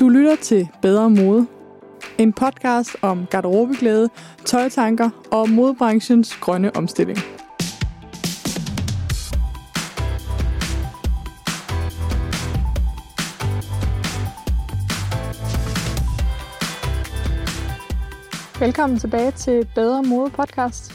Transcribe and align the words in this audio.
Du 0.00 0.08
lytter 0.08 0.36
til 0.36 0.68
Bedre 0.82 1.10
Mode. 1.10 1.46
En 2.18 2.32
podcast 2.32 2.96
om 3.02 3.26
garderobeglæde, 3.30 4.08
tøjtanker 4.44 5.10
og 5.30 5.50
modebranchens 5.50 6.36
grønne 6.36 6.76
omstilling. 6.76 7.18
Velkommen 18.60 18.98
tilbage 18.98 19.30
til 19.30 19.68
Bedre 19.74 20.02
Mode 20.02 20.30
podcast. 20.30 20.92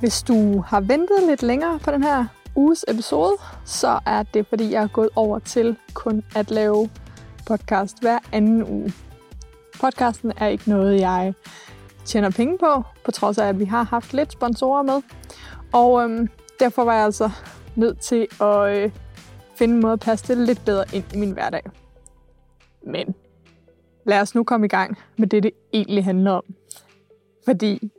Hvis 0.00 0.22
du 0.22 0.60
har 0.60 0.80
ventet 0.80 1.22
lidt 1.26 1.42
længere 1.42 1.78
på 1.78 1.90
den 1.90 2.02
her 2.02 2.26
uges 2.54 2.84
episode, 2.88 3.32
så 3.64 3.98
er 4.06 4.22
det 4.22 4.46
fordi, 4.46 4.72
jeg 4.72 4.82
er 4.82 4.88
gået 4.88 5.08
over 5.16 5.38
til 5.38 5.76
kun 5.94 6.22
at 6.34 6.50
lave 6.50 6.88
podcast 7.48 8.00
hver 8.00 8.18
anden 8.32 8.64
uge. 8.64 8.92
Podcasten 9.80 10.32
er 10.36 10.46
ikke 10.46 10.70
noget, 10.70 11.00
jeg 11.00 11.34
tjener 12.04 12.30
penge 12.30 12.58
på, 12.58 12.82
på 13.04 13.10
trods 13.10 13.38
af, 13.38 13.46
at 13.46 13.58
vi 13.58 13.64
har 13.64 13.82
haft 13.82 14.12
lidt 14.12 14.32
sponsorer 14.32 14.82
med. 14.82 15.02
Og 15.72 16.02
øhm, 16.02 16.28
derfor 16.60 16.84
var 16.84 16.94
jeg 16.94 17.04
altså 17.04 17.30
nødt 17.76 18.00
til 18.00 18.26
at 18.40 18.76
øh, 18.76 18.90
finde 19.54 19.74
en 19.74 19.80
måde 19.80 19.92
at 19.92 20.00
passe 20.00 20.28
det 20.28 20.46
lidt 20.46 20.64
bedre 20.64 20.84
ind 20.92 21.04
i 21.14 21.18
min 21.18 21.30
hverdag. 21.30 21.62
Men 22.86 23.14
lad 24.06 24.20
os 24.20 24.34
nu 24.34 24.44
komme 24.44 24.66
i 24.66 24.68
gang 24.68 24.98
med 25.16 25.26
det, 25.26 25.42
det 25.42 25.50
egentlig 25.72 26.04
handler 26.04 26.30
om. 26.30 26.44
Fordi 27.44 27.90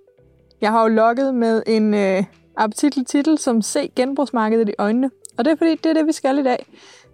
jeg 0.61 0.71
har 0.71 0.81
jo 0.81 0.87
logget 0.87 1.35
med 1.35 1.63
en 1.67 1.93
øh, 1.93 2.23
appetitlig 2.57 3.07
titel 3.07 3.37
som 3.37 3.61
Se 3.61 3.91
genbrugsmarkedet 3.95 4.69
i 4.69 4.73
øjnene. 4.77 5.11
Og 5.37 5.45
det 5.45 5.51
er 5.51 5.55
fordi, 5.55 5.75
det 5.75 5.85
er 5.85 5.93
det, 5.93 6.07
vi 6.07 6.11
skal 6.11 6.39
i 6.39 6.43
dag. 6.43 6.65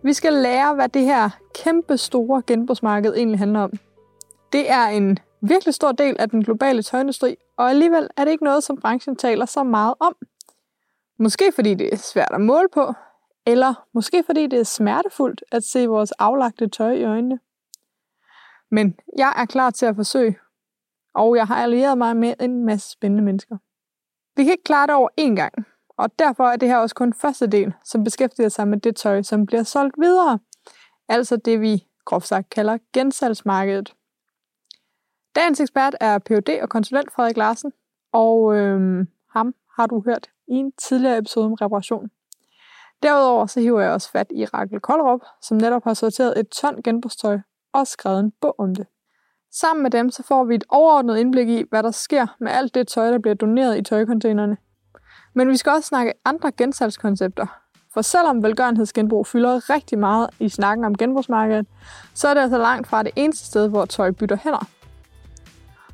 Vi 0.06 0.14
skal 0.14 0.34
lære, 0.34 0.76
hvad 0.76 0.90
det 0.90 1.02
her 1.02 1.30
kæmpe 1.56 1.98
store 1.98 2.44
genbrugsmarked 2.48 3.14
egentlig 3.16 3.40
handler 3.40 3.60
om. 3.60 3.72
Det 4.54 4.72
er 4.72 4.86
en 4.88 5.20
virkelig 5.42 5.74
stor 5.74 5.92
del 5.92 6.16
af 6.20 6.30
den 6.30 6.44
globale 6.44 6.82
tøjindustri, 6.84 7.36
og 7.58 7.70
alligevel 7.70 8.10
er 8.18 8.26
det 8.26 8.32
ikke 8.32 8.44
noget, 8.44 8.64
som 8.64 8.78
branchen 8.82 9.16
taler 9.16 9.46
så 9.46 9.64
meget 9.64 9.94
om. 10.00 10.16
Måske 11.20 11.52
fordi 11.56 11.74
det 11.74 11.94
er 11.94 11.98
svært 11.98 12.32
at 12.32 12.42
måle 12.42 12.68
på, 12.74 12.94
eller 13.46 13.88
måske 13.94 14.24
fordi 14.26 14.48
det 14.48 14.60
er 14.60 14.64
smertefuldt 14.64 15.44
at 15.52 15.64
se 15.64 15.88
vores 15.88 16.12
aflagte 16.12 16.70
tøj 16.70 16.92
i 16.92 17.04
øjnene. 17.04 17.40
Men 18.72 19.00
jeg 19.18 19.34
er 19.38 19.46
klar 19.46 19.70
til 19.70 19.86
at 19.86 19.96
forsøge, 19.96 20.38
og 21.14 21.36
jeg 21.36 21.48
har 21.48 21.56
allieret 21.56 21.98
mig 21.98 22.18
med 22.18 22.34
en 22.40 22.66
masse 22.66 22.92
spændende 22.92 23.24
mennesker. 23.24 23.58
Vi 24.36 24.44
kan 24.44 24.52
ikke 24.52 24.64
klare 24.64 24.88
det 24.88 24.96
over 24.96 25.10
én 25.22 25.36
gang, 25.36 25.66
og 25.98 26.20
derfor 26.20 26.44
er 26.44 26.56
det 26.56 26.68
her 26.68 26.78
også 26.78 26.96
kun 26.96 27.14
første 27.14 27.48
del, 27.48 27.74
som 27.84 28.04
beskæftiger 28.04 28.50
sig 28.50 28.68
med 28.68 28.78
det 28.78 28.96
tøj, 28.96 29.22
som 29.22 29.46
bliver 29.46 29.64
solgt 29.64 29.96
videre. 30.00 30.40
Altså 31.08 31.36
det, 31.36 31.62
vi 31.62 31.88
groft 32.06 32.28
sagt 32.28 32.50
kalder 32.50 32.78
gensalgsmarkedet. 32.94 33.96
Dagens 35.36 35.60
ekspert 35.60 35.96
er 36.00 36.18
Ph.D. 36.18 36.60
og 36.62 36.70
konsulent 36.70 37.12
Frederik 37.12 37.38
Larsen, 37.38 37.72
og 38.14 38.56
øhm, 38.56 39.08
ham 39.30 39.56
har 39.76 39.88
du 39.88 40.04
hørt 40.06 40.30
i 40.48 40.54
en 40.54 40.72
tidligere 40.72 41.18
episode 41.18 41.46
om 41.46 41.54
reparation. 41.54 42.10
Derudover 43.04 43.46
så 43.46 43.60
hiver 43.60 43.82
jeg 43.82 43.92
også 43.92 44.12
fat 44.12 44.28
i 44.32 44.46
Rakel 44.46 44.80
Koldrup, 44.80 45.20
som 45.42 45.58
netop 45.58 45.84
har 45.84 45.94
sorteret 45.94 46.40
et 46.40 46.50
ton 46.50 46.84
genbrugstøj 46.84 47.40
og 47.74 47.88
skrevet 47.88 48.20
en 48.20 48.32
bog 48.42 48.56
om 48.60 48.76
det. 48.76 48.88
Sammen 49.52 49.84
med 49.84 49.92
dem 49.92 50.12
så 50.12 50.24
får 50.24 50.44
vi 50.44 50.56
et 50.56 50.64
overordnet 50.70 51.18
indblik 51.18 51.50
i, 51.50 51.64
hvad 51.70 51.84
der 51.84 51.92
sker 51.92 52.28
med 52.40 52.52
alt 52.52 52.76
det 52.76 52.88
tøj, 52.88 53.12
der 53.12 53.20
bliver 53.20 53.36
doneret 53.36 53.78
i 53.78 53.82
tøjcontainerne. 53.82 54.58
Men 55.38 55.50
vi 55.50 55.58
skal 55.58 55.72
også 55.72 55.88
snakke 55.88 56.14
andre 56.26 56.52
gensalgskoncepter. 56.52 57.46
For 57.94 58.02
selvom 58.02 58.44
velgørenhedsgenbrug 58.44 59.28
fylder 59.28 59.70
rigtig 59.70 60.00
meget 60.00 60.30
i 60.40 60.50
snakken 60.50 60.86
om 60.86 60.98
genbrugsmarkedet, 60.98 61.66
så 62.14 62.28
er 62.28 62.34
det 62.34 62.42
altså 62.42 62.58
langt 62.58 62.88
fra 62.88 63.04
det 63.04 63.12
eneste 63.16 63.46
sted, 63.46 63.68
hvor 63.68 63.86
tøj 63.86 64.12
bytter 64.12 64.38
hænder. 64.44 64.68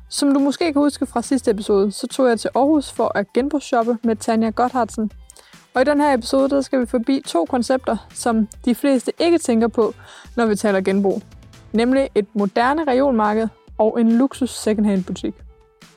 Som 0.08 0.34
du 0.34 0.40
måske 0.40 0.72
kan 0.72 0.82
huske 0.82 1.06
fra 1.06 1.22
sidste 1.22 1.50
episode, 1.50 1.92
så 1.92 2.06
tog 2.06 2.28
jeg 2.28 2.40
til 2.40 2.50
Aarhus 2.54 2.92
for 2.92 3.12
at 3.14 3.32
genbrugsshoppe 3.32 3.98
med 4.02 4.16
Tanja 4.16 4.50
Gotthardsen. 4.50 5.12
Og 5.74 5.82
i 5.82 5.84
den 5.84 6.00
her 6.00 6.14
episode, 6.14 6.48
der 6.48 6.60
skal 6.60 6.80
vi 6.80 6.86
forbi 6.86 7.22
to 7.26 7.44
koncepter, 7.44 7.96
som 8.14 8.48
de 8.64 8.74
fleste 8.74 9.12
ikke 9.18 9.38
tænker 9.38 9.68
på, 9.68 9.94
når 10.36 10.46
vi 10.46 10.56
taler 10.56 10.80
genbrug. 10.80 11.22
Nemlig 11.72 12.08
et 12.14 12.26
moderne 12.34 12.84
reolmarked 12.84 13.48
og 13.78 14.00
en 14.00 14.12
luksus 14.12 14.50
secondhand 14.50 15.04
butik. 15.04 15.34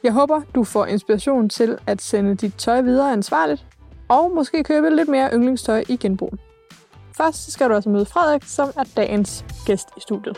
Jeg 0.06 0.14
håber, 0.14 0.42
du 0.56 0.64
får 0.64 0.86
inspiration 0.86 1.50
til 1.50 1.78
at 1.88 2.02
sende 2.02 2.36
dit 2.36 2.56
tøj 2.58 2.82
videre 2.82 3.12
ansvarligt, 3.12 3.66
og 4.10 4.32
måske 4.36 4.64
købe 4.64 4.90
lidt 4.90 5.10
mere 5.10 5.30
yndlingstøj 5.34 5.84
i 5.90 5.98
genbrug. 5.98 6.34
Først 7.18 7.52
skal 7.52 7.70
du 7.70 7.76
altså 7.76 7.90
møde 7.90 8.06
Frederik, 8.06 8.44
som 8.44 8.70
er 8.78 8.84
dagens 8.96 9.46
gæst 9.66 9.88
i 9.98 10.00
studiet. 10.00 10.38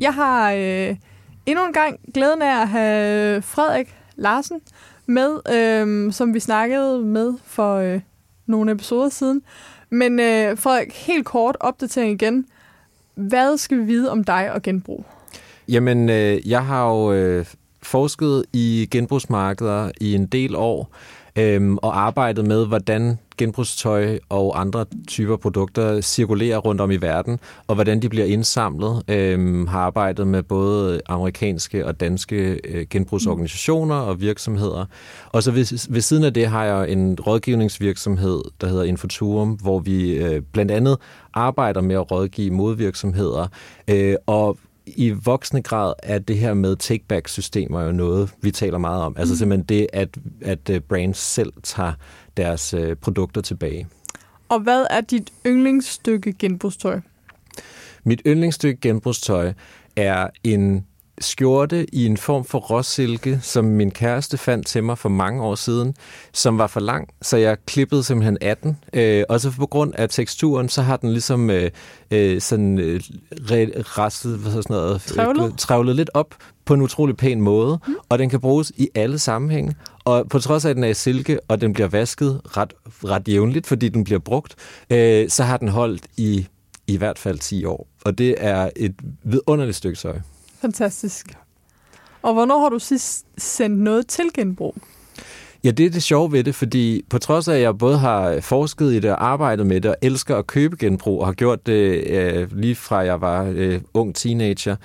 Jeg 0.00 0.14
har 0.14 0.52
øh, 0.52 0.96
endnu 1.46 1.66
en 1.66 1.72
gang 1.72 2.00
glæden 2.14 2.42
af 2.42 2.60
at 2.60 2.68
have 2.68 3.42
Frederik 3.42 3.96
Larsen 4.16 4.60
med, 5.06 5.52
øh, 5.54 6.12
som 6.12 6.34
vi 6.34 6.40
snakkede 6.40 6.98
med 6.98 7.32
for 7.44 7.74
øh, 7.74 8.00
nogle 8.46 8.72
episoder 8.72 9.08
siden. 9.08 9.42
Men 9.90 10.20
øh, 10.20 10.58
Frederik, 10.58 10.92
helt 10.92 11.24
kort 11.24 11.56
opdatering 11.60 12.22
igen. 12.22 12.46
Hvad 13.14 13.56
skal 13.56 13.78
vi 13.78 13.84
vide 13.84 14.10
om 14.10 14.24
dig 14.24 14.52
og 14.52 14.62
genbrug? 14.62 15.04
Jamen, 15.68 16.10
øh, 16.10 16.50
jeg 16.50 16.66
har 16.66 16.88
jo 16.90 17.12
øh, 17.12 17.46
forsket 17.82 18.44
i 18.52 18.88
genbrugsmarkeder 18.90 19.90
i 20.00 20.14
en 20.14 20.26
del 20.26 20.56
år, 20.56 20.90
øhm, 21.36 21.78
og 21.78 22.00
arbejdet 22.00 22.46
med, 22.46 22.66
hvordan 22.66 23.18
genbrugstøj 23.38 24.18
og 24.28 24.60
andre 24.60 24.84
typer 25.08 25.36
produkter 25.36 26.00
cirkulerer 26.00 26.58
rundt 26.58 26.80
om 26.80 26.90
i 26.90 26.96
verden, 26.96 27.38
og 27.66 27.74
hvordan 27.74 28.02
de 28.02 28.08
bliver 28.08 28.26
indsamlet. 28.26 29.02
Øh, 29.08 29.68
har 29.68 29.80
arbejdet 29.80 30.26
med 30.26 30.42
både 30.42 31.00
amerikanske 31.06 31.86
og 31.86 32.00
danske 32.00 32.60
øh, 32.64 32.86
genbrugsorganisationer 32.90 33.94
og 33.94 34.20
virksomheder. 34.20 34.86
Og 35.28 35.42
så 35.42 35.50
ved, 35.50 35.92
ved 35.92 36.00
siden 36.00 36.24
af 36.24 36.34
det 36.34 36.46
har 36.46 36.64
jeg 36.64 36.90
en 36.90 37.18
rådgivningsvirksomhed, 37.26 38.42
der 38.60 38.66
hedder 38.66 38.84
Infoturum, 38.84 39.50
hvor 39.50 39.78
vi 39.78 40.12
øh, 40.12 40.42
blandt 40.52 40.70
andet 40.70 40.98
arbejder 41.34 41.80
med 41.80 41.96
at 41.96 42.10
rådgive 42.10 42.50
modvirksomheder, 42.50 43.46
øh, 43.88 44.16
og 44.26 44.58
i 44.86 45.10
voksende 45.10 45.62
grad 45.62 45.92
er 46.02 46.18
det 46.18 46.38
her 46.38 46.54
med 46.54 46.76
take-back-systemer 46.76 47.82
jo 47.82 47.92
noget, 47.92 48.30
vi 48.40 48.50
taler 48.50 48.78
meget 48.78 49.02
om. 49.02 49.14
Altså 49.18 49.34
mm. 49.34 49.38
simpelthen 49.38 49.64
det, 49.68 49.86
at, 49.92 50.08
at 50.42 50.70
øh, 50.70 50.80
brands 50.80 51.18
selv 51.18 51.52
tager 51.62 51.92
deres 52.36 52.74
øh, 52.74 52.96
produkter 52.96 53.40
tilbage. 53.40 53.86
Og 54.48 54.60
hvad 54.60 54.86
er 54.90 55.00
dit 55.00 55.32
yndlingsstykke 55.46 56.32
genbrugstøj? 56.32 57.00
Mit 58.04 58.22
yndlingsstykke 58.26 58.80
genbrugstøj 58.80 59.52
er 59.96 60.28
en 60.44 60.86
skjorte 61.20 61.94
i 61.94 62.06
en 62.06 62.16
form 62.16 62.44
for 62.44 62.58
råsilke, 62.58 63.38
som 63.42 63.64
min 63.64 63.90
kæreste 63.90 64.38
fandt 64.38 64.66
til 64.66 64.84
mig 64.84 64.98
for 64.98 65.08
mange 65.08 65.42
år 65.42 65.54
siden, 65.54 65.94
som 66.32 66.58
var 66.58 66.66
for 66.66 66.80
lang, 66.80 67.08
så 67.22 67.36
jeg 67.36 67.56
klippede 67.66 68.04
simpelthen 68.04 68.38
18. 68.40 68.78
Øh, 68.92 69.24
og 69.28 69.40
så 69.40 69.50
på 69.50 69.66
grund 69.66 69.94
af 69.94 70.08
teksturen, 70.08 70.68
så 70.68 70.82
har 70.82 70.96
den 70.96 71.10
ligesom 71.10 71.50
øh, 71.50 71.70
øh, 72.10 72.40
sådan 72.40 72.78
øh, 72.78 73.00
rastet, 73.98 74.38
hvad 74.38 74.52
sådan 74.52 74.64
noget, 74.68 75.02
trævlet. 75.02 75.46
Øh, 75.46 75.52
trævlet 75.58 75.96
lidt 75.96 76.10
op 76.14 76.34
på 76.64 76.74
en 76.74 76.82
utrolig 76.82 77.16
pæn 77.16 77.40
måde, 77.40 77.78
mm. 77.86 77.94
og 78.08 78.18
den 78.18 78.30
kan 78.30 78.40
bruges 78.40 78.72
i 78.76 78.88
alle 78.94 79.18
sammenhænge. 79.18 79.74
Og 80.04 80.28
på 80.28 80.38
trods 80.38 80.64
af, 80.64 80.70
at 80.70 80.76
den 80.76 80.84
er 80.84 80.88
i 80.88 80.94
silke, 80.94 81.40
og 81.48 81.60
den 81.60 81.72
bliver 81.72 81.88
vasket 81.88 82.40
ret, 82.44 82.74
ret 83.04 83.28
jævnligt, 83.28 83.66
fordi 83.66 83.88
den 83.88 84.04
bliver 84.04 84.20
brugt, 84.20 84.54
øh, 84.90 85.28
så 85.28 85.42
har 85.42 85.56
den 85.56 85.68
holdt 85.68 86.02
i 86.16 86.46
i 86.86 86.96
hvert 86.96 87.18
fald 87.18 87.38
10 87.38 87.64
år. 87.64 87.88
Og 88.04 88.18
det 88.18 88.34
er 88.38 88.70
et 88.76 88.94
vidunderligt 89.22 89.76
stykke 89.76 89.98
tøj. 89.98 90.18
Fantastisk. 90.64 91.26
Og 92.22 92.32
hvornår 92.32 92.60
har 92.60 92.68
du 92.68 92.78
sidst 92.78 93.26
sendt 93.38 93.78
noget 93.78 94.06
til 94.06 94.24
genbrug? 94.34 94.74
Ja, 95.64 95.70
det 95.70 95.86
er 95.86 95.90
det 95.90 96.02
sjove 96.02 96.32
ved 96.32 96.44
det, 96.44 96.54
fordi 96.54 97.04
på 97.10 97.18
trods 97.18 97.48
af, 97.48 97.54
at 97.54 97.60
jeg 97.60 97.78
både 97.78 97.98
har 97.98 98.40
forsket 98.40 98.92
i 98.92 98.98
det 98.98 99.10
og 99.10 99.26
arbejdet 99.26 99.66
med 99.66 99.80
det, 99.80 99.90
og 99.90 99.96
elsker 100.02 100.36
at 100.36 100.46
købe 100.46 100.76
genbrug, 100.76 101.20
og 101.20 101.26
har 101.26 101.32
gjort 101.32 101.66
det 101.66 102.10
øh, 102.10 102.56
lige 102.56 102.74
fra 102.74 102.96
jeg 102.96 103.20
var 103.20 103.52
øh, 103.54 103.80
ung 103.94 104.14
teenager, 104.14 104.76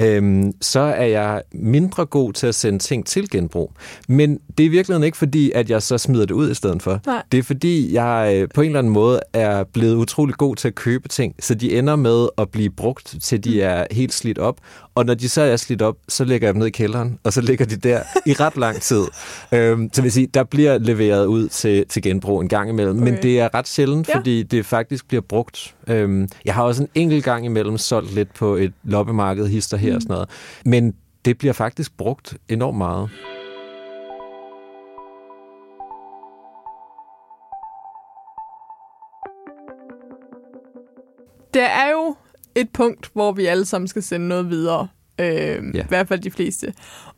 øh, 0.00 0.44
så 0.60 0.80
er 0.80 1.04
jeg 1.04 1.42
mindre 1.52 2.06
god 2.06 2.32
til 2.32 2.46
at 2.46 2.54
sende 2.54 2.78
ting 2.78 3.06
til 3.06 3.30
genbrug. 3.30 3.72
Men 4.08 4.38
det 4.58 4.66
er 4.66 4.70
virkelig 4.70 5.04
ikke 5.04 5.18
fordi, 5.18 5.50
at 5.50 5.70
jeg 5.70 5.82
så 5.82 5.98
smider 5.98 6.26
det 6.26 6.34
ud 6.34 6.50
i 6.50 6.54
stedet 6.54 6.82
for. 6.82 7.00
Nej. 7.06 7.22
Det 7.32 7.38
er 7.38 7.42
fordi, 7.42 7.94
jeg 7.94 8.32
øh, 8.36 8.48
på 8.54 8.60
en 8.60 8.66
eller 8.66 8.78
anden 8.78 8.92
måde 8.92 9.20
er 9.32 9.64
blevet 9.64 9.94
utrolig 9.94 10.34
god 10.34 10.56
til 10.56 10.68
at 10.68 10.74
købe 10.74 11.08
ting, 11.08 11.34
så 11.40 11.54
de 11.54 11.78
ender 11.78 11.96
med 11.96 12.28
at 12.38 12.50
blive 12.50 12.70
brugt, 12.70 13.14
til 13.22 13.44
de 13.44 13.62
er 13.62 13.86
helt 13.90 14.12
slidt 14.12 14.38
op. 14.38 14.56
Og 14.96 15.04
når 15.06 15.14
de 15.14 15.28
så 15.28 15.42
er 15.42 15.56
slidt 15.56 15.82
op, 15.82 15.96
så 16.08 16.24
lægger 16.24 16.46
jeg 16.48 16.54
dem 16.54 16.58
ned 16.58 16.66
i 16.66 16.70
kælderen, 16.70 17.18
og 17.24 17.32
så 17.32 17.40
ligger 17.40 17.64
de 17.64 17.76
der 17.76 18.02
i 18.26 18.32
ret 18.32 18.56
lang 18.56 18.80
tid. 18.80 19.04
Øhm, 19.52 19.90
så 19.92 20.02
vil 20.02 20.12
sige, 20.12 20.26
der 20.26 20.44
bliver 20.44 20.78
leveret 20.78 21.26
ud 21.26 21.48
til, 21.48 21.86
til 21.88 22.02
genbrug 22.02 22.40
en 22.40 22.48
gang 22.48 22.70
imellem, 22.70 22.96
okay. 23.02 23.12
men 23.12 23.22
det 23.22 23.40
er 23.40 23.54
ret 23.54 23.68
sjældent, 23.68 24.08
Ja. 24.08 24.18
fordi 24.18 24.42
det 24.42 24.66
faktisk 24.66 25.08
bliver 25.08 25.20
brugt. 25.20 25.74
Øhm, 25.88 26.28
jeg 26.44 26.54
har 26.54 26.62
også 26.62 26.82
en 26.82 26.88
enkelt 26.94 27.24
gang 27.24 27.44
imellem 27.44 27.78
solgt 27.78 28.14
lidt 28.14 28.34
på 28.34 28.54
et 28.54 28.72
loppemarked, 28.84 29.46
hister 29.46 29.76
her 29.76 29.90
mm. 29.90 29.96
og 29.96 30.02
sådan 30.02 30.14
noget. 30.14 30.28
Men 30.64 30.94
det 31.24 31.38
bliver 31.38 31.52
faktisk 31.52 31.96
brugt 31.96 32.36
enormt 32.48 32.78
meget. 32.78 33.10
Der 41.54 41.64
er 41.66 41.90
jo 41.90 42.14
et 42.56 42.70
punkt, 42.70 43.10
hvor 43.12 43.32
vi 43.32 43.46
alle 43.46 43.64
sammen 43.64 43.88
skal 43.88 44.02
sende 44.02 44.28
noget 44.28 44.50
videre. 44.50 44.88
Øh, 45.18 45.26
ja. 45.74 45.82
I 45.82 45.86
hvert 45.88 46.08
fald 46.08 46.20
de 46.20 46.30
fleste. 46.30 46.74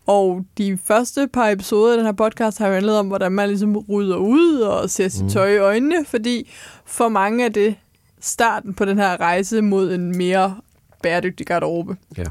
Og 0.07 0.45
de 0.59 0.79
første 0.85 1.29
par 1.33 1.49
episoder 1.49 1.93
af 1.93 1.97
den 1.97 2.07
her 2.07 2.13
podcast 2.13 2.59
har 2.59 2.67
jo 2.67 2.73
handlet 2.75 2.99
om, 2.99 3.07
hvordan 3.07 3.33
man 3.33 3.49
ligesom 3.49 3.77
rydder 3.77 4.17
ud 4.17 4.61
og 4.61 4.91
ser 4.91 5.09
sit 5.09 5.23
mm. 5.23 5.29
tøj 5.29 5.53
i 5.53 5.59
øjnene, 5.59 6.05
fordi 6.05 6.51
for 6.85 7.09
mange 7.09 7.45
er 7.45 7.49
det 7.49 7.75
starten 8.21 8.75
på 8.75 8.85
den 8.85 8.99
her 8.99 9.21
rejse 9.21 9.63
mod 9.63 9.93
en 9.93 10.17
mere 10.17 10.57
bæredygtig 11.03 11.47
garderobe. 11.47 11.97
Ja. 12.19 12.25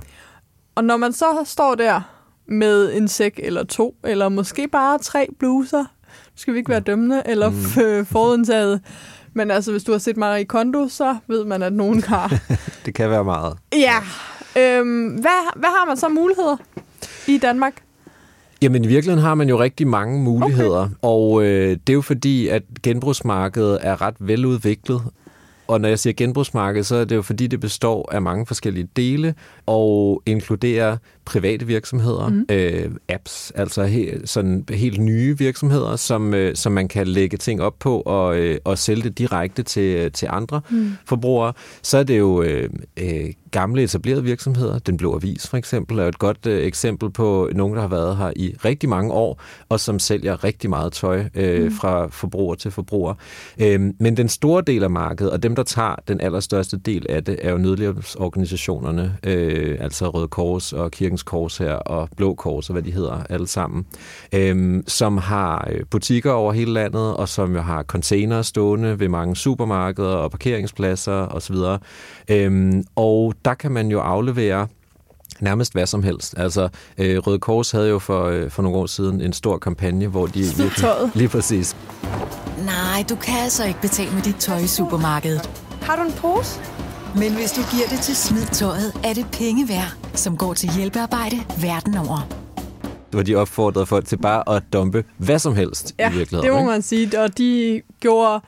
Og 0.75 0.83
når 0.83 0.97
man 0.97 1.13
så 1.13 1.43
står 1.45 1.75
der 1.75 2.01
med 2.47 2.93
en 2.93 3.07
sæk 3.07 3.39
eller 3.43 3.63
to, 3.63 3.95
eller 4.03 4.29
måske 4.29 4.67
bare 4.67 4.99
tre 4.99 5.27
bluser, 5.39 5.85
skal 6.35 6.53
vi 6.53 6.59
ikke 6.59 6.69
være 6.69 6.79
dømmende, 6.79 7.23
eller 7.25 7.49
mm. 7.49 8.05
forudindtaget, 8.05 8.81
men 9.37 9.51
altså, 9.51 9.71
hvis 9.71 9.83
du 9.83 9.91
har 9.91 9.99
set 9.99 10.17
Marie 10.17 10.45
Kondo, 10.45 10.87
så 10.87 11.17
ved 11.27 11.45
man, 11.45 11.63
at 11.63 11.73
nogen 11.73 12.03
har. 12.03 12.39
det 12.85 12.93
kan 12.93 13.09
være 13.09 13.23
meget. 13.23 13.57
Ja. 13.73 13.95
Øhm, 14.57 15.07
hvad, 15.07 15.55
hvad 15.55 15.69
har 15.69 15.85
man 15.85 15.97
så 15.97 16.09
muligheder 16.09 16.57
i 17.27 17.37
Danmark? 17.37 17.73
Jamen 18.61 18.83
i 18.83 18.87
virkeligheden 18.87 19.23
har 19.23 19.35
man 19.35 19.49
jo 19.49 19.59
rigtig 19.59 19.87
mange 19.87 20.23
muligheder, 20.23 20.81
okay. 20.81 20.95
og 21.01 21.43
øh, 21.43 21.69
det 21.69 21.89
er 21.89 21.93
jo 21.93 22.01
fordi, 22.01 22.47
at 22.47 22.63
genbrugsmarkedet 22.83 23.79
er 23.81 24.01
ret 24.01 24.15
veludviklet, 24.19 25.01
og 25.67 25.81
når 25.81 25.89
jeg 25.89 25.99
siger 25.99 26.13
genbrugsmarked, 26.13 26.83
så 26.83 26.95
er 26.95 27.05
det 27.05 27.15
jo 27.15 27.21
fordi, 27.21 27.47
det 27.47 27.59
består 27.59 28.09
af 28.11 28.21
mange 28.21 28.45
forskellige 28.45 28.87
dele 28.95 29.35
og 29.65 30.23
inkluderer 30.25 30.97
private 31.27 31.67
virksomheder, 31.67 32.29
mm. 32.29 32.45
øh, 32.49 32.91
apps, 33.09 33.51
altså 33.55 33.83
he, 33.83 34.21
sådan 34.25 34.65
helt 34.69 35.01
nye 35.01 35.37
virksomheder, 35.37 35.95
som, 35.95 36.33
øh, 36.33 36.55
som 36.55 36.71
man 36.71 36.87
kan 36.87 37.07
lægge 37.07 37.37
ting 37.37 37.61
op 37.61 37.75
på 37.79 38.01
og, 38.01 38.37
øh, 38.37 38.57
og 38.63 38.77
sælge 38.77 39.03
det 39.03 39.17
direkte 39.17 39.63
til, 39.63 40.11
til 40.11 40.27
andre 40.31 40.61
mm. 40.69 40.91
forbrugere. 41.05 41.53
Så 41.81 41.97
er 41.97 42.03
det 42.03 42.19
jo 42.19 42.41
øh, 42.41 42.69
øh, 42.97 43.33
gamle 43.51 43.83
etablerede 43.83 44.23
virksomheder. 44.23 44.79
Den 44.79 44.97
Blå 44.97 45.15
Avis 45.15 45.47
for 45.47 45.57
eksempel 45.57 45.99
er 45.99 46.07
et 46.07 46.19
godt 46.19 46.45
øh, 46.45 46.65
eksempel 46.65 47.09
på 47.09 47.49
nogen, 47.55 47.75
der 47.75 47.81
har 47.81 47.87
været 47.87 48.17
her 48.17 48.31
i 48.35 48.55
rigtig 48.65 48.89
mange 48.89 49.11
år, 49.11 49.41
og 49.69 49.79
som 49.79 49.99
sælger 49.99 50.43
rigtig 50.43 50.69
meget 50.69 50.93
tøj 50.93 51.25
øh, 51.35 51.63
mm. 51.63 51.71
fra 51.71 52.07
forbruger 52.07 52.55
til 52.55 52.71
forbruger. 52.71 53.13
Øh, 53.61 53.81
men 53.99 54.17
den 54.17 54.29
store 54.29 54.63
del 54.67 54.83
af 54.83 54.89
markedet, 54.89 55.31
og 55.31 55.43
dem, 55.43 55.55
der 55.55 55.63
tager 55.63 55.95
den 56.07 56.21
allerstørste 56.21 56.77
del 56.77 57.05
af 57.09 57.23
det, 57.23 57.39
er 57.41 57.51
jo 57.51 57.57
nødhjælpsorganisationerne, 57.57 59.17
øh, 59.23 59.77
altså 59.79 60.09
Røde 60.09 60.27
Kors 60.27 60.73
og 60.73 60.91
Kirkens 61.17 61.23
Kors 61.23 61.57
her, 61.57 61.73
og 61.73 62.09
Blå 62.17 62.33
Kors 62.35 62.69
og 62.69 62.73
hvad 62.73 62.83
de 62.83 62.91
hedder 62.91 63.23
alle 63.29 63.47
sammen, 63.47 63.85
øh, 64.33 64.83
som 64.87 65.17
har 65.17 65.67
øh, 65.71 65.85
butikker 65.91 66.31
over 66.31 66.53
hele 66.53 66.73
landet, 66.73 67.15
og 67.15 67.29
som 67.29 67.55
jo 67.55 67.61
har 67.61 67.83
container 67.83 68.41
stående 68.41 68.99
ved 68.99 69.09
mange 69.09 69.35
supermarkeder 69.35 70.15
og 70.15 70.31
parkeringspladser 70.31 71.27
osv. 71.27 71.55
Øh, 72.29 72.83
og 72.95 73.33
der 73.45 73.53
kan 73.53 73.71
man 73.71 73.91
jo 73.91 73.99
aflevere 73.99 74.67
nærmest 75.39 75.73
hvad 75.73 75.85
som 75.85 76.03
helst. 76.03 76.33
Altså, 76.37 76.69
øh, 76.97 77.17
Røde 77.17 77.39
Kors 77.39 77.71
havde 77.71 77.89
jo 77.89 77.99
for, 77.99 78.25
øh, 78.25 78.49
for 78.49 78.63
nogle 78.63 78.77
år 78.77 78.85
siden 78.85 79.21
en 79.21 79.33
stor 79.33 79.57
kampagne, 79.57 80.07
hvor 80.07 80.25
de... 80.25 80.43
Virkelig, 80.57 80.89
lige 81.13 81.29
præcis. 81.29 81.75
Nej, 82.65 83.05
du 83.09 83.15
kan 83.15 83.33
altså 83.43 83.65
ikke 83.65 83.81
betale 83.81 84.11
med 84.13 84.21
dit 84.21 84.35
tøj 84.35 84.57
i 84.57 84.67
supermarkedet. 84.67 85.49
Har 85.81 85.95
du 85.95 86.01
en 86.01 86.13
pose? 86.13 86.59
Men 87.15 87.33
hvis 87.33 87.51
du 87.51 87.61
giver 87.71 87.87
det 87.89 87.99
til 87.99 88.15
Smidtøjet, 88.15 88.93
er 89.03 89.13
det 89.13 89.25
penge 89.31 89.67
værd, 89.67 90.06
som 90.17 90.37
går 90.37 90.53
til 90.53 90.69
hjælpearbejde 90.77 91.35
verden 91.61 91.97
over. 91.97 92.27
Hvor 93.11 93.21
de 93.21 93.35
opfordrede 93.35 93.85
folk 93.85 94.05
til 94.05 94.17
bare 94.17 94.55
at 94.55 94.63
dumpe 94.73 95.03
hvad 95.17 95.39
som 95.39 95.55
helst 95.55 95.95
ja, 95.99 96.11
i 96.11 96.13
virkeligheden. 96.13 96.53
det 96.53 96.61
må 96.61 96.71
man 96.71 96.81
sige. 96.81 97.21
Og 97.21 97.37
de 97.37 97.81
gjorde... 97.99 98.41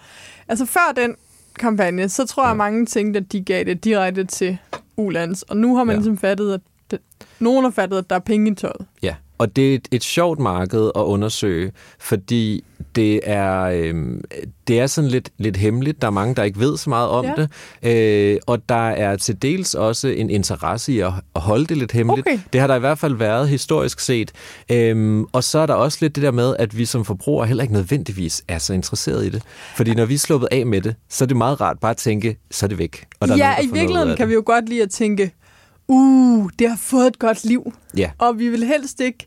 Altså 0.48 0.66
før 0.66 0.94
den 0.96 1.16
kampagne, 1.60 2.10
så 2.10 2.26
tror 2.26 2.44
jeg, 2.44 2.52
at 2.52 2.58
mange 2.58 2.86
tænkte, 2.86 3.18
at 3.18 3.32
de 3.32 3.42
gav 3.42 3.64
det 3.64 3.84
direkte 3.84 4.24
til 4.24 4.58
ulands. 4.98 5.42
Og 5.44 5.58
nu 5.58 5.76
har 5.76 5.84
man 5.84 5.96
ja. 5.96 5.98
ligesom 5.98 6.18
fattet, 6.18 6.54
at 6.54 6.62
det, 6.92 7.00
nogen 7.40 7.64
har 7.64 7.72
fattet, 7.72 7.98
at 7.98 8.10
der 8.10 8.16
er 8.16 8.20
penge 8.20 8.52
i 8.52 8.56
tøjet. 8.56 8.86
Ja, 9.04 9.16
og 9.40 9.56
det 9.56 9.72
er 9.72 9.76
et, 9.76 9.88
et 9.92 10.04
sjovt 10.04 10.40
marked 10.40 10.92
at 10.96 11.02
undersøge, 11.02 11.72
fordi 12.00 12.64
det 12.96 13.20
er, 13.24 13.62
øh, 13.62 13.94
det 14.68 14.80
er 14.80 14.88
sådan 14.88 15.10
lidt, 15.10 15.30
lidt 15.38 15.58
hemmeligt. 15.58 16.02
Der 16.02 16.08
er 16.08 16.12
mange, 16.12 16.36
der 16.36 16.44
ikke 16.44 16.60
ved 16.60 16.78
så 16.78 16.90
meget 16.90 17.10
om 17.10 17.26
ja. 17.26 17.34
det. 17.36 17.50
Øh, 18.34 18.40
og 18.48 18.70
der 18.70 18.90
er 18.90 19.16
til 19.16 19.42
dels 19.42 19.76
også 19.76 20.08
en 20.08 20.30
interesse 20.30 20.94
i 20.94 21.00
at, 21.00 21.12
at 21.36 21.42
holde 21.42 21.66
det 21.66 21.78
lidt 21.78 21.92
hemmeligt. 21.92 22.28
Okay. 22.28 22.40
Det 22.54 22.62
har 22.62 22.68
der 22.68 22.76
i 22.76 22.80
hvert 22.80 23.00
fald 23.00 23.16
været 23.16 23.50
historisk 23.50 24.00
set. 24.00 24.32
Øh, 24.72 25.24
og 25.32 25.44
så 25.44 25.60
er 25.60 25.66
der 25.66 25.74
også 25.74 25.98
lidt 26.02 26.16
det 26.16 26.24
der 26.24 26.32
med, 26.32 26.56
at 26.60 26.78
vi 26.78 26.86
som 26.86 27.06
forbrugere 27.06 27.48
heller 27.48 27.64
ikke 27.64 27.74
nødvendigvis 27.74 28.44
er 28.48 28.58
så 28.58 28.74
interesseret 28.74 29.26
i 29.26 29.30
det. 29.30 29.44
Fordi 29.76 29.94
når 29.94 30.06
vi 30.06 30.14
er 30.14 30.18
sluppet 30.20 30.48
af 30.52 30.66
med 30.66 30.82
det, 30.82 30.96
så 31.10 31.24
er 31.24 31.28
det 31.28 31.38
meget 31.38 31.62
rart 31.62 31.80
bare 31.80 31.92
at 31.92 31.98
tænke, 31.98 32.38
så 32.52 32.66
er 32.66 32.68
det 32.68 32.78
væk. 32.78 33.06
Og 33.20 33.28
der 33.28 33.36
ja, 33.38 33.52
er 33.52 33.56
nogen, 33.56 33.70
i 33.70 33.80
virkeligheden 33.80 34.18
kan 34.18 34.30
vi 34.30 34.34
jo 34.34 34.44
godt 34.46 34.70
lide 34.70 34.82
at 34.82 34.90
tænke, 34.90 35.32
uh, 35.90 36.50
det 36.60 36.70
har 36.70 36.78
fået 36.78 37.08
et 37.08 37.20
godt 37.20 37.46
liv. 37.46 37.74
Ja. 37.98 38.12
Og 38.18 38.40
vi 38.40 38.50
vil 38.50 38.66
helst 38.66 39.00
ikke 39.00 39.26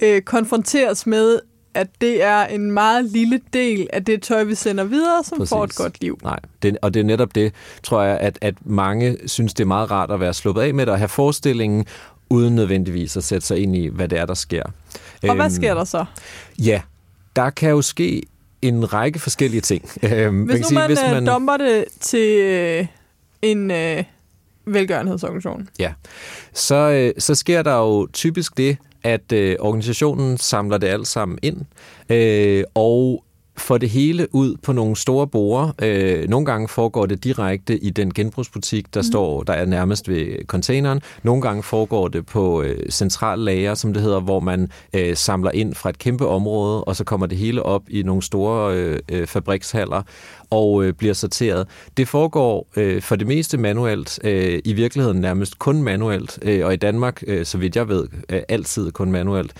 øh, 0.00 0.22
konfronteres 0.22 1.06
med, 1.06 1.40
at 1.74 1.88
det 2.00 2.22
er 2.22 2.44
en 2.44 2.72
meget 2.72 3.04
lille 3.04 3.40
del 3.52 3.86
af 3.92 4.04
det 4.04 4.22
tøj, 4.22 4.44
vi 4.44 4.54
sender 4.54 4.84
videre, 4.84 5.24
som 5.24 5.38
Præcis. 5.38 5.50
får 5.50 5.64
et 5.64 5.74
godt 5.76 6.00
liv. 6.00 6.18
Nej, 6.22 6.38
det, 6.62 6.78
og 6.82 6.94
det 6.94 7.00
er 7.00 7.04
netop 7.04 7.34
det, 7.34 7.52
tror 7.82 8.02
jeg, 8.02 8.18
at, 8.18 8.38
at 8.40 8.54
mange 8.64 9.16
synes, 9.26 9.54
det 9.54 9.64
er 9.64 9.68
meget 9.68 9.90
rart 9.90 10.10
at 10.10 10.20
være 10.20 10.34
sluppet 10.34 10.62
af 10.62 10.74
med 10.74 10.86
det, 10.86 10.92
og 10.92 10.98
have 10.98 11.08
forestillingen, 11.08 11.86
uden 12.30 12.54
nødvendigvis 12.54 13.16
at 13.16 13.24
sætte 13.24 13.46
sig 13.46 13.58
ind 13.58 13.76
i, 13.76 13.86
hvad 13.86 14.08
det 14.08 14.18
er, 14.18 14.26
der 14.26 14.34
sker. 14.34 14.62
Og 14.62 15.28
øhm, 15.28 15.36
hvad 15.36 15.50
sker 15.50 15.74
der 15.74 15.84
så? 15.84 16.04
Ja, 16.58 16.80
der 17.36 17.50
kan 17.50 17.70
jo 17.70 17.82
ske 17.82 18.22
en 18.62 18.92
række 18.92 19.18
forskellige 19.18 19.60
ting. 19.60 19.90
Øhm, 20.02 20.42
hvis 20.42 20.52
man 20.52 20.60
nu 20.60 20.68
sige, 20.68 20.78
man, 20.78 20.86
hvis 20.86 20.98
øh, 21.04 21.10
man 21.10 21.26
dumper 21.26 21.56
det 21.56 21.84
til 22.00 22.38
øh, 22.40 22.86
en... 23.42 23.70
Øh, 23.70 24.04
velgørenhedsorganisation. 24.66 25.68
Ja, 25.78 25.92
så, 26.52 26.74
øh, 26.90 27.12
så 27.18 27.34
sker 27.34 27.62
der 27.62 27.76
jo 27.78 28.06
typisk 28.12 28.56
det, 28.56 28.76
at 29.02 29.32
øh, 29.32 29.56
organisationen 29.60 30.38
samler 30.38 30.78
det 30.78 30.86
alt 30.86 31.06
sammen 31.08 31.38
ind, 31.42 31.60
øh, 32.10 32.64
og 32.74 33.24
får 33.58 33.78
det 33.78 33.90
hele 33.90 34.34
ud 34.34 34.56
på 34.62 34.72
nogle 34.72 34.96
store 34.96 35.26
borer. 35.26 35.72
Øh, 35.82 36.28
nogle 36.28 36.46
gange 36.46 36.68
foregår 36.68 37.06
det 37.06 37.24
direkte 37.24 37.78
i 37.78 37.90
den 37.90 38.14
genbrugsbutik, 38.14 38.94
der 38.94 39.00
mm. 39.00 39.04
står, 39.04 39.42
der 39.42 39.52
er 39.52 39.66
nærmest 39.66 40.08
ved 40.08 40.46
containeren. 40.46 41.00
Nogle 41.22 41.42
gange 41.42 41.62
foregår 41.62 42.08
det 42.08 42.26
på 42.26 42.62
øh, 42.62 42.90
central 42.90 43.38
lager, 43.38 43.74
som 43.74 43.92
det 43.92 44.02
hedder, 44.02 44.20
hvor 44.20 44.40
man 44.40 44.70
øh, 44.94 45.16
samler 45.16 45.50
ind 45.50 45.74
fra 45.74 45.88
et 45.88 45.98
kæmpe 45.98 46.26
område, 46.26 46.84
og 46.84 46.96
så 46.96 47.04
kommer 47.04 47.26
det 47.26 47.38
hele 47.38 47.62
op 47.62 47.82
i 47.88 48.02
nogle 48.02 48.22
store 48.22 48.76
øh, 48.76 48.98
øh, 49.12 49.26
fabrikshaller 49.26 50.02
og 50.50 50.84
øh, 50.84 50.92
bliver 50.92 51.14
sorteret. 51.14 51.68
Det 51.96 52.08
foregår 52.08 52.68
øh, 52.76 53.02
for 53.02 53.16
det 53.16 53.26
meste 53.26 53.58
manuelt, 53.58 54.18
øh, 54.24 54.60
i 54.64 54.72
virkeligheden 54.72 55.20
nærmest 55.20 55.58
kun 55.58 55.82
manuelt, 55.82 56.38
øh, 56.42 56.66
og 56.66 56.72
i 56.72 56.76
Danmark, 56.76 57.22
øh, 57.26 57.46
så 57.46 57.58
vidt 57.58 57.76
jeg 57.76 57.88
ved, 57.88 58.06
øh, 58.28 58.42
altid 58.48 58.92
kun 58.92 59.12
manuelt. 59.12 59.54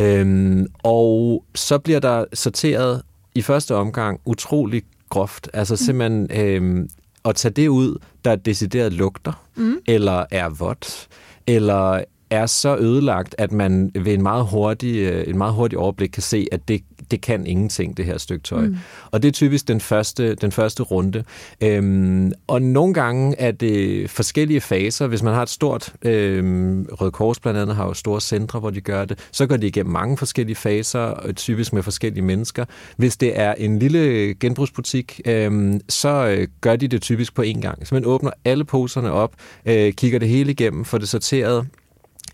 Øh, 0.00 0.66
og 0.82 1.44
så 1.54 1.78
bliver 1.78 2.00
der 2.00 2.24
sorteret 2.34 3.02
i 3.34 3.42
første 3.42 3.74
omgang 3.74 4.20
utrolig 4.24 4.82
groft. 5.08 5.48
Altså 5.52 5.76
simpelthen 5.76 6.28
øh, 6.30 6.88
at 7.24 7.36
tage 7.36 7.52
det 7.52 7.68
ud, 7.68 7.98
der 8.24 8.36
decideret 8.36 8.92
lugter, 8.92 9.44
mm. 9.54 9.78
eller 9.86 10.24
er 10.30 10.48
vådt, 10.48 11.08
eller 11.46 12.04
er 12.32 12.46
så 12.46 12.76
ødelagt, 12.76 13.34
at 13.38 13.52
man 13.52 13.90
ved 13.94 14.14
en 14.14 14.22
meget 14.22 14.46
hurtig, 14.46 14.96
øh, 14.96 15.28
en 15.28 15.38
meget 15.38 15.54
hurtig 15.54 15.78
overblik 15.78 16.10
kan 16.10 16.22
se, 16.22 16.46
at 16.52 16.68
det, 16.68 16.82
det 17.10 17.20
kan 17.20 17.46
ingenting, 17.46 17.96
det 17.96 18.04
her 18.04 18.18
stykke 18.18 18.42
tøj. 18.42 18.66
Mm. 18.66 18.76
Og 19.10 19.22
det 19.22 19.28
er 19.28 19.32
typisk 19.32 19.68
den 19.68 19.80
første, 19.80 20.34
den 20.34 20.52
første 20.52 20.82
runde. 20.82 21.24
Øhm, 21.60 22.32
og 22.46 22.62
nogle 22.62 22.94
gange 22.94 23.36
er 23.38 23.50
det 23.50 24.10
forskellige 24.10 24.60
faser. 24.60 25.06
Hvis 25.06 25.22
man 25.22 25.34
har 25.34 25.42
et 25.42 25.48
stort, 25.48 25.92
øhm, 26.02 26.86
Røde 26.92 27.10
Kors 27.10 27.40
blandt 27.40 27.60
andet 27.60 27.76
har 27.76 27.84
jo 27.86 27.94
store 27.94 28.20
centre, 28.20 28.60
hvor 28.60 28.70
de 28.70 28.80
gør 28.80 29.04
det, 29.04 29.18
så 29.32 29.46
går 29.46 29.56
de 29.56 29.66
igennem 29.66 29.92
mange 29.92 30.16
forskellige 30.16 30.56
faser, 30.56 31.32
typisk 31.36 31.72
med 31.72 31.82
forskellige 31.82 32.24
mennesker. 32.24 32.64
Hvis 32.96 33.16
det 33.16 33.38
er 33.40 33.54
en 33.54 33.78
lille 33.78 34.34
genbrugsbutik, 34.34 35.20
øhm, 35.24 35.80
så 35.88 36.26
øh, 36.26 36.48
gør 36.60 36.76
de 36.76 36.88
det 36.88 37.02
typisk 37.02 37.34
på 37.34 37.42
én 37.42 37.60
gang. 37.60 37.86
Så 37.86 37.94
man 37.94 38.04
åbner 38.04 38.30
alle 38.44 38.64
poserne 38.64 39.12
op, 39.12 39.34
øh, 39.66 39.92
kigger 39.92 40.18
det 40.18 40.28
hele 40.28 40.50
igennem, 40.50 40.84
får 40.84 40.98
det 40.98 41.08
sorteret, 41.08 41.66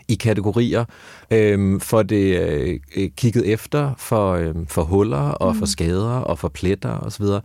i 0.09 0.15
kategorier, 0.15 0.85
øh, 1.31 1.81
for 1.81 2.03
det 2.03 2.41
øh, 2.97 3.11
kigget 3.17 3.53
efter 3.53 3.95
for, 3.99 4.33
øh, 4.33 4.55
for 4.69 4.83
huller 4.83 5.31
og 5.31 5.53
mm. 5.55 5.59
for 5.59 5.67
skader 5.67 6.19
og 6.19 6.39
for 6.39 6.49
pletter 6.49 6.99
osv. 6.99 7.25
Og 7.25 7.43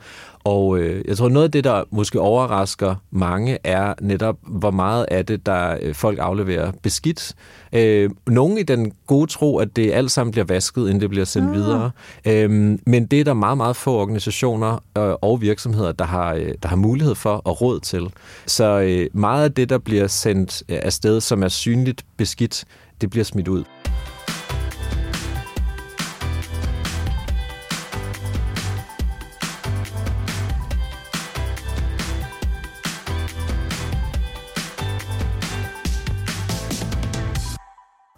øh, 0.48 1.04
jeg 1.08 1.18
tror, 1.18 1.30
noget 1.30 1.46
af 1.46 1.52
det, 1.52 1.64
der 1.64 1.84
måske 1.92 2.20
overrasker 2.20 2.96
mange, 3.12 3.58
er 3.64 3.94
netop, 4.02 4.36
hvor 4.42 4.72
meget 4.72 5.06
af 5.12 5.26
det, 5.26 5.46
der 5.46 5.78
øh, 5.82 5.96
folk 5.96 6.20
afleverer 6.22 6.72
beskidt. 6.82 7.34
Øh, 7.74 8.10
nogle 8.28 8.60
i 8.60 8.64
den 8.64 8.92
gode 9.08 9.28
tro, 9.28 9.58
at 9.58 9.76
det 9.76 9.92
alt 9.92 10.12
sammen 10.12 10.32
bliver 10.32 10.46
vasket, 10.46 10.82
inden 10.82 11.02
det 11.02 11.10
bliver 11.10 11.26
sendt 11.26 11.50
ah. 11.50 11.56
videre. 11.56 11.92
Øh, 12.26 12.50
men 12.86 13.06
det 13.06 13.20
er 13.20 13.24
der 13.24 13.34
meget, 13.34 13.58
meget 13.58 13.76
få 13.76 14.00
organisationer 14.00 14.74
øh, 14.98 15.14
og 15.22 15.42
virksomheder, 15.42 15.92
der 15.92 16.06
har, 16.06 16.34
øh, 16.34 16.54
der 16.64 16.70
har 16.70 16.76
mulighed 16.76 17.16
for 17.16 17.36
og 17.36 17.62
råd 17.62 17.80
til. 17.80 18.08
Så 18.46 18.80
øh, 18.80 19.10
meget 19.14 19.44
af 19.44 19.54
det, 19.54 19.70
der 19.70 19.78
bliver 19.78 20.08
sendt 20.08 20.64
øh, 20.70 20.80
afsted, 20.82 21.22
som 21.22 21.44
er 21.44 21.48
synligt 21.48 22.06
beskidt, 22.18 22.66
det 23.02 23.10
bliver 23.10 23.24
smidt 23.24 23.48
ud. 23.48 23.64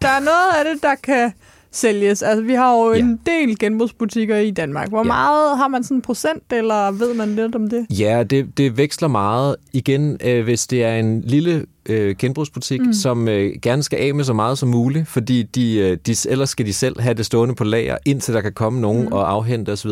Der 0.02 0.08
er 0.08 0.20
noget 0.20 0.52
af 0.60 0.74
det, 0.74 0.84
der 0.84 0.96
kan 0.96 1.34
sælges. 1.72 2.24
Altså, 2.24 2.44
vi 2.44 2.54
har 2.54 2.78
jo 2.78 2.94
ja. 2.94 3.00
en 3.00 3.20
del 3.26 3.60
genbrugsbutikker 3.60 4.38
i 4.38 4.52
Danmark. 4.52 4.90
Hvor 4.90 5.00
ja. 5.00 5.04
meget 5.04 5.58
har 5.58 5.68
man 5.68 5.84
sådan 5.84 5.98
en 5.98 6.02
procent, 6.02 6.44
eller 6.54 6.92
ved 6.92 7.14
man 7.14 7.36
lidt 7.36 7.56
om 7.56 7.70
det? 7.70 7.86
Ja, 7.90 8.24
det, 8.24 8.58
det 8.58 8.78
veksler 8.78 9.08
meget. 9.08 9.56
Igen, 9.74 10.18
øh, 10.24 10.44
hvis 10.44 10.68
det 10.68 10.84
er 10.84 10.96
en 10.96 11.22
lille 11.22 11.66
øh, 11.90 12.16
genbrugsbutik, 12.20 12.82
mm. 12.82 12.94
som 12.94 13.28
øh, 13.28 13.52
gerne 13.62 13.84
skal 13.84 14.00
af 14.00 14.16
med 14.16 14.24
så 14.24 14.34
meget 14.34 14.58
som 14.58 14.70
muligt, 14.70 15.08
fordi 15.08 15.44
de, 15.44 15.78
øh, 15.78 15.98
de, 16.06 16.16
ellers 16.30 16.50
skal 16.50 16.66
de 16.66 16.74
selv 16.74 17.00
have 17.00 17.14
det 17.14 17.26
stående 17.26 17.56
på 17.56 17.64
lager, 17.64 17.98
indtil 18.06 18.34
der 18.34 18.42
kan 18.42 18.54
komme 18.54 18.82
nogen 18.82 19.06
mm. 19.06 19.14
og 19.14 19.32
afhente 19.32 19.72
osv., 19.72 19.92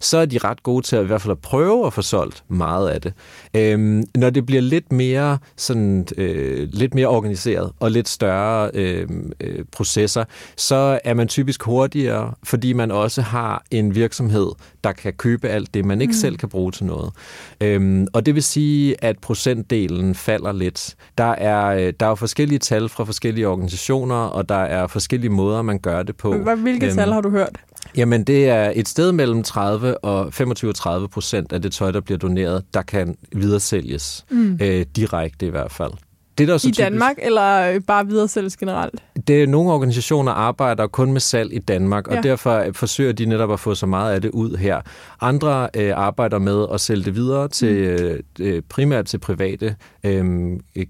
så 0.00 0.18
er 0.18 0.26
de 0.26 0.38
ret 0.38 0.62
gode 0.62 0.86
til 0.86 0.96
at 0.96 1.02
i 1.02 1.06
hvert 1.06 1.22
fald 1.22 1.32
at 1.32 1.38
prøve 1.38 1.86
at 1.86 1.92
få 1.92 2.02
solgt 2.02 2.44
meget 2.48 2.88
af 2.88 3.00
det. 3.00 3.12
Øhm, 3.54 4.04
når 4.14 4.30
det 4.30 4.46
bliver 4.46 4.62
lidt 4.62 4.92
mere, 4.92 5.38
sådan, 5.56 6.06
øh, 6.16 6.68
lidt 6.72 6.94
mere 6.94 7.06
organiseret 7.06 7.72
og 7.80 7.90
lidt 7.90 8.08
større 8.08 8.70
øh, 8.74 9.08
øh, 9.40 9.64
processer, 9.72 10.24
så 10.56 11.00
er 11.04 11.14
man 11.14 11.28
typisk 11.28 11.62
hurtigere, 11.62 12.34
fordi 12.44 12.72
man 12.72 12.90
også 12.90 13.22
har 13.22 13.64
en 13.70 13.94
virksomhed, 13.94 14.46
der 14.84 14.92
kan 14.92 15.12
købe 15.12 15.48
alt 15.48 15.74
det, 15.74 15.84
man 15.84 16.00
ikke 16.00 16.10
mm. 16.10 16.18
selv 16.18 16.36
kan 16.36 16.48
bruge 16.48 16.72
til 16.72 16.84
noget. 16.84 17.12
Øhm, 17.60 18.06
og 18.12 18.26
det 18.26 18.34
vil 18.34 18.42
sige, 18.42 19.04
at 19.04 19.18
procentdelen 19.18 20.14
falder 20.14 20.52
lidt. 20.52 20.94
Der 21.18 21.33
er, 21.38 21.66
øh, 21.66 21.92
der 22.00 22.06
er 22.06 22.14
forskellige 22.14 22.58
tal 22.58 22.88
fra 22.88 23.04
forskellige 23.04 23.48
organisationer, 23.48 24.14
og 24.14 24.48
der 24.48 24.54
er 24.54 24.86
forskellige 24.86 25.30
måder, 25.30 25.62
man 25.62 25.78
gør 25.78 26.02
det 26.02 26.16
på. 26.16 26.34
Hvilke 26.56 26.86
øhm, 26.86 26.94
tal 26.96 27.12
har 27.12 27.20
du 27.20 27.30
hørt? 27.30 27.58
Jamen, 27.96 28.24
det 28.24 28.48
er 28.48 28.72
et 28.74 28.88
sted 28.88 29.12
mellem 29.12 29.42
30 29.42 30.04
og 30.04 30.26
25-30 30.26 31.06
procent 31.06 31.52
af 31.52 31.62
det 31.62 31.72
tøj, 31.72 31.90
der 31.90 32.00
bliver 32.00 32.18
doneret, 32.18 32.64
der 32.74 32.82
kan 32.82 33.16
videresælges. 33.32 34.24
Mm. 34.30 34.58
Øh, 34.62 34.86
direkte 34.96 35.46
i 35.46 35.50
hvert 35.50 35.72
fald. 35.72 35.92
Det, 36.38 36.48
der 36.48 36.54
er 36.54 36.58
så 36.58 36.68
I 36.68 36.72
typisk, 36.72 36.90
Danmark, 36.90 37.16
eller 37.18 37.80
bare 37.86 38.06
videre 38.06 38.28
sælges 38.28 38.56
generelt? 38.56 39.02
Det 39.26 39.42
er, 39.42 39.46
nogle 39.46 39.72
organisationer 39.72 40.32
arbejder 40.32 40.86
kun 40.86 41.12
med 41.12 41.20
salg 41.20 41.52
i 41.52 41.58
Danmark, 41.58 42.08
og 42.08 42.14
ja. 42.14 42.20
derfor 42.20 42.64
forsøger 42.72 43.12
de 43.12 43.26
netop 43.26 43.52
at 43.52 43.60
få 43.60 43.74
så 43.74 43.86
meget 43.86 44.14
af 44.14 44.22
det 44.22 44.30
ud 44.30 44.56
her. 44.56 44.80
Andre 45.20 45.68
øh, 45.76 45.92
arbejder 45.96 46.38
med 46.38 46.66
at 46.72 46.80
sælge 46.80 47.04
det 47.04 47.14
videre 47.14 47.48
til 47.48 48.22
mm. 48.38 48.44
øh, 48.44 48.62
primært 48.68 49.06
til 49.06 49.18
private 49.18 49.76
øh, 50.04 50.24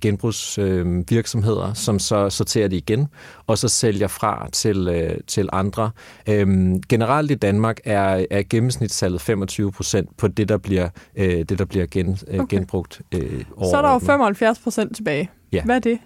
genbrugsvirksomheder, 0.00 1.69
øh, 1.69 1.75
som 1.75 1.99
så 1.99 2.31
sorterer 2.31 2.69
det 2.69 2.76
igen, 2.76 3.09
og 3.47 3.59
så 3.59 3.69
sælger 3.69 4.09
fra 4.09 4.49
til, 4.53 4.88
øh, 4.88 5.17
til 5.26 5.49
andre. 5.53 5.91
Øh, 6.29 6.75
generelt 6.88 7.31
i 7.31 7.35
Danmark 7.35 7.81
er, 7.85 8.26
er 8.31 8.43
gennemsnitssalget 8.50 9.21
25 9.21 9.73
procent 9.73 10.17
på 10.17 10.29
det, 10.29 10.49
der 10.49 10.59
bliver, 10.59 10.88
øh, 11.17 11.45
det, 11.49 11.59
der 11.59 11.64
bliver 11.64 11.87
gen, 11.87 12.19
øh, 12.29 12.41
okay. 12.41 12.57
genbrugt. 12.57 13.00
Øh, 13.14 13.45
så 13.71 13.76
er 13.76 13.83
der 13.83 13.93
jo 13.93 13.99
75 13.99 14.59
procent 14.59 14.97
tilbage. 14.97 15.31
Ja. 15.53 15.62
Hvad 15.64 15.76
er 15.76 15.81
det? 15.81 15.99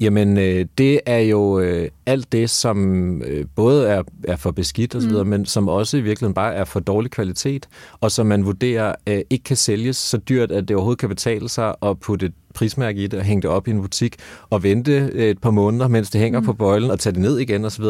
Jamen, 0.00 0.38
øh, 0.38 0.66
det 0.78 1.00
er 1.06 1.18
jo 1.18 1.58
øh, 1.58 1.88
alt 2.06 2.32
det, 2.32 2.50
som 2.50 3.22
øh, 3.22 3.46
både 3.56 3.88
er, 3.88 4.02
er 4.24 4.36
for 4.36 4.50
beskidt 4.50 4.94
osv., 4.94 5.10
mm. 5.10 5.26
men 5.26 5.46
som 5.46 5.68
også 5.68 5.96
i 5.96 6.00
virkeligheden 6.00 6.34
bare 6.34 6.54
er 6.54 6.64
for 6.64 6.80
dårlig 6.80 7.10
kvalitet, 7.10 7.68
og 8.00 8.10
som 8.10 8.26
man 8.26 8.44
vurderer 8.44 8.94
øh, 9.06 9.20
ikke 9.30 9.44
kan 9.44 9.56
sælges 9.56 9.96
så 9.96 10.16
dyrt, 10.16 10.52
at 10.52 10.68
det 10.68 10.76
overhovedet 10.76 11.00
kan 11.00 11.08
betale 11.08 11.48
sig 11.48 11.74
at 11.82 12.00
putte 12.00 12.26
et 12.26 12.32
prismærke 12.54 13.02
i 13.02 13.06
det 13.06 13.18
og 13.18 13.24
hænge 13.24 13.42
det 13.42 13.50
op 13.50 13.68
i 13.68 13.70
en 13.70 13.82
butik 13.82 14.16
og 14.50 14.62
vente 14.62 15.10
øh, 15.12 15.24
et 15.24 15.38
par 15.38 15.50
måneder, 15.50 15.88
mens 15.88 16.10
det 16.10 16.20
hænger 16.20 16.40
mm. 16.40 16.46
på 16.46 16.52
bøjlen 16.52 16.90
og 16.90 17.00
tage 17.00 17.12
det 17.12 17.20
ned 17.22 17.38
igen 17.38 17.64
osv., 17.64 17.84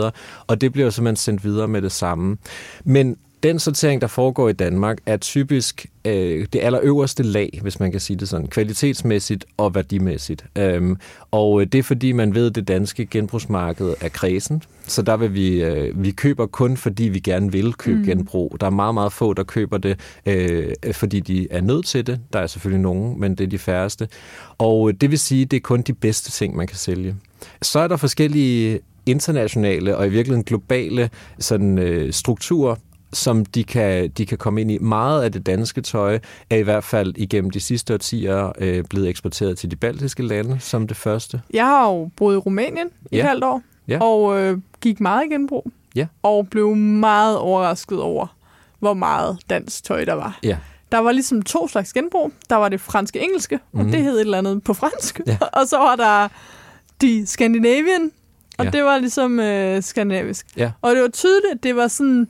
og 0.47 0.61
det 0.61 0.73
bliver 0.73 0.85
jo 0.85 0.91
simpelthen 0.91 1.17
sendt 1.17 1.45
videre 1.45 1.69
med 1.69 1.83
det 1.83 1.93
samme. 1.93 2.37
Men 2.85 3.17
den 3.43 3.59
sortering, 3.59 4.01
der 4.01 4.07
foregår 4.07 4.49
i 4.49 4.53
Danmark, 4.53 4.99
er 5.07 5.17
typisk 5.17 5.87
øh, 6.05 6.47
det 6.53 6.61
allerøverste 6.63 7.23
lag, 7.23 7.59
hvis 7.63 7.81
man 7.81 7.91
kan 7.91 8.01
sige 8.01 8.17
det 8.17 8.29
sådan, 8.29 8.47
kvalitetsmæssigt 8.47 9.45
og 9.57 9.75
værdimæssigt. 9.75 10.45
Øhm, 10.59 10.97
og 11.31 11.61
øh, 11.61 11.67
det 11.67 11.79
er 11.79 11.83
fordi, 11.83 12.13
man 12.13 12.35
ved, 12.35 12.47
at 12.47 12.55
det 12.55 12.69
danske 12.69 13.07
genbrugsmarked 13.07 13.95
er 14.01 14.09
kredsen, 14.09 14.63
så 14.87 15.03
der 15.03 15.17
vil 15.17 15.35
vi, 15.35 15.63
øh, 15.63 16.05
vi 16.05 16.11
køber 16.11 16.47
kun, 16.47 16.77
fordi 16.77 17.05
vi 17.05 17.19
gerne 17.19 17.53
vil 17.53 17.73
købe 17.73 17.99
mm. 17.99 18.05
genbrug. 18.05 18.57
Der 18.61 18.67
er 18.67 18.71
meget, 18.71 18.95
meget 18.95 19.13
få, 19.13 19.33
der 19.33 19.43
køber 19.43 19.79
det, 19.79 20.01
øh, 20.27 20.75
fordi 20.93 21.21
de 21.21 21.47
er 21.51 21.61
nødt 21.61 21.87
til 21.87 22.07
det. 22.07 22.21
Der 22.33 22.39
er 22.39 22.47
selvfølgelig 22.47 22.83
nogen, 22.83 23.21
men 23.21 23.35
det 23.35 23.45
er 23.45 23.49
de 23.49 23.59
færreste. 23.59 24.09
Og 24.59 24.89
øh, 24.89 24.95
det 25.01 25.11
vil 25.11 25.19
sige, 25.19 25.43
at 25.43 25.51
det 25.51 25.57
er 25.57 25.61
kun 25.61 25.83
de 25.83 25.93
bedste 25.93 26.31
ting, 26.31 26.57
man 26.57 26.67
kan 26.67 26.77
sælge. 26.77 27.15
Så 27.63 27.79
er 27.79 27.89
der 27.89 27.97
forskellige 27.97 28.81
internationale 29.07 29.97
og 29.97 30.07
i 30.07 30.11
virkeligheden 30.11 30.45
globale 30.45 31.11
sådan, 31.39 31.79
øh, 31.79 32.13
strukturer, 32.13 32.77
som 33.13 33.45
de 33.45 33.65
kan, 33.65 34.11
de 34.11 34.27
kan 34.27 34.39
komme 34.39 34.61
ind 34.61 34.71
i. 34.71 34.79
Meget 34.79 35.23
af 35.23 35.33
det 35.33 35.47
danske 35.47 35.81
tøj 35.81 36.19
er 36.51 36.57
i 36.57 36.63
hvert 36.63 36.85
fald 36.85 37.15
igennem 37.17 37.51
de 37.51 37.61
sidste 37.61 37.95
årtier 37.95 38.53
øh, 38.59 38.85
blevet 38.85 39.09
eksporteret 39.09 39.59
til 39.59 39.71
de 39.71 39.77
baltiske 39.77 40.23
lande 40.23 40.61
som 40.61 40.87
det 40.87 40.97
første. 40.97 41.43
Jeg 41.53 41.67
har 41.67 41.89
jo 41.89 42.11
boet 42.17 42.35
i 42.35 42.37
Rumænien 42.37 42.87
i 43.11 43.17
ja. 43.17 43.19
et 43.19 43.29
halvt 43.29 43.45
år, 43.45 43.63
ja. 43.89 43.99
og 44.01 44.41
øh, 44.41 44.59
gik 44.81 45.01
meget 45.01 45.25
i 45.25 45.29
genbrug. 45.29 45.71
Ja. 45.95 46.07
Og 46.23 46.49
blev 46.49 46.77
meget 46.77 47.39
overrasket 47.39 48.01
over, 48.01 48.37
hvor 48.79 48.95
meget 48.95 49.39
dansk 49.51 49.85
tøj 49.85 50.05
der 50.05 50.15
var. 50.15 50.39
Ja. 50.43 50.57
Der 50.93 50.99
var 50.99 51.13
ligesom 51.13 51.43
to 51.43 51.69
slags 51.69 51.93
genbrug. 51.93 52.33
Der 52.51 52.57
var 52.57 52.69
det 52.69 52.81
franske-engelske, 52.81 53.59
og 53.73 53.79
mhm. 53.83 53.91
det 53.91 54.03
hed 54.03 54.15
et 54.15 54.21
eller 54.21 54.39
andet 54.39 54.65
på 54.65 54.75
fransk. 54.75 55.21
Ja. 55.27 55.39
og 55.61 55.67
så 55.67 55.79
var 55.79 55.97
der 55.97 56.29
de 57.01 57.27
Scandinavian, 57.27 58.11
og 58.59 58.65
ja. 58.65 58.71
det 58.71 58.85
var 58.85 58.99
ligesom 58.99 59.41
øh, 59.41 59.83
skandinavisk. 59.83 60.47
Ja. 60.57 60.71
Og 60.83 60.95
det 60.95 61.03
var 61.03 61.09
tydeligt, 61.09 61.53
at 61.53 61.63
det 61.63 61.77
var 61.77 61.89
sådan 61.89 62.29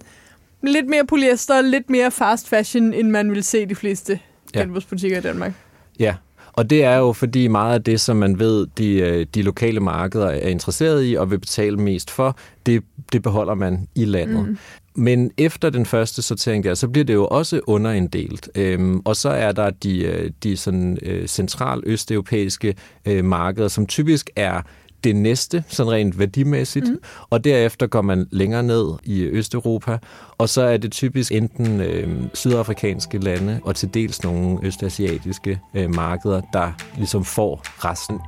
lidt 0.62 0.88
mere 0.88 1.07
polyester, 1.07 1.61
lidt 1.61 1.90
mere 1.90 2.11
fast 2.11 2.49
fashion, 2.49 2.92
end 2.92 3.11
man 3.11 3.31
vil 3.31 3.45
se 3.45 3.66
de 3.66 3.75
fleste 3.75 4.21
ja. 4.54 4.61
genbrugsbutikker 4.61 5.19
i 5.19 5.21
Danmark. 5.21 5.52
Ja, 5.99 6.14
og 6.52 6.71
det 6.71 6.85
er 6.85 6.97
jo 6.97 7.12
fordi 7.12 7.49
meget 7.49 7.75
af 7.75 7.85
det, 7.85 8.00
som 8.00 8.16
man 8.16 8.38
ved, 8.38 8.66
de, 8.78 8.95
øh, 8.95 9.26
de 9.35 9.42
lokale 9.42 9.81
markeder 9.81 10.26
er 10.26 10.49
interesseret 10.49 11.11
i 11.11 11.14
og 11.14 11.31
vil 11.31 11.38
betale 11.38 11.76
mest 11.76 12.11
for, 12.11 12.37
det, 12.66 12.83
det 13.12 13.23
beholder 13.23 13.54
man 13.54 13.88
i 13.95 14.04
landet. 14.04 14.49
Mm. 14.49 14.59
Men 14.95 15.31
efter 15.38 15.71
den 15.71 15.87
første 15.87 16.23
sortering 16.23 16.64
der, 16.64 16.75
så 16.75 16.88
bliver 16.88 17.04
det 17.04 17.14
jo 17.14 17.26
også 17.26 17.61
underinddelt. 17.66 18.49
Øhm, 18.54 19.00
og 19.04 19.16
så 19.16 19.28
er 19.28 19.52
der 19.52 19.71
de, 19.71 20.04
øh, 20.04 20.31
de 20.42 20.57
sådan, 20.57 20.99
øh, 21.02 21.26
central 21.26 21.83
østeuropæiske 21.87 22.75
øh, 23.07 23.25
markeder, 23.25 23.69
som 23.69 23.87
typisk 23.87 24.31
er 24.37 24.62
det 25.04 25.16
næste, 25.16 25.64
sådan 25.68 25.92
rent 25.92 26.18
værdimæssigt, 26.18 26.88
mm. 26.88 26.99
og 27.30 27.44
derefter 27.44 27.87
går 27.87 28.02
man 28.02 28.26
længere 28.30 28.62
ned 28.62 28.92
i 29.04 29.23
Østeuropa, 29.23 29.99
og 30.38 30.49
så 30.49 30.62
er 30.62 30.76
det 30.76 30.92
typisk 30.92 31.32
enten 31.32 31.80
øh, 31.80 32.09
sydafrikanske 32.35 33.18
lande 33.18 33.61
og 33.64 33.76
til 33.76 33.94
dels 33.94 34.23
nogle 34.25 34.59
østasiatiske 34.62 35.61
øh, 35.75 35.94
markeder, 35.94 36.40
der 36.52 36.73
ligesom 36.97 37.25
får 37.25 37.62
resten. 37.64 38.21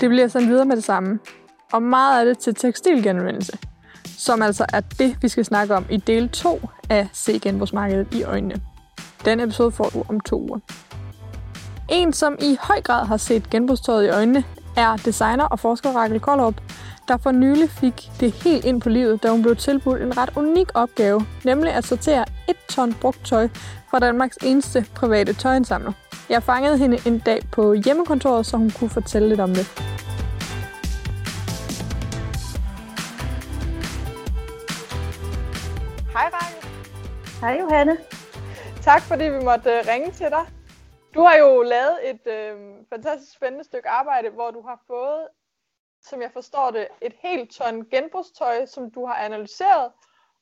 Det 0.00 0.08
bliver 0.08 0.28
sendt 0.28 0.48
videre 0.48 0.64
med 0.64 0.76
det 0.76 0.84
samme, 0.84 1.18
og 1.72 1.82
meget 1.82 2.20
af 2.20 2.26
det 2.26 2.38
til 2.38 2.54
tekstilgenvendelse 2.54 3.58
som 4.24 4.42
altså 4.42 4.66
er 4.72 4.80
det, 4.80 5.16
vi 5.22 5.28
skal 5.28 5.44
snakke 5.44 5.74
om 5.76 5.86
i 5.90 5.96
del 5.96 6.28
2 6.28 6.68
af 6.90 7.08
Se 7.12 7.38
genbrugsmarkedet 7.38 8.14
i 8.14 8.22
øjnene. 8.22 8.54
Den 9.24 9.40
episode 9.40 9.70
får 9.70 9.84
du 9.84 10.04
om 10.08 10.20
to 10.20 10.40
uger. 10.40 10.58
En, 11.88 12.12
som 12.12 12.36
i 12.40 12.56
høj 12.60 12.80
grad 12.80 13.06
har 13.06 13.16
set 13.16 13.50
genbrugstøjet 13.50 14.06
i 14.06 14.08
øjnene, 14.08 14.44
er 14.76 14.96
designer 14.96 15.44
og 15.44 15.60
forsker 15.60 15.90
Rakel 15.90 16.20
Koldrup, 16.20 16.54
der 17.08 17.16
for 17.16 17.30
nylig 17.30 17.70
fik 17.70 18.10
det 18.20 18.32
helt 18.32 18.64
ind 18.64 18.80
på 18.80 18.88
livet, 18.88 19.22
da 19.22 19.30
hun 19.30 19.42
blev 19.42 19.56
tilbudt 19.56 20.02
en 20.02 20.16
ret 20.16 20.30
unik 20.36 20.68
opgave, 20.74 21.26
nemlig 21.44 21.72
at 21.72 21.84
sortere 21.84 22.24
et 22.48 22.56
ton 22.70 22.92
brugt 22.92 23.26
tøj 23.26 23.48
fra 23.90 23.98
Danmarks 23.98 24.36
eneste 24.42 24.86
private 24.94 25.32
tøjindsamler. 25.32 25.92
Jeg 26.28 26.42
fangede 26.42 26.78
hende 26.78 26.98
en 27.06 27.18
dag 27.18 27.42
på 27.52 27.72
hjemmekontoret, 27.72 28.46
så 28.46 28.56
hun 28.56 28.70
kunne 28.70 28.90
fortælle 28.90 29.28
lidt 29.28 29.40
om 29.40 29.54
det. 29.54 29.93
Hej 37.40 37.58
Johanne. 37.60 37.98
Tak 38.82 39.02
fordi 39.02 39.24
vi 39.24 39.44
måtte 39.44 39.70
øh, 39.70 39.84
ringe 39.88 40.10
til 40.10 40.30
dig. 40.30 40.46
Du 41.14 41.20
har 41.20 41.36
jo 41.36 41.62
lavet 41.62 42.10
et 42.10 42.26
øh, 42.26 42.74
fantastisk 42.90 43.32
spændende 43.32 43.64
stykke 43.64 43.88
arbejde, 43.88 44.30
hvor 44.30 44.50
du 44.50 44.62
har 44.62 44.82
fået 44.86 45.28
som 46.04 46.22
jeg 46.22 46.30
forstår 46.32 46.70
det, 46.70 46.88
et 47.00 47.14
helt 47.18 47.50
ton 47.50 47.90
genbrugstøj, 47.90 48.66
som 48.66 48.90
du 48.90 49.06
har 49.06 49.14
analyseret, 49.14 49.92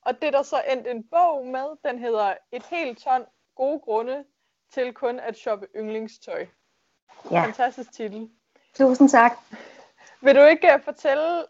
og 0.02 0.22
det 0.22 0.32
der 0.32 0.42
så 0.42 0.62
endt 0.68 0.86
en 0.86 1.04
bog 1.08 1.46
med, 1.46 1.66
den 1.84 1.98
hedder 1.98 2.34
Et 2.52 2.66
helt 2.66 2.98
ton 2.98 3.24
gode 3.54 3.80
grunde 3.80 4.24
til 4.72 4.94
kun 4.94 5.20
at 5.20 5.36
shoppe 5.36 5.66
yndlingstøj. 5.76 6.46
Ja. 7.30 7.44
Fantastisk 7.44 7.92
titel. 7.92 8.30
Tusind 8.74 9.08
tak. 9.08 9.32
Vil 10.20 10.34
du 10.34 10.42
ikke 10.42 10.74
uh, 10.74 10.84
fortælle 10.84 11.44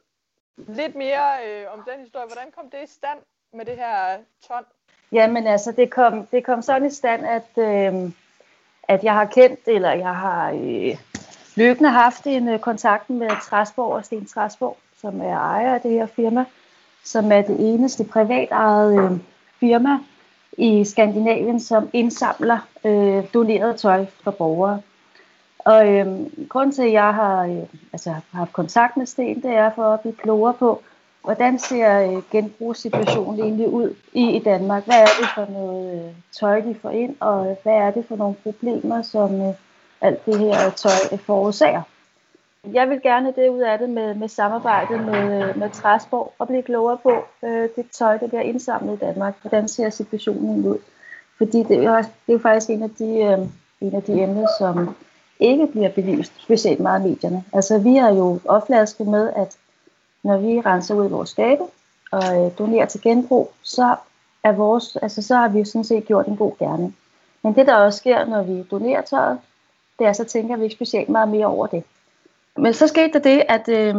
lidt 0.57 0.95
mere 0.95 1.65
uh, 1.67 1.73
om 1.73 1.85
den 1.89 2.01
historie? 2.01 2.27
Hvordan 2.27 2.53
kom 2.53 2.71
det 2.71 2.83
i 2.83 2.87
stand 2.87 3.19
med 3.53 3.65
det 3.65 3.77
her 3.77 4.23
ton? 4.41 4.65
Jamen 5.13 5.47
altså, 5.47 5.73
det 5.73 5.91
kom, 5.91 6.27
det 6.33 6.45
kom 6.45 6.63
sådan 6.63 6.89
i 6.89 6.91
stand, 6.91 7.27
at, 7.27 7.65
øh, 7.65 8.11
at 8.89 9.05
jeg 9.05 9.13
har 9.13 9.25
kendt, 9.25 9.61
eller 9.67 9.93
jeg 9.93 10.15
har 10.15 10.51
øh, 10.51 10.97
løbende 11.57 11.91
haft 11.91 12.27
en 12.27 12.49
øh, 12.49 12.59
kontakt 12.59 13.11
med 13.11 13.31
Træsborg 13.43 13.93
og 13.93 14.05
Sten 14.05 14.27
Træsborg, 14.27 14.77
som 15.01 15.21
er 15.21 15.37
ejer 15.37 15.75
af 15.75 15.81
det 15.81 15.91
her 15.91 16.07
firma, 16.07 16.45
som 17.05 17.33
er 17.33 17.43
det 17.43 17.75
eneste 17.75 18.05
privatejede 18.05 18.97
øh, 18.97 19.11
firma 19.61 19.99
i 20.59 20.85
Skandinavien, 20.85 21.61
som 21.61 21.91
indsamler 21.93 22.59
øh, 22.85 23.25
doneret 23.35 23.77
tøj 23.77 24.07
fra 24.25 24.31
borgere. 24.31 24.81
Og 25.59 25.89
øh, 25.89 26.07
grunden 26.49 26.73
til, 26.73 26.83
at 26.83 26.93
jeg 26.93 27.15
har 27.15 27.45
øh, 27.45 27.63
altså, 27.93 28.15
haft 28.33 28.53
kontakt 28.53 28.97
med 28.97 29.07
Sten, 29.07 29.43
det 29.43 29.51
er 29.51 29.71
for 29.75 29.85
at 29.85 30.01
blive 30.01 30.17
klogere 30.17 30.55
på, 30.55 30.83
hvordan 31.25 31.59
ser 31.59 32.01
øh, 32.01 32.23
genbrugssituationen 32.31 33.41
egentlig 33.41 33.69
ud 33.69 33.95
i, 34.13 34.31
i 34.37 34.39
Danmark? 34.39 34.85
Hvad 34.85 35.01
er 35.01 35.07
det 35.21 35.29
for 35.35 35.53
noget 35.53 36.05
øh, 36.05 36.15
tøj, 36.41 36.61
de 36.61 36.75
får 36.83 36.91
ind, 36.91 37.17
og 37.21 37.57
hvad 37.63 37.73
er 37.73 37.91
det 37.91 38.05
for 38.09 38.17
nogle 38.17 38.35
problemer, 38.43 39.03
som 39.03 39.41
øh, 39.41 39.55
alt 40.01 40.27
det 40.27 40.39
her 40.39 40.71
tøj 40.71 41.17
forårsager? 41.19 41.83
Jeg 42.73 42.89
vil 42.89 43.03
gerne 43.03 43.33
det 43.37 43.49
ud 43.49 43.61
af 43.61 43.79
det 43.79 43.91
med, 43.91 44.15
med 44.15 44.29
samarbejde 44.29 44.99
med, 44.99 45.55
med 45.55 45.71
Træsborg 45.71 46.33
og 46.39 46.49
blive 46.49 46.63
klogere 46.63 46.99
på 47.03 47.13
øh, 47.45 47.69
det 47.77 47.87
tøj, 47.93 48.19
der 48.19 48.29
bliver 48.29 48.43
indsamlet 48.43 48.95
i 48.95 49.05
Danmark. 49.05 49.35
Hvordan 49.41 49.69
ser 49.69 49.91
situationen 49.91 50.67
ud? 50.67 50.79
Fordi 51.39 51.63
det 51.63 51.85
er, 51.85 51.97
det 52.03 52.29
er 52.29 52.33
jo 52.33 52.39
faktisk 52.39 52.71
en 52.71 52.83
af 52.83 52.91
de, 52.91 53.05
øh, 53.05 53.39
en 53.81 53.95
af 53.95 54.03
de 54.03 54.23
emner, 54.23 54.47
som 54.59 54.95
ikke 55.41 55.67
bliver 55.67 55.89
belyst, 55.89 56.33
specielt 56.43 56.81
meget 56.81 57.01
i 57.01 57.09
medierne. 57.09 57.45
Altså 57.53 57.79
vi 57.79 57.97
har 57.97 58.13
jo 58.13 58.41
opflasket 58.45 59.07
med, 59.07 59.31
at 59.37 59.57
når 60.23 60.39
vi 60.39 60.61
renser 60.61 60.95
ud 60.95 61.07
i 61.07 61.11
vores 61.11 61.31
skabe 61.31 61.63
og 62.11 62.45
øh, 62.45 62.59
donerer 62.59 62.87
til 62.87 63.01
genbrug, 63.01 63.53
så, 63.63 63.97
er 64.45 64.53
vores, 64.53 64.97
altså, 64.97 65.23
så 65.23 65.37
har 65.37 65.49
vi 65.49 65.59
jo 65.59 65.65
sådan 65.65 65.85
set 65.85 66.07
gjort 66.07 66.27
en 66.27 66.37
god 66.37 66.53
gerning. 66.59 66.97
Men 67.43 67.55
det 67.55 67.67
der 67.67 67.75
også 67.75 67.97
sker, 67.97 68.25
når 68.25 68.43
vi 68.43 68.63
donerer 68.71 69.03
tøjet, 69.03 69.39
det 69.99 70.07
er, 70.07 70.13
så 70.13 70.25
tænker 70.25 70.57
vi 70.57 70.65
ikke 70.65 70.75
specielt 70.75 71.09
meget 71.09 71.29
mere 71.29 71.47
over 71.47 71.67
det. 71.67 71.85
Men 72.57 72.75
så 72.75 72.87
skete 72.87 73.13
der 73.13 73.19
det, 73.19 73.43
at 73.49 73.69
øh, 73.69 73.95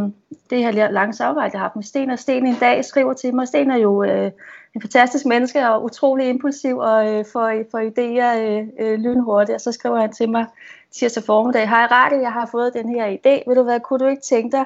det 0.50 0.58
her 0.58 0.90
lange 0.92 1.14
samarbejde, 1.14 1.52
jeg 1.54 1.60
har 1.60 1.66
haft 1.66 1.76
med 1.76 1.84
Sten, 1.84 2.10
og 2.10 2.20
Sten 2.20 2.46
en 2.46 2.58
dag 2.60 2.86
skriver 2.86 3.14
til 3.14 3.36
mig, 3.36 3.48
Sten 3.48 3.72
er 3.72 3.78
jo 3.78 4.04
øh, 4.04 4.32
en 4.76 4.82
fantastisk 4.82 5.26
menneske 5.26 5.70
og 5.70 5.84
utrolig 5.84 6.30
impulsiv 6.30 6.78
og 6.78 7.14
øh, 7.14 7.26
får, 7.34 7.64
får 7.72 7.80
idéer 7.80 8.38
øh, 8.40 8.68
øh, 8.80 9.00
lynhurtigt, 9.00 9.56
og 9.56 9.62
så 9.62 9.72
skriver 9.72 10.02
han 10.02 10.12
til 10.12 10.30
mig 10.30 10.46
tirsdag 10.92 11.24
formiddag, 11.24 11.70
hej 11.70 11.86
Rakel, 11.86 12.20
jeg 12.20 12.32
har 12.32 12.46
fået 12.52 12.74
den 12.74 12.90
her 12.90 13.08
idé, 13.08 13.50
vil 13.50 13.58
du 13.58 13.64
hvad, 13.64 13.80
kunne 13.80 14.00
du 14.00 14.06
ikke 14.06 14.22
tænke 14.22 14.58
dig 14.58 14.66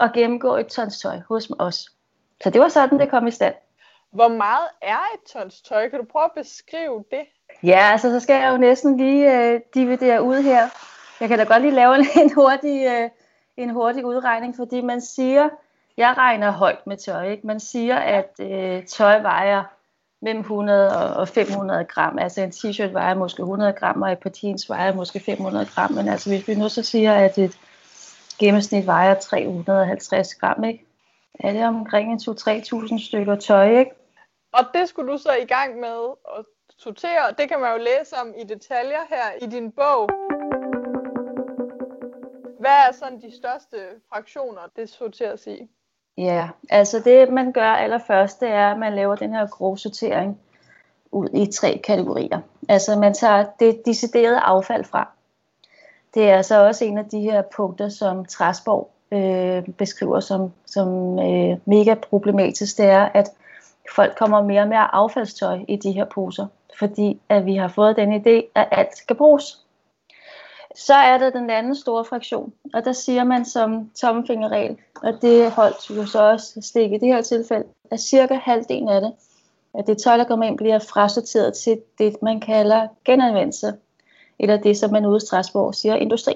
at 0.00 0.12
gennemgå 0.12 0.56
et 0.56 0.66
tons 0.66 1.00
tøj 1.00 1.20
hos 1.28 1.50
os? 1.58 1.88
Så 2.42 2.50
det 2.50 2.60
var 2.60 2.68
sådan, 2.68 2.98
det 2.98 3.10
kom 3.10 3.26
i 3.26 3.30
stand. 3.30 3.54
Hvor 4.12 4.28
meget 4.28 4.68
er 4.82 5.00
et 5.14 5.32
tons 5.32 5.62
tøj? 5.62 5.88
Kan 5.88 5.98
du 5.98 6.06
prøve 6.12 6.24
at 6.24 6.30
beskrive 6.36 7.04
det? 7.10 7.24
Ja, 7.62 7.78
altså 7.92 8.10
så 8.10 8.20
skal 8.20 8.42
jeg 8.42 8.52
jo 8.52 8.56
næsten 8.56 8.96
lige 8.96 9.38
øh, 9.38 9.60
dividere 9.74 10.22
ud 10.22 10.42
her. 10.42 10.68
Jeg 11.20 11.28
kan 11.28 11.38
da 11.38 11.44
godt 11.44 11.62
lige 11.62 11.74
lave 11.74 11.96
en 12.22 12.32
hurtig, 12.34 12.86
øh, 12.86 13.10
en 13.56 13.70
hurtig 13.70 14.04
udregning, 14.04 14.56
fordi 14.56 14.80
man 14.80 15.00
siger, 15.00 15.48
jeg 15.96 16.14
regner 16.18 16.50
højt 16.50 16.86
med 16.86 16.96
tøj, 16.96 17.30
ikke? 17.30 17.46
man 17.46 17.60
siger, 17.60 17.96
at 17.96 18.40
øh, 18.40 18.84
tøj 18.84 19.22
vejer 19.22 19.64
mellem 20.22 20.40
100 20.40 21.16
og 21.16 21.28
500 21.28 21.84
gram. 21.84 22.18
Altså 22.18 22.40
en 22.40 22.50
t-shirt 22.50 22.92
vejer 22.92 23.14
måske 23.14 23.40
100 23.40 23.72
gram, 23.72 24.02
og 24.02 24.12
et 24.12 24.18
par 24.18 24.30
jeans 24.42 24.68
vejer 24.68 24.94
måske 24.94 25.20
500 25.20 25.66
gram. 25.74 25.92
Men 25.92 26.08
altså 26.08 26.30
hvis 26.30 26.48
vi 26.48 26.54
nu 26.54 26.68
så 26.68 26.82
siger, 26.82 27.14
at 27.14 27.38
et 27.38 27.58
gennemsnit 28.40 28.86
vejer 28.86 29.14
350 29.14 30.34
gram, 30.34 30.64
ikke? 30.64 30.86
er 31.44 31.52
det 31.52 31.64
omkring 31.64 32.20
2-3.000 32.22 33.06
stykker 33.06 33.36
tøj, 33.36 33.78
ikke? 33.78 33.90
Og 34.52 34.64
det 34.74 34.88
skulle 34.88 35.12
du 35.12 35.18
så 35.18 35.32
i 35.42 35.44
gang 35.44 35.80
med 35.80 36.14
at 36.38 36.44
sortere. 36.78 37.34
Det 37.38 37.48
kan 37.48 37.60
man 37.60 37.72
jo 37.72 37.78
læse 37.78 38.16
om 38.16 38.34
i 38.38 38.44
detaljer 38.44 39.00
her 39.08 39.46
i 39.46 39.46
din 39.46 39.72
bog. 39.72 40.10
Hvad 42.60 42.70
er 42.88 42.92
sådan 42.92 43.20
de 43.20 43.36
største 43.36 43.76
fraktioner, 44.12 44.60
det 44.76 44.88
sorteres 44.88 45.46
i? 45.46 45.68
Ja, 46.16 46.48
altså 46.70 46.98
det 47.04 47.32
man 47.32 47.52
gør 47.52 47.72
allerførst, 47.72 48.40
det 48.40 48.48
er, 48.48 48.70
at 48.70 48.78
man 48.78 48.94
laver 48.94 49.16
den 49.16 49.32
her 49.32 49.46
grov 49.46 49.76
sortering 49.76 50.40
ud 51.12 51.28
i 51.34 51.52
tre 51.52 51.80
kategorier. 51.84 52.40
Altså 52.68 52.98
man 52.98 53.14
tager 53.14 53.46
det 53.60 53.82
deciderede 53.86 54.40
affald 54.40 54.84
fra. 54.84 55.08
Det 56.14 56.30
er 56.30 56.42
så 56.42 56.66
også 56.66 56.84
en 56.84 56.98
af 56.98 57.04
de 57.04 57.20
her 57.20 57.42
punkter, 57.42 57.88
som 57.88 58.24
Træsborg 58.24 58.90
øh, 59.12 59.74
beskriver 59.74 60.20
som, 60.20 60.52
som 60.66 61.18
øh, 61.18 61.58
mega 61.64 61.94
problematisk, 61.94 62.78
det 62.78 62.86
er, 62.86 63.08
at 63.14 63.30
folk 63.94 64.18
kommer 64.18 64.42
mere 64.42 64.62
og 64.62 64.68
mere 64.68 64.94
affaldstøj 64.94 65.58
i 65.68 65.76
de 65.76 65.92
her 65.92 66.04
poser, 66.04 66.46
fordi 66.78 67.20
at 67.28 67.46
vi 67.46 67.56
har 67.56 67.68
fået 67.68 67.96
den 67.96 68.12
idé, 68.12 68.50
at 68.54 68.68
alt 68.70 68.96
skal 68.96 69.16
bruges. 69.16 69.64
Så 70.74 70.94
er 70.94 71.18
der 71.18 71.30
den 71.30 71.50
anden 71.50 71.74
store 71.74 72.04
fraktion, 72.04 72.52
og 72.74 72.84
der 72.84 72.92
siger 72.92 73.24
man 73.24 73.44
som 73.44 73.90
tommefingerregel, 74.00 74.76
og 75.02 75.12
det 75.22 75.50
holdt 75.50 75.90
jo 75.90 76.06
så 76.06 76.30
også 76.30 76.60
stik 76.62 76.92
i 76.92 76.98
det 76.98 77.08
her 77.08 77.22
tilfælde, 77.22 77.64
at 77.90 78.00
cirka 78.00 78.34
halvdelen 78.34 78.88
af 78.88 79.00
det, 79.00 79.12
at 79.74 79.86
det 79.86 79.98
tøj, 79.98 80.16
der 80.16 80.24
kommer 80.24 80.46
ind, 80.46 80.56
bliver 80.56 80.78
frasorteret 80.78 81.54
til 81.54 81.80
det, 81.98 82.22
man 82.22 82.40
kalder 82.40 82.88
genanvendelse, 83.04 83.72
eller 84.40 84.56
det, 84.56 84.76
som 84.76 84.92
man 84.92 85.06
ude 85.06 85.16
i 85.16 85.26
Strasbourg 85.26 85.74
siger 85.74 85.94
industri. 85.94 86.34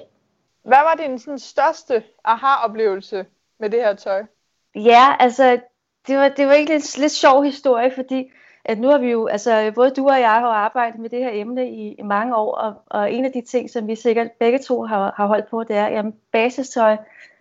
Hvad 0.63 0.77
var 0.77 0.95
din 1.07 1.19
sådan, 1.19 1.39
største 1.39 2.03
aha-oplevelse 2.23 3.25
med 3.59 3.69
det 3.69 3.79
her 3.79 3.95
tøj? 3.95 4.23
Ja, 4.75 5.15
altså, 5.19 5.59
det 6.07 6.17
var, 6.17 6.29
det 6.29 6.47
var 6.47 6.53
ikke 6.53 6.75
en 6.75 6.81
lidt 6.97 7.11
sjov 7.11 7.43
historie, 7.43 7.91
fordi 7.95 8.31
at 8.65 8.79
nu 8.79 8.87
har 8.87 8.97
vi 8.97 9.11
jo, 9.11 9.27
altså 9.27 9.71
både 9.75 9.89
du 9.89 10.09
og 10.09 10.19
jeg 10.19 10.31
har 10.31 10.47
arbejdet 10.47 10.99
med 10.99 11.09
det 11.09 11.19
her 11.19 11.29
emne 11.33 11.69
i, 11.69 11.93
i 11.93 12.01
mange 12.01 12.35
år, 12.35 12.55
og, 12.55 12.73
og 12.85 13.13
en 13.13 13.25
af 13.25 13.31
de 13.31 13.41
ting, 13.41 13.69
som 13.69 13.87
vi 13.87 13.95
sikkert 13.95 14.31
begge 14.31 14.59
to 14.59 14.83
har, 14.83 15.13
har 15.17 15.27
holdt 15.27 15.49
på, 15.49 15.63
det 15.63 15.75
er, 15.75 15.85
at 15.85 16.05
basistøj 16.31 16.97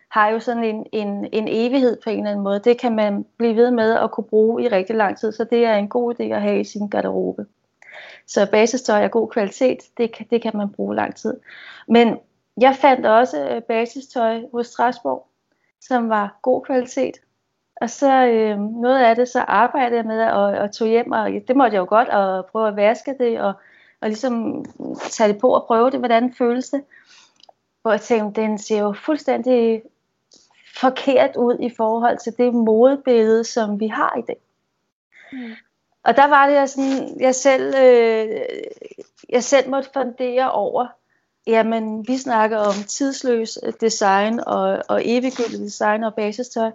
har 0.09 0.29
jo 0.29 0.40
sådan 0.40 0.64
en, 0.64 0.87
en, 0.92 1.29
en 1.33 1.48
evighed 1.48 1.96
på 2.05 2.11
en 2.11 2.18
eller 2.18 2.31
anden 2.31 2.44
måde. 2.44 2.61
Det 2.61 2.79
kan 2.79 2.96
man 2.96 3.27
blive 3.37 3.57
ved 3.57 3.70
med 3.70 3.94
at 3.94 4.11
kunne 4.11 4.24
bruge 4.24 4.62
i 4.62 4.68
rigtig 4.68 4.96
lang 4.96 5.18
tid, 5.18 5.33
så 5.33 5.44
det 5.44 5.64
er 5.64 5.74
en 5.74 5.88
god 5.88 6.14
idé 6.14 6.24
at 6.24 6.42
have 6.42 6.61
i 6.61 6.64
sin 6.64 6.88
garderobe. 6.88 7.46
Så 8.26 8.50
basistøj 8.50 9.04
er 9.04 9.08
god 9.08 9.28
kvalitet, 9.28 9.78
det 9.96 10.14
kan, 10.14 10.26
det 10.30 10.42
kan 10.42 10.56
man 10.56 10.72
bruge 10.72 10.96
lang 10.96 11.16
tid. 11.16 11.34
Men 11.88 12.18
jeg 12.60 12.76
fandt 12.80 13.06
også 13.06 13.48
øh, 13.48 13.62
basistøj 13.62 14.40
hos 14.52 14.66
Strasbourg, 14.66 15.26
som 15.80 16.08
var 16.08 16.38
god 16.42 16.64
kvalitet, 16.64 17.14
og 17.76 17.90
så 17.90 18.26
øh, 18.26 18.58
noget 18.58 19.04
af 19.04 19.16
det, 19.16 19.28
så 19.28 19.40
arbejdede 19.40 19.96
jeg 19.96 20.06
med 20.06 20.20
at, 20.20 20.64
at 20.64 20.72
tog 20.72 20.88
hjem, 20.88 21.12
og 21.12 21.30
det 21.48 21.56
måtte 21.56 21.74
jeg 21.74 21.80
jo 21.80 21.87
godt, 21.88 22.08
og 22.08 22.46
prøve 22.46 22.68
at 22.68 22.76
vaske 22.76 23.14
det, 23.18 23.40
og, 23.40 23.52
og 24.00 24.08
ligesom 24.08 24.64
tage 25.10 25.32
det 25.32 25.40
på 25.40 25.48
og 25.54 25.64
prøve 25.66 25.90
det, 25.90 25.98
hvordan 25.98 26.34
føles 26.34 26.68
det. 26.70 26.84
Hvor 27.82 27.90
jeg 27.90 28.00
tænkte, 28.00 28.40
den 28.40 28.58
ser 28.58 28.80
jo 28.80 28.92
fuldstændig 28.92 29.82
forkert 30.80 31.37
ud 31.37 31.58
i 31.60 31.70
forhold 31.76 32.18
til 32.18 32.37
det 32.38 32.54
modebillede, 32.54 33.44
som 33.44 33.80
vi 33.80 33.87
har 33.87 34.18
i 34.18 34.22
dag. 34.26 34.40
Mm. 35.32 35.38
Og 36.04 36.16
der 36.16 36.26
var 36.26 36.46
det, 36.46 36.54
jeg, 36.54 36.68
sådan, 36.68 37.20
jeg, 37.20 37.34
selv, 37.34 37.74
øh, 37.76 38.40
jeg 39.28 39.44
selv 39.44 39.70
måtte 39.70 39.90
fundere 39.92 40.52
over, 40.52 40.86
jamen 41.46 42.08
vi 42.08 42.16
snakker 42.16 42.58
om 42.58 42.74
tidsløs 42.88 43.58
design 43.80 44.40
og, 44.46 44.82
og 44.88 45.02
eviggyldigt 45.04 45.62
design 45.62 46.04
og 46.04 46.14
basistøj. 46.14 46.70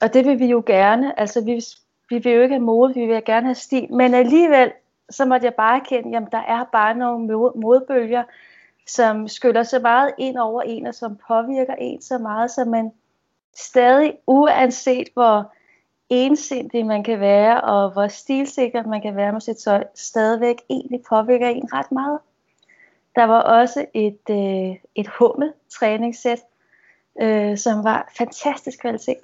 Og 0.00 0.14
det 0.14 0.26
vil 0.26 0.38
vi 0.38 0.46
jo 0.46 0.62
gerne. 0.66 1.20
Altså, 1.20 1.44
vi, 1.44 1.64
vi 2.08 2.18
vil 2.18 2.32
jo 2.32 2.42
ikke 2.42 2.54
have 2.54 2.64
mode, 2.64 2.94
vi 2.94 3.06
vil 3.06 3.24
gerne 3.24 3.46
have 3.46 3.54
stil. 3.54 3.92
Men 3.92 4.14
alligevel, 4.14 4.72
så 5.10 5.24
måtte 5.24 5.44
jeg 5.44 5.54
bare 5.54 5.80
erkende, 5.80 6.10
jamen 6.10 6.28
der 6.32 6.42
er 6.48 6.64
bare 6.72 6.94
nogle 6.94 7.26
modbølger, 7.54 8.22
som 8.86 9.28
skyller 9.28 9.62
så 9.62 9.78
meget 9.78 10.10
ind 10.18 10.38
over 10.38 10.62
en, 10.62 10.86
og 10.86 10.94
som 10.94 11.18
påvirker 11.28 11.74
en 11.74 12.02
så 12.02 12.18
meget, 12.18 12.50
så 12.50 12.64
man 12.64 12.92
stadig, 13.56 14.14
uanset 14.26 15.08
hvor 15.14 15.52
ensindig 16.10 16.86
man 16.86 17.04
kan 17.04 17.20
være, 17.20 17.60
og 17.60 17.90
hvor 17.90 18.08
stilsikker 18.08 18.82
man 18.82 19.02
kan 19.02 19.16
være 19.16 19.32
med 19.32 19.40
sit 19.40 19.56
tøj, 19.56 19.84
stadigvæk 19.94 20.56
egentlig 20.70 21.02
påvirker 21.08 21.48
en 21.48 21.72
ret 21.72 21.92
meget. 21.92 22.18
Der 23.14 23.24
var 23.24 23.40
også 23.40 23.86
et, 23.94 24.20
øh, 24.30 24.76
et 24.94 25.08
hummel 25.18 25.52
træningssæt, 25.70 26.40
øh, 27.20 27.58
som 27.58 27.84
var 27.84 28.12
fantastisk 28.18 28.80
kvalitet. 28.80 29.18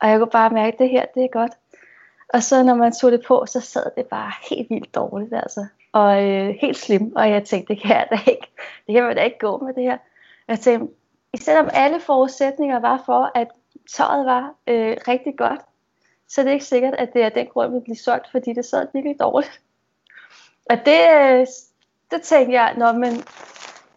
Og 0.00 0.08
jeg 0.08 0.18
kunne 0.18 0.30
bare 0.30 0.50
mærke, 0.50 0.72
at 0.72 0.78
det 0.78 0.88
her, 0.88 1.04
det 1.14 1.24
er 1.24 1.28
godt. 1.28 1.52
Og 2.28 2.42
så 2.42 2.62
når 2.62 2.74
man 2.74 2.92
tog 2.92 3.12
det 3.12 3.24
på, 3.26 3.46
så 3.46 3.60
sad 3.60 3.90
det 3.96 4.06
bare 4.06 4.32
helt 4.50 4.70
vildt 4.70 4.94
dårligt, 4.94 5.32
altså. 5.32 5.66
Og 5.92 6.24
øh, 6.24 6.54
helt 6.60 6.76
slim. 6.76 7.16
Og 7.16 7.30
jeg 7.30 7.44
tænkte, 7.44 7.74
det 7.74 7.82
kan 7.82 7.90
jeg 7.90 8.06
da 8.10 8.18
ikke, 8.30 8.46
det 8.86 8.94
kan 8.94 9.04
man 9.04 9.16
da 9.16 9.22
ikke 9.22 9.38
gå 9.38 9.58
med 9.58 9.74
det 9.74 9.82
her. 9.82 9.96
Og 10.48 10.48
jeg 10.48 10.58
tænkte, 10.58 10.94
selvom 11.36 11.68
alle 11.72 12.00
forudsætninger 12.00 12.80
var 12.80 13.02
for, 13.06 13.30
at 13.34 13.48
tøjet 13.92 14.26
var 14.26 14.54
øh, 14.66 14.96
rigtig 15.08 15.36
godt, 15.36 15.60
så 16.28 16.42
det 16.42 16.48
er 16.48 16.52
ikke 16.52 16.64
sikkert, 16.64 16.94
at 16.94 17.12
det 17.12 17.22
er 17.22 17.28
den 17.28 17.46
grund, 17.46 17.74
vi 17.74 17.80
bliver 17.80 17.96
solgt, 17.96 18.30
fordi 18.30 18.52
det 18.52 18.64
sad 18.64 18.86
virkelig 18.92 19.20
dårligt. 19.20 19.60
Og 20.70 20.76
det, 20.86 21.00
øh, 21.20 21.46
det 22.10 22.22
tænkte 22.22 22.52
jeg, 22.52 22.74
når 22.76 22.92
men 22.92 23.12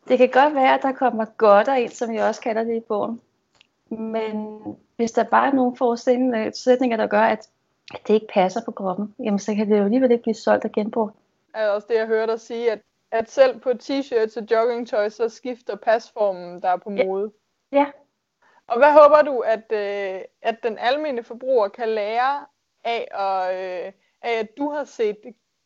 det 0.08 0.18
kan 0.18 0.30
godt 0.30 0.56
være, 0.56 0.74
at 0.74 0.82
der 0.82 0.92
kommer 0.92 1.26
godt 1.26 1.68
ind, 1.80 1.92
som 1.92 2.14
jeg 2.14 2.24
også 2.24 2.42
kalder 2.42 2.64
det 2.64 2.76
i 2.76 2.80
bogen. 2.80 3.22
Men 3.90 4.62
hvis 4.96 5.12
der 5.12 5.24
bare 5.24 5.48
er 5.48 5.54
nogle 5.54 5.78
forudsætninger, 5.78 6.98
der 6.98 7.08
gør, 7.08 7.22
at 7.22 7.50
det 8.08 8.14
ikke 8.14 8.28
passer 8.34 8.62
på 8.66 8.72
kroppen, 8.72 9.16
jamen 9.20 9.40
så 9.40 9.56
kan 9.56 9.70
det 9.70 9.78
jo 9.78 9.84
alligevel 9.84 10.12
ikke 10.12 10.22
blive 10.22 10.36
solgt 10.36 10.66
og 10.66 10.72
genbrugt. 10.72 11.16
Er 11.54 11.70
også 11.70 11.88
det, 11.90 11.96
jeg 11.96 12.08
hørte 12.08 12.32
dig 12.32 12.40
sige, 12.40 12.72
at, 12.72 12.80
at 13.12 13.32
selv 13.32 13.60
på 13.60 13.70
t-shirts 13.70 14.38
og 14.38 14.48
joggingtøj, 14.52 15.10
så 15.10 15.30
skifter 15.30 15.76
pasformen, 15.76 16.62
der 16.62 16.70
er 16.70 16.78
på 16.78 16.90
mode. 16.90 17.32
Ja. 17.72 17.78
ja. 17.78 17.86
Og 18.72 18.78
hvad 18.78 18.92
håber 18.92 19.22
du, 19.22 19.40
at, 19.40 19.64
øh, 19.72 20.22
at 20.42 20.56
den 20.64 20.78
almindelige 20.78 21.26
forbruger 21.26 21.68
kan 21.68 21.90
lære 21.90 22.46
af, 22.84 23.08
og, 23.14 23.54
øh, 23.54 23.92
af, 24.22 24.40
at 24.40 24.48
du 24.58 24.70
har 24.70 24.84
set 24.84 25.18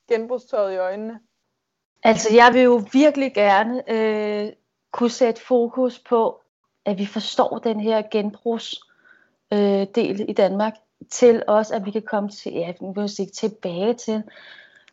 genbrugstøjet 0.09 0.73
i 0.73 0.77
øjnene? 0.77 1.19
Altså, 2.03 2.35
jeg 2.35 2.53
vil 2.53 2.61
jo 2.61 2.81
virkelig 2.93 3.33
gerne 3.33 3.91
øh, 3.91 4.51
kunne 4.91 5.09
sætte 5.09 5.41
fokus 5.41 5.99
på, 5.99 6.41
at 6.85 6.97
vi 6.97 7.05
forstår 7.05 7.57
den 7.57 7.79
her 7.79 8.01
genbrugsdel 8.11 9.81
øh, 9.81 9.87
del 9.95 10.29
i 10.29 10.33
Danmark, 10.33 10.73
til 11.11 11.43
også, 11.47 11.75
at 11.75 11.85
vi 11.85 11.91
kan 11.91 12.01
komme 12.01 12.29
til, 12.29 12.53
ja, 12.53 12.73
vi 12.81 12.93
kan 12.95 13.07
sige, 13.07 13.29
tilbage 13.29 13.93
til, 13.93 14.23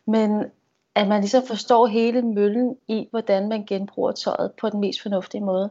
men 0.05 0.51
at 0.95 1.07
man 1.07 1.21
ligesom 1.21 1.43
forstår 1.47 1.87
hele 1.87 2.21
møllen 2.21 2.77
i, 2.87 3.07
hvordan 3.09 3.49
man 3.49 3.65
genbruger 3.65 4.11
tøjet 4.11 4.51
på 4.61 4.69
den 4.69 4.79
mest 4.79 5.01
fornuftige 5.01 5.41
måde. 5.41 5.69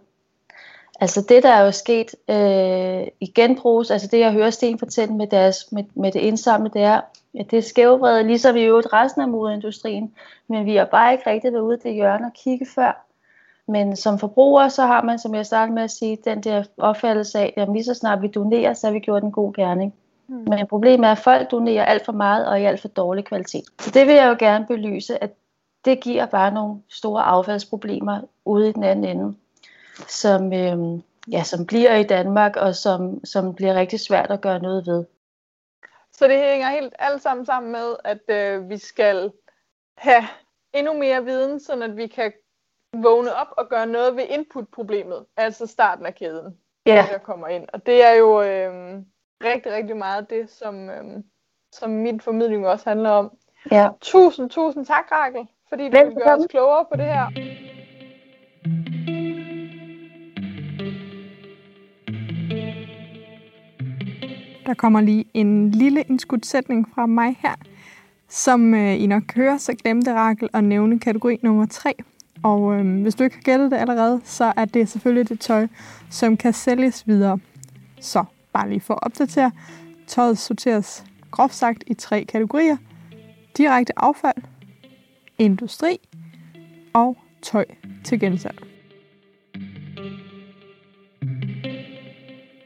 Altså 1.03 1.25
det, 1.29 1.43
der 1.43 1.49
er 1.49 1.65
jo 1.65 1.71
sket 1.71 2.15
øh, 2.29 3.07
i 3.21 3.27
genbrugs, 3.35 3.91
altså 3.91 4.09
det, 4.09 4.19
jeg 4.19 4.33
hører 4.33 4.51
Sten 4.51 4.79
fortælle 4.79 5.15
med, 5.15 5.27
deres, 5.27 5.73
med, 5.73 5.85
med 5.95 6.13
det 6.13 6.21
indsamle, 6.21 6.71
det 6.75 6.83
er, 6.83 7.01
at 7.39 7.51
det 7.51 7.59
er 7.59 7.63
skævvredet, 7.63 8.27
ligesom 8.27 8.57
i 8.57 8.63
øvrigt 8.63 8.93
resten 8.93 9.23
af 9.23 9.29
modeindustrien, 9.29 10.15
men 10.49 10.67
vi 10.67 10.77
har 10.77 10.85
bare 10.85 11.13
ikke 11.13 11.31
rigtig 11.31 11.53
været 11.53 11.63
ude 11.63 11.79
det 11.83 11.95
hjørne 11.95 12.27
og 12.27 12.33
kigge 12.33 12.67
før. 12.75 13.07
Men 13.69 13.97
som 13.97 14.19
forbruger, 14.19 14.69
så 14.69 14.83
har 14.83 15.03
man, 15.03 15.19
som 15.19 15.35
jeg 15.35 15.47
startede 15.47 15.75
med 15.75 15.83
at 15.83 15.91
sige, 15.91 16.19
den 16.25 16.41
der 16.41 16.65
opfattelse 16.79 17.39
af, 17.39 17.55
at 17.57 17.69
lige 17.73 17.85
så 17.85 17.95
snart 17.95 18.23
vi 18.23 18.29
donerer, 18.29 18.75
så 18.75 18.87
har 18.87 18.93
vi 18.93 18.99
gjort 18.99 19.23
en 19.23 19.33
god 19.33 19.53
gerning. 19.53 19.95
Mm. 20.29 20.45
Men 20.49 20.67
problemet 20.67 21.07
er, 21.07 21.13
at 21.13 21.19
folk 21.19 21.51
donerer 21.51 21.85
alt 21.85 22.05
for 22.05 22.13
meget 22.13 22.47
og 22.47 22.61
i 22.61 22.65
alt 22.65 22.81
for 22.81 22.89
dårlig 22.89 23.25
kvalitet. 23.25 23.65
Så 23.81 23.91
det 23.91 24.07
vil 24.07 24.15
jeg 24.15 24.29
jo 24.29 24.37
gerne 24.39 24.67
belyse, 24.67 25.23
at 25.23 25.31
det 25.85 26.01
giver 26.01 26.27
bare 26.27 26.55
nogle 26.55 26.81
store 26.89 27.23
affaldsproblemer 27.23 28.21
ude 28.45 28.69
i 28.69 28.73
den 28.73 28.85
anden 28.85 29.05
ende, 29.05 29.35
som, 30.09 30.53
øh, 30.53 31.01
ja, 31.33 31.43
som 31.43 31.67
bliver 31.67 31.97
i 31.97 32.03
Danmark 32.03 32.57
og 32.57 32.75
som, 32.75 33.25
som 33.25 33.55
bliver 33.55 33.75
rigtig 33.75 34.01
svært 34.01 34.31
at 34.31 34.41
gøre 34.41 34.59
noget 34.59 34.87
ved. 34.87 35.05
Så 36.13 36.29
det 36.29 36.39
hænger 36.39 36.71
helt 36.71 36.95
alt 36.99 37.23
sammen 37.23 37.47
sammen 37.47 37.73
med, 37.73 37.97
at 38.05 38.21
øh, 38.29 38.69
vi 38.69 38.79
skal 38.79 39.33
have 39.97 40.25
endnu 40.73 40.93
mere 40.93 41.25
viden, 41.25 41.61
så 41.61 41.83
at 41.83 41.97
vi 41.97 42.07
kan 42.07 42.33
vågne 42.97 43.35
op 43.35 43.47
og 43.57 43.69
gøre 43.69 43.87
noget 43.87 44.17
ved 44.17 44.25
inputproblemet, 44.29 45.27
altså 45.37 45.67
starten 45.67 46.07
af 46.07 46.15
kæden, 46.15 46.59
ja. 46.87 47.07
der 47.13 47.19
kommer 47.19 47.49
ind. 47.49 47.69
Og 47.73 47.87
det 47.87 48.05
er 48.05 48.13
jo 48.13 48.43
øh, 48.43 49.03
rigtig, 49.45 49.73
rigtig 49.73 49.97
meget 49.97 50.31
det, 50.31 50.51
som, 50.51 50.91
øh, 50.91 51.05
som 51.73 51.91
min 51.91 52.21
formidling 52.21 52.69
også 52.69 52.89
handler 52.89 53.11
om. 53.11 53.37
Ja. 53.71 53.89
Tusind, 54.01 54.51
tusind 54.51 54.87
tak, 54.87 55.13
Rakel, 55.13 55.47
fordi 55.69 55.85
du 55.85 55.91
gøre 55.91 56.37
os 56.37 56.47
klogere 56.51 56.85
på 56.85 56.97
det 56.97 57.05
her. 57.05 57.72
Der 64.67 64.75
kommer 64.75 65.01
lige 65.01 65.25
en 65.35 65.71
lille 65.71 66.03
indskudsætning 66.03 66.89
fra 66.95 67.07
mig 67.07 67.37
her. 67.41 67.55
Som 68.29 68.75
øh, 68.75 69.03
I 69.03 69.07
nok 69.07 69.35
hører, 69.35 69.57
så 69.57 69.75
glemte 69.75 70.15
Rakel 70.15 70.49
at 70.53 70.65
nævne 70.65 71.01
kategori 71.01 71.39
nummer 71.43 71.67
3. 71.67 71.95
Og 72.43 72.75
øh, 72.75 73.03
hvis 73.03 73.15
du 73.15 73.25
ikke 73.25 73.37
har 73.37 73.43
gættet 73.43 73.71
det 73.71 73.77
allerede, 73.77 74.21
så 74.25 74.53
er 74.57 74.65
det 74.65 74.89
selvfølgelig 74.89 75.29
det 75.29 75.41
tøj, 75.41 75.67
som 76.11 76.37
kan 76.37 76.53
sælges 76.53 77.07
videre. 77.07 77.39
Så 78.01 78.25
bare 78.53 78.69
lige 78.69 78.81
for 78.81 78.95
at 78.95 79.03
opdatere. 79.03 79.51
Tøjet 80.07 80.39
sorteres 80.39 81.05
groft 81.31 81.55
sagt 81.55 81.85
i 81.87 81.95
tre 81.95 82.25
kategorier. 82.25 82.77
Direkte 83.57 83.93
affald, 83.97 84.43
industri 85.39 85.99
og 86.93 87.17
tøj 87.43 87.65
til 88.05 88.21
gensalg. 88.21 88.72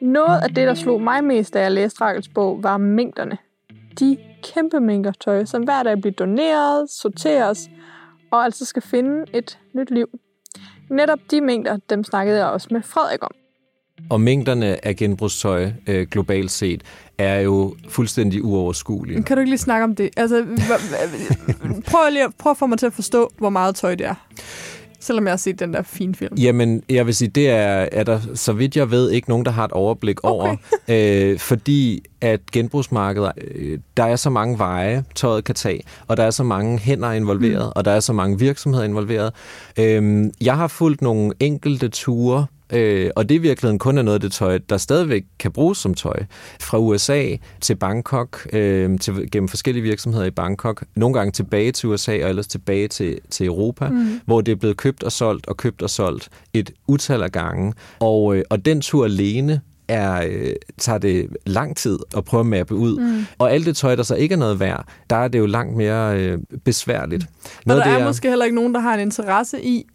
Noget 0.01 0.41
af 0.43 0.49
det, 0.49 0.67
der 0.67 0.75
slog 0.75 1.03
mig 1.03 1.25
mest, 1.25 1.55
da 1.55 1.61
jeg 1.61 1.73
læste 1.73 2.01
Rakels 2.01 2.29
bog, 2.29 2.63
var 2.63 2.77
mængderne. 2.77 3.39
De 4.01 4.17
kæmpe 4.43 4.81
mængder 4.81 5.13
tøj, 5.21 5.45
som 5.45 5.63
hver 5.63 5.83
dag 5.83 6.01
bliver 6.01 6.15
doneret, 6.15 6.91
sorteres 6.91 7.69
og 8.31 8.45
altså 8.45 8.65
skal 8.65 8.83
finde 8.83 9.25
et 9.33 9.59
nyt 9.75 9.91
liv. 9.91 10.07
Netop 10.91 11.19
de 11.31 11.41
mængder, 11.41 11.79
dem 11.91 12.05
snakkede 12.05 12.39
jeg 12.39 12.47
også 12.47 12.69
med 12.71 12.83
Frederik 12.83 13.23
om. 13.23 13.31
Og 14.11 14.21
mængderne 14.21 14.87
af 14.87 14.97
genbrugstøj 14.97 15.71
øh, 15.87 16.07
globalt 16.07 16.51
set 16.51 16.83
er 17.19 17.41
jo 17.41 17.77
fuldstændig 17.89 18.45
uoverskuelige. 18.45 19.23
Kan 19.23 19.37
du 19.37 19.41
ikke 19.41 19.51
lige 19.51 19.59
snakke 19.59 19.85
om 19.85 19.95
det? 19.95 20.11
Altså, 20.17 20.47
prøv, 21.91 22.11
lige, 22.11 22.33
prøv 22.39 22.51
at 22.51 22.57
få 22.57 22.67
mig 22.67 22.79
til 22.79 22.87
at 22.87 22.93
forstå, 22.93 23.31
hvor 23.39 23.51
meget 23.51 23.77
tøj 23.77 23.95
det 23.95 24.07
er. 24.07 24.27
Selvom 25.07 25.25
jeg 25.25 25.33
har 25.33 25.37
set 25.37 25.61
den 25.61 25.73
der 25.73 25.83
fine 25.83 26.15
film. 26.15 26.35
Jamen, 26.35 26.83
jeg 26.89 27.07
vil 27.07 27.15
sige, 27.15 27.29
det 27.29 27.51
er, 27.51 27.89
er 27.93 28.05
der, 28.05 28.21
så 28.35 28.53
vidt 28.53 28.77
jeg 28.77 28.91
ved, 28.91 29.11
ikke 29.11 29.29
nogen, 29.29 29.45
der 29.45 29.51
har 29.51 29.65
et 29.65 29.73
overblik 29.73 30.25
okay. 30.25 30.31
over. 30.33 30.57
øh, 30.89 31.39
fordi 31.39 32.03
at 32.21 32.41
genbrugsmarkeder, 32.53 33.31
øh, 33.55 33.79
der 33.97 34.05
er 34.05 34.17
så 34.17 34.31
mange 34.31 34.59
veje, 34.59 35.05
tøjet 35.15 35.45
kan 35.45 35.55
tage, 35.55 35.83
og 36.07 36.17
der 36.17 36.23
er 36.23 36.31
så 36.31 36.43
mange 36.43 36.79
hænder 36.79 37.13
involveret, 37.13 37.67
mm. 37.67 37.73
og 37.77 37.85
der 37.85 37.91
er 37.91 38.01
så 38.01 38.13
mange 38.13 38.39
virksomheder 38.39 38.85
involveret. 38.85 39.33
Øh, 39.79 40.25
jeg 40.41 40.57
har 40.57 40.69
fulgt 40.69 41.03
nogle 41.03 41.33
enkelte 41.41 41.89
ture 41.89 42.47
Øh, 42.73 43.11
og 43.17 43.29
det 43.29 43.35
er 43.35 43.41
virkelig 43.41 43.81
kun 43.81 43.99
er 43.99 44.03
noget 44.03 44.15
af 44.15 44.21
det 44.21 44.33
tøj, 44.33 44.59
der 44.59 44.77
stadigvæk 44.77 45.25
kan 45.39 45.53
bruges 45.53 45.79
som 45.79 45.95
tøj. 45.95 46.25
Fra 46.61 46.79
USA 46.79 47.37
til 47.61 47.75
Bangkok, 47.75 48.49
øh, 48.53 48.99
til, 48.99 49.31
gennem 49.33 49.49
forskellige 49.49 49.83
virksomheder 49.83 50.27
i 50.27 50.31
Bangkok, 50.31 50.85
nogle 50.95 51.15
gange 51.15 51.33
tilbage 51.33 51.73
til 51.73 51.89
USA 51.89 52.25
og 52.25 52.29
ellers 52.29 52.47
tilbage 52.47 52.89
til, 52.89 53.19
til 53.31 53.47
Europa, 53.47 53.89
mm. 53.89 54.21
hvor 54.27 54.41
det 54.41 54.53
er 54.53 54.57
blevet 54.57 54.77
købt 54.77 55.03
og 55.03 55.13
solgt 55.13 55.47
og 55.47 55.57
købt 55.57 55.83
og 55.83 55.91
solgt 55.91 56.29
et 56.55 56.71
utal 56.89 57.23
af 57.23 57.33
gange. 57.33 57.73
Og, 58.01 58.37
øh, 58.37 58.45
og 58.51 58.65
den 58.65 58.81
tur 58.81 59.05
alene 59.05 59.61
er, 59.89 60.27
øh, 60.29 60.53
tager 60.79 60.99
det 60.99 61.29
lang 61.47 61.77
tid 61.77 61.99
at 62.17 62.25
prøve 62.25 62.41
at 62.41 62.47
mappe 62.47 62.75
ud. 62.75 63.01
Mm. 63.01 63.27
Og 63.39 63.53
alt 63.53 63.67
det 63.67 63.77
tøj, 63.77 63.95
der 63.95 64.03
så 64.03 64.15
ikke 64.15 64.33
er 64.33 64.39
noget 64.39 64.61
værd, 64.61 64.87
der 65.11 65.17
er 65.17 65.29
det 65.29 65.39
jo 65.39 65.47
langt 65.47 65.77
mere 65.77 66.21
øh, 66.21 66.39
besværligt. 66.65 67.27
Noget, 67.67 67.83
og 67.83 67.89
der 67.89 67.95
er, 67.95 68.01
er 68.01 68.05
måske 68.05 68.29
heller 68.29 68.45
ikke 68.45 68.55
nogen, 68.55 68.75
der 68.75 68.81
har 68.81 68.95
en 68.95 69.01
interesse 69.01 69.63
i 69.63 69.87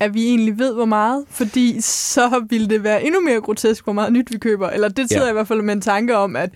at 0.00 0.14
vi 0.14 0.26
egentlig 0.26 0.58
ved, 0.58 0.74
hvor 0.74 0.84
meget, 0.84 1.24
fordi 1.30 1.80
så 1.80 2.44
ville 2.50 2.68
det 2.68 2.84
være 2.84 3.04
endnu 3.04 3.20
mere 3.20 3.40
grotesk, 3.40 3.84
hvor 3.84 3.92
meget 3.92 4.12
nyt 4.12 4.32
vi 4.32 4.38
køber. 4.38 4.70
Eller 4.70 4.88
det 4.88 5.08
sidder 5.08 5.22
ja. 5.22 5.26
jeg 5.26 5.32
i 5.32 5.36
hvert 5.36 5.48
fald 5.48 5.62
med 5.62 5.74
en 5.74 5.80
tanke 5.80 6.16
om, 6.16 6.36
at 6.36 6.50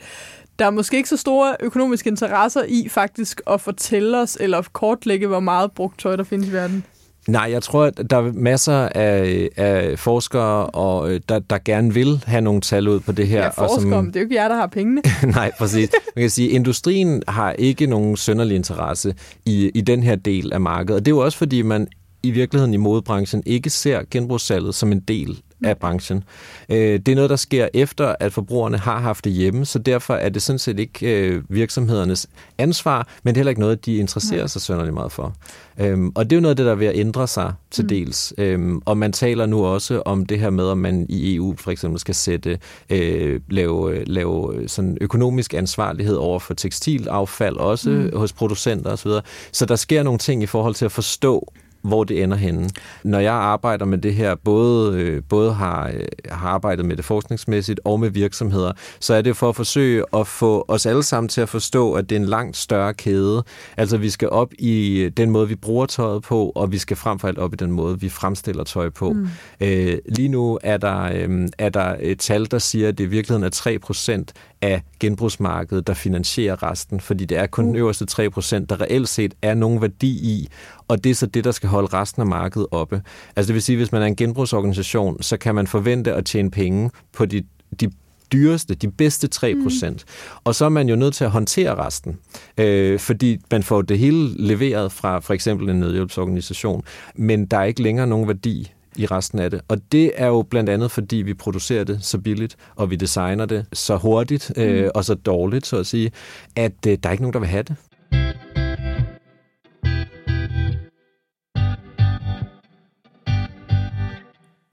der 0.59 0.67
er 0.67 0.71
måske 0.71 0.97
ikke 0.97 1.09
så 1.09 1.17
store 1.17 1.57
økonomiske 1.61 2.11
interesser 2.11 2.63
i 2.69 2.89
faktisk 2.89 3.41
at 3.47 3.61
fortælle 3.61 4.21
os 4.21 4.37
eller 4.41 4.63
kortlægge, 4.73 5.27
hvor 5.27 5.41
meget 5.41 5.73
brugt 5.73 6.01
tøj 6.01 6.17
der 6.17 6.25
findes 6.25 6.49
i 6.49 6.53
verden. 6.53 6.85
Nej, 7.29 7.49
jeg 7.51 7.63
tror, 7.63 7.85
at 7.85 8.11
der 8.11 8.17
er 8.17 8.33
masser 8.33 8.89
af, 8.95 9.49
af 9.57 9.99
forskere, 9.99 10.67
og 10.67 11.13
øh, 11.13 11.21
der, 11.29 11.39
der 11.39 11.59
gerne 11.65 11.95
vil 11.95 12.25
have 12.27 12.41
nogle 12.41 12.61
tal 12.61 12.89
ud 12.89 13.01
på 13.01 13.13
det 13.13 13.29
her. 13.29 13.43
Ja, 13.43 13.49
forskere, 13.49 13.77
og 13.77 13.83
som, 13.83 14.07
det 14.07 14.17
er 14.17 14.21
jo 14.21 14.25
ikke 14.25 14.35
jer, 14.35 14.49
der 14.49 14.55
har 14.55 14.67
pengene. 14.67 15.03
Nej, 15.25 15.51
præcis. 15.59 15.91
Man 16.17 16.23
kan 16.23 16.31
sige, 16.31 16.49
at 16.49 16.55
industrien 16.55 17.23
har 17.29 17.53
ikke 17.53 17.87
nogen 17.87 18.17
sønderlig 18.17 18.57
interesse 18.57 19.15
i, 19.47 19.71
i 19.75 19.81
den 19.81 20.03
her 20.03 20.17
del 20.17 20.53
af 20.53 20.61
markedet. 20.61 20.95
Og 21.01 21.07
det 21.07 21.13
er 21.13 21.17
jo 21.17 21.25
også, 21.25 21.39
fordi 21.39 21.63
man 21.63 21.89
i 22.23 22.31
virkeligheden 22.31 22.75
i 22.75 22.77
modebranchen 22.77 23.43
ikke 23.47 23.71
ser 23.71 24.03
genbrugssalget 24.11 24.75
som 24.75 24.93
en 24.93 25.01
del 25.01 25.43
af 25.65 25.79
branchen. 25.79 26.25
Øh, 26.69 26.77
det 26.79 27.09
er 27.09 27.15
noget, 27.15 27.31
der 27.31 27.37
sker 27.37 27.69
efter, 27.75 28.15
at 28.21 28.33
forbrugerne 28.33 28.79
har 28.79 28.99
haft 28.99 29.25
det 29.25 29.33
hjemme, 29.33 29.65
så 29.65 29.79
derfor 29.79 30.15
er 30.15 30.29
det 30.29 30.43
sådan 30.43 30.59
set 30.59 30.79
ikke 30.79 31.29
øh, 31.29 31.43
virksomhedernes 31.49 32.27
ansvar, 32.59 33.09
men 33.23 33.35
det 33.35 33.37
er 33.37 33.41
heller 33.41 33.51
ikke 33.51 33.61
noget, 33.61 33.87
de 33.87 33.97
interesserer 33.97 34.47
sig 34.47 34.63
sønderlig 34.63 34.95
meget 34.95 35.13
for. 35.13 35.35
Øhm, 35.81 36.13
og 36.15 36.25
det 36.25 36.33
er 36.33 36.37
jo 36.37 36.41
noget 36.41 36.51
af 36.51 36.57
det, 36.57 36.67
der 36.67 36.73
er 36.73 36.77
ved 36.77 36.87
at 36.87 36.97
ændre 36.97 37.27
sig 37.27 37.53
til 37.71 37.85
mm. 37.85 37.89
dels. 37.89 38.35
Øhm, 38.39 38.83
og 38.85 38.99
man 38.99 39.13
taler 39.13 39.47
nu 39.47 39.65
også 39.65 40.03
om 40.05 40.27
det 40.27 40.41
her 40.41 40.51
med, 40.51 40.65
om 40.65 40.79
man 40.79 41.07
i 41.09 41.35
EU 41.35 41.55
for 41.57 41.71
eksempel 41.71 42.01
skal 42.01 42.15
sætte, 42.15 42.59
øh, 42.91 43.41
lave, 43.51 44.05
lave 44.05 44.69
sådan 44.69 44.99
økonomisk 45.01 45.55
ansvarlighed 45.55 46.17
over 46.17 46.39
for 46.39 46.55
tekstilaffald, 46.55 47.57
også 47.57 47.91
mm. 47.91 48.11
hos 48.17 48.33
producenter 48.33 48.91
osv. 48.91 49.11
Så 49.53 49.67
der 49.67 49.77
sker 49.77 50.03
nogle 50.03 50.19
ting 50.19 50.43
i 50.43 50.47
forhold 50.47 50.75
til 50.75 50.85
at 50.85 50.93
forstå, 50.93 51.53
hvor 51.83 52.05
det 52.05 52.23
ender 52.23 52.37
henne. 52.37 52.71
Når 53.05 53.19
jeg 53.19 53.35
arbejder 53.35 53.85
med 53.85 53.99
det 53.99 54.15
her, 54.15 54.35
både, 54.35 55.01
øh, 55.01 55.23
både 55.29 55.53
har, 55.53 55.89
øh, 55.89 56.05
har 56.31 56.49
arbejdet 56.49 56.85
med 56.85 56.97
det 56.97 57.05
forskningsmæssigt 57.05 57.81
og 57.85 58.01
med 58.01 58.11
virksomheder, 58.11 58.73
så 59.01 59.15
er 59.15 59.23
det 59.23 59.37
for 59.37 59.49
at 59.49 59.57
forsøge 59.57 60.05
at 60.15 60.27
få 60.27 60.65
os 60.69 60.87
alle 60.87 61.03
sammen 61.03 61.29
til 61.29 61.41
at 61.41 61.49
forstå, 61.49 61.93
at 61.93 62.11
det 62.11 62.17
er 62.17 62.21
en 62.21 62.27
langt 62.27 62.57
større 62.57 62.95
kæde. 62.95 63.45
Altså 63.77 63.97
vi 63.97 64.11
skal 64.11 64.29
op 64.29 64.53
i 64.59 65.11
den 65.17 65.31
måde, 65.31 65.49
vi 65.49 65.55
bruger 65.55 65.87
tøjet 65.87 66.23
på, 66.23 66.53
og 66.55 66.73
vi 66.73 66.79
skal 66.79 66.97
frem 66.97 67.19
for 67.19 67.29
alt 67.29 67.39
op 67.39 67.53
i 67.53 67.57
den 67.57 67.73
måde, 67.73 68.01
vi 68.01 68.09
fremstiller 68.09 68.65
tøj 68.65 68.89
på. 68.89 69.13
Mm. 69.13 69.29
Øh, 69.61 69.99
lige 70.09 70.29
nu 70.29 70.59
er 70.63 70.77
der, 70.77 71.03
øh, 71.03 71.49
er 71.59 71.69
der 71.69 71.97
et 72.01 72.19
tal, 72.19 72.51
der 72.51 72.59
siger, 72.59 72.89
at 72.89 72.99
det 72.99 73.05
i 73.05 73.07
virkeligheden 73.07 73.45
er 73.45 73.51
3 73.51 73.79
procent 73.79 74.33
af 74.63 74.83
genbrugsmarkedet, 75.01 75.87
der 75.87 75.95
finansierer 75.95 76.63
resten, 76.63 77.01
fordi 77.01 77.25
det 77.25 77.39
er 77.39 77.47
kun 77.47 77.67
den 77.67 77.77
øverste 77.77 78.07
3 78.07 78.31
procent, 78.31 78.71
der 78.71 78.81
reelt 78.81 79.09
set 79.09 79.35
er 79.43 79.55
nogen 79.55 79.81
værdi 79.83 80.09
i, 80.09 80.49
og 80.89 81.05
det 81.05 81.11
er 81.11 81.15
så 81.15 81.27
det, 81.27 81.45
der 81.45 81.51
skal 81.51 81.69
holde 81.69 81.89
resten 81.93 82.23
af 82.23 82.27
markedet 82.27 82.67
oppe. 82.71 83.03
Altså 83.37 83.47
det 83.47 83.55
vil 83.55 83.63
sige, 83.63 83.77
hvis 83.77 83.93
man 83.93 84.03
er 84.03 84.07
en 84.07 84.17
genbrugsorganisation, 84.17 85.23
så 85.23 85.37
kan 85.37 85.55
man 85.55 85.67
forvente 85.67 86.15
at 86.15 86.25
tjene 86.25 86.51
penge 86.51 86.91
på 87.13 87.27
de, 87.27 87.43
de 87.81 87.91
dyreste, 88.33 88.75
de 88.75 88.91
bedste 88.91 89.29
3 89.29 89.55
procent. 89.63 90.05
Mm. 90.07 90.41
Og 90.45 90.55
så 90.55 90.65
er 90.65 90.69
man 90.69 90.89
jo 90.89 90.97
nødt 90.97 91.15
til 91.15 91.25
at 91.25 91.31
håndtere 91.31 91.75
resten, 91.75 92.19
øh, 92.59 92.99
fordi 92.99 93.39
man 93.51 93.63
får 93.63 93.83
det 93.83 93.99
hele 93.99 94.47
leveret 94.47 94.93
fra 94.93 95.19
for 95.19 95.35
eksempel 95.35 95.69
en 95.71 95.81
nødhjælpsorganisation, 95.81 96.83
men 97.15 97.47
der 97.47 97.59
er 97.59 97.65
ikke 97.65 97.83
længere 97.83 98.07
nogen 98.07 98.29
værdi 98.29 98.73
i 98.97 99.07
resten 99.07 99.39
af 99.39 99.51
det. 99.51 99.61
Og 99.69 99.79
det 99.93 100.13
er 100.15 100.27
jo 100.27 100.43
blandt 100.43 100.71
andet, 100.71 100.91
fordi 100.91 101.17
vi 101.17 101.35
producerer 101.35 101.85
det 101.85 102.05
så 102.05 102.19
billigt, 102.19 102.57
og 102.77 102.91
vi 102.91 102.97
designer 102.97 103.47
det 103.47 103.67
så 103.73 103.97
hurtigt 103.97 104.53
øh, 104.57 104.85
mm. 104.85 104.91
og 104.95 105.05
så 105.05 105.15
dårligt, 105.15 105.67
så 105.67 105.77
at 105.77 105.87
sige, 105.87 106.13
at 106.57 106.87
øh, 106.87 106.99
der 107.03 107.09
er 107.09 107.13
ikke 107.13 107.23
nogen, 107.23 107.33
der 107.33 107.41
vil 107.41 107.49
have 107.49 107.63
det. 107.63 107.77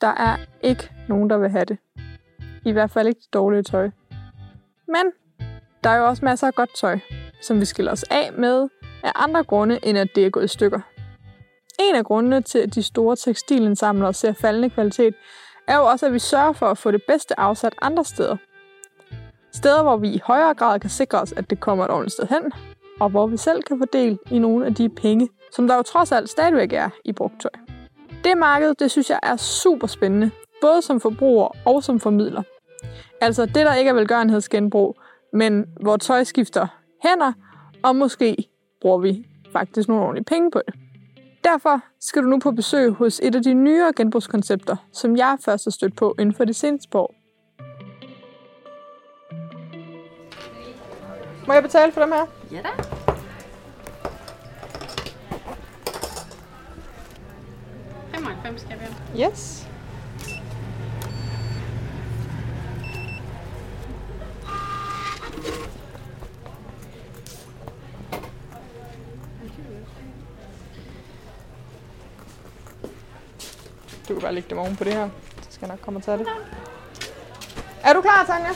Der 0.01 0.08
er 0.08 0.38
ikke 0.63 0.89
nogen, 1.10 1.30
der 1.30 1.38
vil 1.38 1.49
have 1.49 1.65
det. 1.65 1.78
I 2.65 2.71
hvert 2.71 2.91
fald 2.91 3.08
ikke 3.08 3.19
det 3.19 3.34
dårlige 3.34 3.63
tøj. 3.63 3.89
Men 4.88 5.12
der 5.84 5.89
er 5.89 5.97
jo 5.97 6.06
også 6.06 6.25
masser 6.25 6.47
af 6.47 6.54
godt 6.54 6.69
tøj, 6.82 6.99
som 7.41 7.60
vi 7.60 7.65
skiller 7.65 7.91
os 7.91 8.04
af 8.04 8.30
med 8.38 8.67
af 9.04 9.12
andre 9.15 9.43
grunde, 9.43 9.80
end 9.84 9.97
at 9.97 10.08
det 10.15 10.25
er 10.25 10.30
gået 10.30 10.45
i 10.45 10.47
stykker. 10.47 10.94
En 11.79 11.95
af 11.95 12.05
grundene 12.05 12.41
til, 12.41 12.59
at 12.59 12.75
de 12.75 12.83
store 12.83 13.15
tekstilindsamlere 13.15 14.13
ser 14.13 14.33
faldende 14.33 14.69
kvalitet, 14.69 15.15
er 15.67 15.77
jo 15.77 15.85
også, 15.85 16.05
at 16.05 16.13
vi 16.13 16.19
sørger 16.19 16.53
for 16.53 16.65
at 16.65 16.77
få 16.77 16.91
det 16.91 17.01
bedste 17.07 17.39
afsat 17.39 17.75
andre 17.81 18.05
steder. 18.05 18.38
Steder, 19.53 19.83
hvor 19.83 19.97
vi 19.97 20.09
i 20.09 20.21
højere 20.23 20.53
grad 20.53 20.79
kan 20.79 20.89
sikre 20.89 21.21
os, 21.21 21.31
at 21.31 21.49
det 21.49 21.59
kommer 21.59 21.85
et 21.85 21.91
ordentligt 21.91 22.13
sted 22.13 22.27
hen, 22.27 22.51
og 22.99 23.09
hvor 23.09 23.27
vi 23.27 23.38
selv 23.38 23.63
kan 23.63 23.77
fordele 23.77 24.17
i 24.31 24.39
nogle 24.39 24.65
af 24.65 24.75
de 24.75 24.89
penge, 24.89 25.29
som 25.51 25.67
der 25.67 25.75
jo 25.75 25.81
trods 25.81 26.11
alt 26.11 26.29
stadigvæk 26.29 26.73
er 26.73 26.89
i 27.05 27.11
brugt 27.11 27.41
tøj. 27.41 27.51
Det 28.23 28.38
marked, 28.38 28.75
det 28.75 28.91
synes 28.91 29.09
jeg 29.09 29.19
er 29.23 29.35
super 29.35 29.88
spændende, 29.88 30.31
både 30.61 30.81
som 30.81 30.99
forbruger 30.99 31.47
og 31.65 31.83
som 31.83 31.99
formidler. 31.99 32.43
Altså 33.21 33.45
det, 33.45 33.55
der 33.55 33.73
ikke 33.73 33.89
er 33.89 33.93
velgørenhedsgenbrug, 33.93 34.95
men 35.33 35.65
hvor 35.81 35.97
tøj 35.97 36.23
skifter 36.23 36.67
hænder, 37.03 37.33
og 37.83 37.95
måske 37.95 38.49
bruger 38.81 38.97
vi 38.97 39.27
faktisk 39.51 39.88
nogle 39.88 40.03
ordentlige 40.03 40.25
penge 40.25 40.51
på 40.51 40.61
det. 40.67 40.85
Derfor 41.45 41.81
skal 41.99 42.23
du 42.23 42.27
nu 42.27 42.39
på 42.39 42.51
besøg 42.51 42.91
hos 42.91 43.19
et 43.23 43.36
af 43.36 43.43
de 43.43 43.53
nyere 43.53 43.93
genbrugskoncepter, 43.95 44.75
som 44.93 45.17
jeg 45.17 45.38
først 45.45 45.65
har 45.65 45.71
stødt 45.71 45.95
på 45.95 46.15
inden 46.19 46.36
for 46.36 46.45
det 46.45 46.55
seneste 46.55 46.97
år. 46.97 47.15
Må 51.47 51.53
jeg 51.53 51.63
betale 51.63 51.91
for 51.91 52.01
dem 52.01 52.12
her? 52.12 52.25
Ja 52.51 52.62
da. 52.62 52.69
Yes. 59.19 59.64
Du 74.09 74.13
kan 74.13 74.21
bare 74.21 74.33
lægge 74.33 74.49
dem 74.49 74.57
oven 74.57 74.75
på 74.75 74.83
det 74.83 74.93
her. 74.93 75.09
Så 75.41 75.47
skal 75.49 75.65
jeg 75.65 75.69
nok 75.69 75.79
komme 75.81 75.99
og 75.99 76.03
tage 76.03 76.17
det. 76.17 76.27
Er 77.83 77.93
du 77.93 78.01
klar, 78.01 78.23
Tanja? 78.27 78.49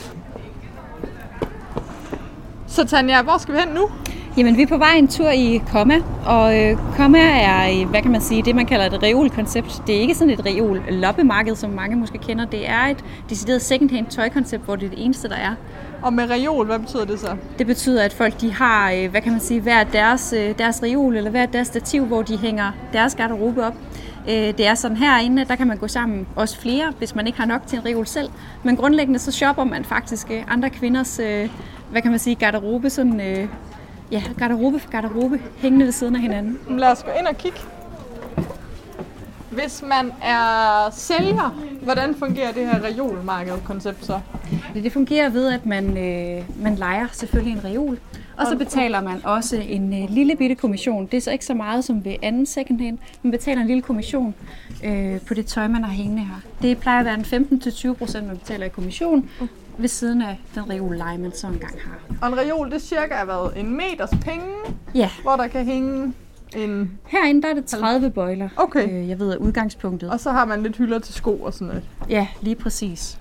Så 2.66 2.86
Tanja, 2.86 3.22
hvor 3.22 3.38
skal 3.38 3.54
vi 3.54 3.60
hen 3.60 3.68
nu? 3.68 3.90
Jamen, 4.36 4.56
vi 4.56 4.62
er 4.62 4.66
på 4.66 4.78
vej 4.78 4.94
en 4.94 5.08
tur 5.08 5.30
i 5.30 5.62
Komma, 5.72 5.94
og 6.26 6.58
øh, 6.60 6.76
Komma 6.96 7.18
er, 7.18 7.86
hvad 7.86 8.02
kan 8.02 8.10
man 8.10 8.20
sige, 8.20 8.42
det 8.42 8.54
man 8.54 8.66
kalder 8.66 8.86
et 8.86 9.02
reol-koncept. 9.02 9.82
Det 9.86 9.96
er 9.96 10.00
ikke 10.00 10.14
sådan 10.14 10.30
et 10.30 10.46
reol-loppemarked, 10.46 11.54
som 11.56 11.70
mange 11.70 11.96
måske 11.96 12.18
kender. 12.18 12.44
Det 12.44 12.68
er 12.68 12.80
et 12.80 13.04
decideret 13.30 13.62
second-hand 13.62 14.06
tøjkoncept, 14.06 14.64
hvor 14.64 14.76
det 14.76 14.86
er 14.86 14.90
det 14.90 15.04
eneste, 15.04 15.28
der 15.28 15.36
er. 15.36 15.54
Og 16.02 16.12
med 16.12 16.30
reol, 16.30 16.66
hvad 16.66 16.78
betyder 16.78 17.04
det 17.04 17.20
så? 17.20 17.36
Det 17.58 17.66
betyder, 17.66 18.04
at 18.04 18.12
folk 18.12 18.40
de 18.40 18.52
har, 18.52 18.92
øh, 18.92 19.10
hvad 19.10 19.20
kan 19.20 19.32
man 19.32 19.40
sige, 19.40 19.60
hver 19.60 19.84
deres, 19.84 20.34
øh, 20.36 20.58
deres 20.58 20.82
reol 20.82 21.16
eller 21.16 21.30
hver 21.30 21.46
deres 21.46 21.68
stativ, 21.68 22.04
hvor 22.04 22.22
de 22.22 22.36
hænger 22.36 22.72
deres 22.92 23.14
garderobe 23.14 23.66
op. 23.66 23.74
Øh, 24.28 24.34
det 24.34 24.66
er 24.66 24.74
sådan 24.74 24.96
herinde, 24.96 25.44
der 25.44 25.56
kan 25.56 25.66
man 25.66 25.76
gå 25.76 25.88
sammen, 25.88 26.26
også 26.36 26.60
flere, 26.60 26.92
hvis 26.98 27.14
man 27.14 27.26
ikke 27.26 27.38
har 27.38 27.46
nok 27.46 27.66
til 27.66 27.78
en 27.78 27.84
reol 27.84 28.06
selv. 28.06 28.28
Men 28.62 28.76
grundlæggende 28.76 29.18
så 29.18 29.32
shopper 29.32 29.64
man 29.64 29.84
faktisk 29.84 30.30
andre 30.48 30.70
kvinders, 30.70 31.16
hvad 31.90 32.02
kan 32.02 32.10
man 32.10 32.18
sige, 32.18 32.36
garderobe, 32.36 32.90
sådan 32.90 33.48
ja, 34.10 34.22
garderobe 34.38 34.78
for 34.78 34.90
garderobe, 34.90 35.40
hængende 35.58 35.84
ved 35.84 35.92
siden 35.92 36.16
af 36.16 36.22
hinanden. 36.22 36.78
Lad 36.78 36.92
os 36.92 37.02
gå 37.02 37.10
ind 37.18 37.26
og 37.26 37.36
kigge. 37.36 37.58
Hvis 39.50 39.82
man 39.82 40.12
er 40.22 40.90
sælger, 40.92 41.60
hvordan 41.82 42.14
fungerer 42.14 42.52
det 42.52 42.66
her 42.66 42.84
reolmarked-koncept 42.84 44.06
så? 44.06 44.20
Det 44.74 44.92
fungerer 44.92 45.28
ved, 45.28 45.52
at 45.52 45.66
man, 45.66 45.98
øh, 45.98 46.44
man 46.62 46.74
leger 46.74 47.06
selvfølgelig 47.12 47.52
en 47.52 47.64
reol, 47.64 47.98
og 48.40 48.46
så 48.46 48.56
betaler 48.58 49.00
man 49.00 49.20
også 49.24 49.56
en 49.56 50.02
øh, 50.02 50.10
lille 50.10 50.36
bitte 50.36 50.54
kommission. 50.54 51.06
Det 51.06 51.16
er 51.16 51.20
så 51.20 51.30
ikke 51.30 51.44
så 51.44 51.54
meget 51.54 51.84
som 51.84 52.04
ved 52.04 52.16
anden 52.22 52.46
secondhand. 52.46 52.98
Man 53.22 53.30
betaler 53.30 53.60
en 53.60 53.66
lille 53.66 53.82
kommission 53.82 54.34
øh, 54.84 55.20
på 55.20 55.34
det 55.34 55.46
tøj, 55.46 55.68
man 55.68 55.84
har 55.84 55.92
hængende 55.92 56.22
her. 56.22 56.40
Det 56.62 56.78
plejer 56.78 56.98
at 56.98 57.04
være 57.04 57.14
en 57.14 57.46
15-20 57.64 57.92
procent, 57.92 58.26
man 58.26 58.36
betaler 58.38 58.66
i 58.66 58.68
kommission 58.68 59.30
ved 59.78 59.88
siden 59.88 60.22
af 60.22 60.40
den 60.54 60.70
reol 60.70 60.96
leje, 60.96 61.18
man 61.18 61.32
så 61.32 61.46
engang 61.46 61.74
har. 61.84 61.98
Og 62.22 62.28
en 62.28 62.38
reol, 62.38 62.66
det 62.66 62.74
er 62.74 62.78
cirka 62.78 63.24
hvad, 63.24 63.52
en 63.56 63.76
meters 63.76 64.10
penge, 64.10 64.46
ja. 64.94 65.10
hvor 65.22 65.36
der 65.36 65.46
kan 65.46 65.64
hænge 65.64 66.12
en... 66.56 66.98
Herinde 67.06 67.42
der 67.42 67.48
er 67.48 67.54
det 67.54 67.64
30 67.64 68.10
bøjler. 68.10 68.48
Okay. 68.56 69.02
Øh, 69.02 69.08
jeg 69.08 69.18
ved, 69.18 69.38
udgangspunktet. 69.38 70.10
Og 70.10 70.20
så 70.20 70.30
har 70.30 70.44
man 70.44 70.62
lidt 70.62 70.76
hylder 70.76 70.98
til 70.98 71.14
sko 71.14 71.36
og 71.36 71.54
sådan 71.54 71.66
noget. 71.66 71.82
Ja, 72.08 72.26
lige 72.42 72.56
præcis. 72.56 73.18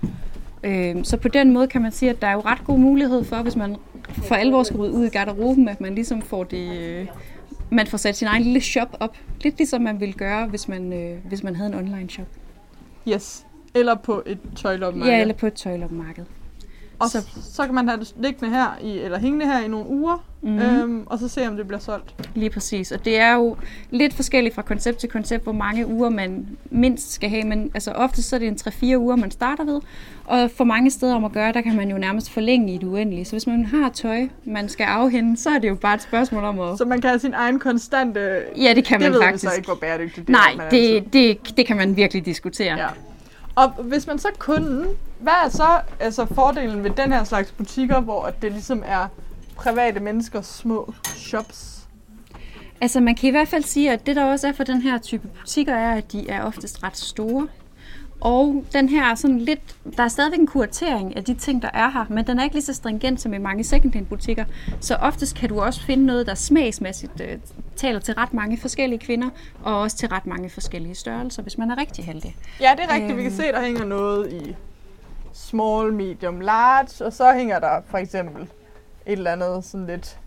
Øh, 0.63 0.95
så 1.03 1.17
på 1.17 1.27
den 1.27 1.53
måde 1.53 1.67
kan 1.67 1.81
man 1.81 1.91
sige, 1.91 2.09
at 2.09 2.21
der 2.21 2.27
er 2.27 2.33
jo 2.33 2.39
ret 2.39 2.63
god 2.65 2.79
mulighed 2.79 3.23
for, 3.23 3.35
hvis 3.35 3.55
man 3.55 3.75
for 4.11 4.35
alvor 4.35 4.63
skal 4.63 4.79
ud 4.79 5.05
i 5.05 5.09
garderoben, 5.09 5.67
at 5.67 5.81
man 5.81 5.95
ligesom 5.95 6.21
får 6.21 6.43
det... 6.43 6.79
Øh, 6.81 7.07
man 7.71 7.87
får 7.87 7.97
sat 7.97 8.17
sin 8.17 8.27
egen 8.27 8.43
lille 8.43 8.61
shop 8.61 8.97
op. 8.99 9.17
Lidt 9.41 9.57
ligesom 9.57 9.81
man 9.81 9.99
ville 9.99 10.13
gøre, 10.13 10.47
hvis 10.47 10.67
man, 10.67 10.93
øh, 10.93 11.17
hvis 11.25 11.43
man 11.43 11.55
havde 11.55 11.69
en 11.69 11.75
online 11.75 12.09
shop. 12.09 12.27
Yes. 13.07 13.45
Eller 13.75 13.95
på 13.95 14.23
et 14.25 14.39
tøjlopmarked. 14.55 15.13
Ja, 15.13 15.21
eller 15.21 15.33
på 15.33 15.47
et 15.47 15.53
tøjlopmarked. 15.53 16.25
Og 16.99 17.09
så, 17.09 17.27
så 17.41 17.65
kan 17.65 17.75
man 17.75 17.87
have 17.87 17.99
det 17.99 18.13
liggende 18.19 18.49
her, 18.49 18.77
i, 18.81 18.99
eller 18.99 19.19
hængende 19.19 19.45
her 19.45 19.59
i 19.59 19.67
nogle 19.67 19.89
uger, 19.89 20.23
mm. 20.41 20.59
øhm, 20.59 21.03
og 21.05 21.19
så 21.19 21.27
se, 21.27 21.47
om 21.47 21.57
det 21.57 21.67
bliver 21.67 21.79
solgt. 21.79 22.15
Lige 22.35 22.49
præcis. 22.49 22.91
Og 22.91 23.05
det 23.05 23.19
er 23.19 23.33
jo 23.33 23.57
lidt 23.91 24.13
forskelligt 24.13 24.55
fra 24.55 24.61
koncept 24.61 24.97
til 24.97 25.09
koncept, 25.09 25.43
hvor 25.43 25.51
mange 25.51 25.87
uger 25.87 26.09
man 26.09 26.47
mindst 26.69 27.13
skal 27.13 27.29
have. 27.29 27.43
Men 27.43 27.71
altså 27.73 27.91
ofte 27.91 28.23
så 28.23 28.35
er 28.35 28.39
det 28.39 28.47
en 28.47 28.57
3-4 28.93 28.97
uger, 28.97 29.15
man 29.15 29.31
starter 29.31 29.63
ved. 29.63 29.81
Og 30.25 30.51
for 30.57 30.63
mange 30.63 30.91
steder 30.91 31.15
om 31.15 31.25
at 31.25 31.31
gøre, 31.31 31.53
der 31.53 31.61
kan 31.61 31.75
man 31.75 31.89
jo 31.89 31.97
nærmest 31.97 32.31
forlænge 32.31 32.73
i 32.73 32.77
det 32.77 32.87
uendelige. 32.87 33.25
Så 33.25 33.31
hvis 33.31 33.47
man 33.47 33.65
har 33.65 33.89
tøj, 33.89 34.27
man 34.45 34.69
skal 34.69 34.83
afhænde, 34.83 35.37
så 35.37 35.49
er 35.49 35.59
det 35.59 35.69
jo 35.69 35.75
bare 35.75 35.95
et 35.95 36.01
spørgsmål 36.01 36.43
om 36.43 36.59
at... 36.59 36.77
Så 36.77 36.85
man 36.85 37.01
kan 37.01 37.09
have 37.09 37.19
sin 37.19 37.33
egen 37.33 37.59
konstante... 37.59 38.19
Ja, 38.57 38.73
det 38.75 38.85
kan 38.85 38.99
det 38.99 39.05
man 39.05 39.13
ved 39.13 39.21
faktisk. 39.21 39.43
Det 39.43 39.51
så 39.51 39.55
ikke, 39.55 39.67
hvor 39.67 39.75
bæredygtigt 39.75 40.27
det 40.27 40.33
Nej, 40.33 40.51
er. 40.53 40.57
Nej, 40.57 40.69
det, 40.69 41.13
det, 41.13 41.57
det 41.57 41.65
kan 41.65 41.77
man 41.77 41.95
virkelig 41.95 42.25
diskutere. 42.25 42.77
Ja. 42.77 42.87
Og 43.55 43.69
hvis 43.69 44.07
man 44.07 44.19
så 44.19 44.27
kun, 44.39 44.85
hvad 45.19 45.33
er 45.45 45.49
så 45.49 45.81
altså 45.99 46.25
fordelen 46.25 46.83
ved 46.83 46.91
den 46.91 47.13
her 47.13 47.23
slags 47.23 47.51
butikker, 47.51 47.99
hvor 47.99 48.29
det 48.41 48.51
ligesom 48.51 48.83
er 48.85 49.07
private 49.55 49.99
menneskers 49.99 50.45
små 50.45 50.93
shops? 51.05 51.87
Altså 52.81 52.99
man 52.99 53.15
kan 53.15 53.27
i 53.27 53.31
hvert 53.31 53.47
fald 53.47 53.63
sige, 53.63 53.91
at 53.91 54.05
det 54.05 54.15
der 54.15 54.25
også 54.25 54.47
er 54.47 54.51
for 54.51 54.63
den 54.63 54.81
her 54.81 54.97
type 54.97 55.27
butikker, 55.27 55.73
er, 55.73 55.95
at 55.95 56.11
de 56.11 56.29
er 56.29 56.43
oftest 56.43 56.83
ret 56.83 56.97
store. 56.97 57.47
Og 58.21 58.65
den 58.73 58.89
her 58.89 59.15
sådan 59.15 59.39
lidt, 59.39 59.75
der 59.97 60.03
er 60.03 60.07
stadigvæk 60.07 60.39
en 60.39 60.47
kuratering 60.47 61.15
af 61.15 61.23
de 61.23 61.33
ting, 61.33 61.61
der 61.61 61.69
er 61.73 61.89
her, 61.89 62.05
men 62.09 62.27
den 62.27 62.39
er 62.39 62.43
ikke 62.43 62.55
lige 62.55 62.65
så 62.65 62.73
stringent 62.73 63.21
som 63.21 63.33
i 63.33 63.37
mange 63.37 63.63
secondhand 63.63 64.05
butikker. 64.05 64.45
Så 64.79 64.95
oftest 64.95 65.35
kan 65.35 65.49
du 65.49 65.61
også 65.61 65.81
finde 65.81 66.05
noget, 66.05 66.27
der 66.27 66.35
smagsmæssigt 66.35 67.21
øh, 67.21 67.37
taler 67.75 67.99
til 67.99 68.13
ret 68.13 68.33
mange 68.33 68.57
forskellige 68.57 68.99
kvinder, 68.99 69.29
og 69.63 69.79
også 69.79 69.97
til 69.97 70.09
ret 70.09 70.25
mange 70.25 70.49
forskellige 70.49 70.95
størrelser, 70.95 71.43
hvis 71.43 71.57
man 71.57 71.71
er 71.71 71.77
rigtig 71.77 72.05
heldig. 72.05 72.35
Ja, 72.61 72.71
det 72.77 72.83
er 72.83 72.93
rigtigt. 72.93 73.11
Øhm. 73.11 73.17
Vi 73.17 73.23
kan 73.23 73.31
se, 73.31 73.43
der 73.43 73.61
hænger 73.61 73.85
noget 73.85 74.33
i 74.33 74.55
small, 75.33 75.93
medium, 75.93 76.39
large, 76.41 77.05
og 77.05 77.13
så 77.13 77.33
hænger 77.33 77.59
der 77.59 77.81
for 77.89 77.97
eksempel 77.97 78.41
et 78.41 78.49
eller 79.05 79.31
andet 79.31 79.65
sådan 79.65 79.87
lidt 79.87 80.19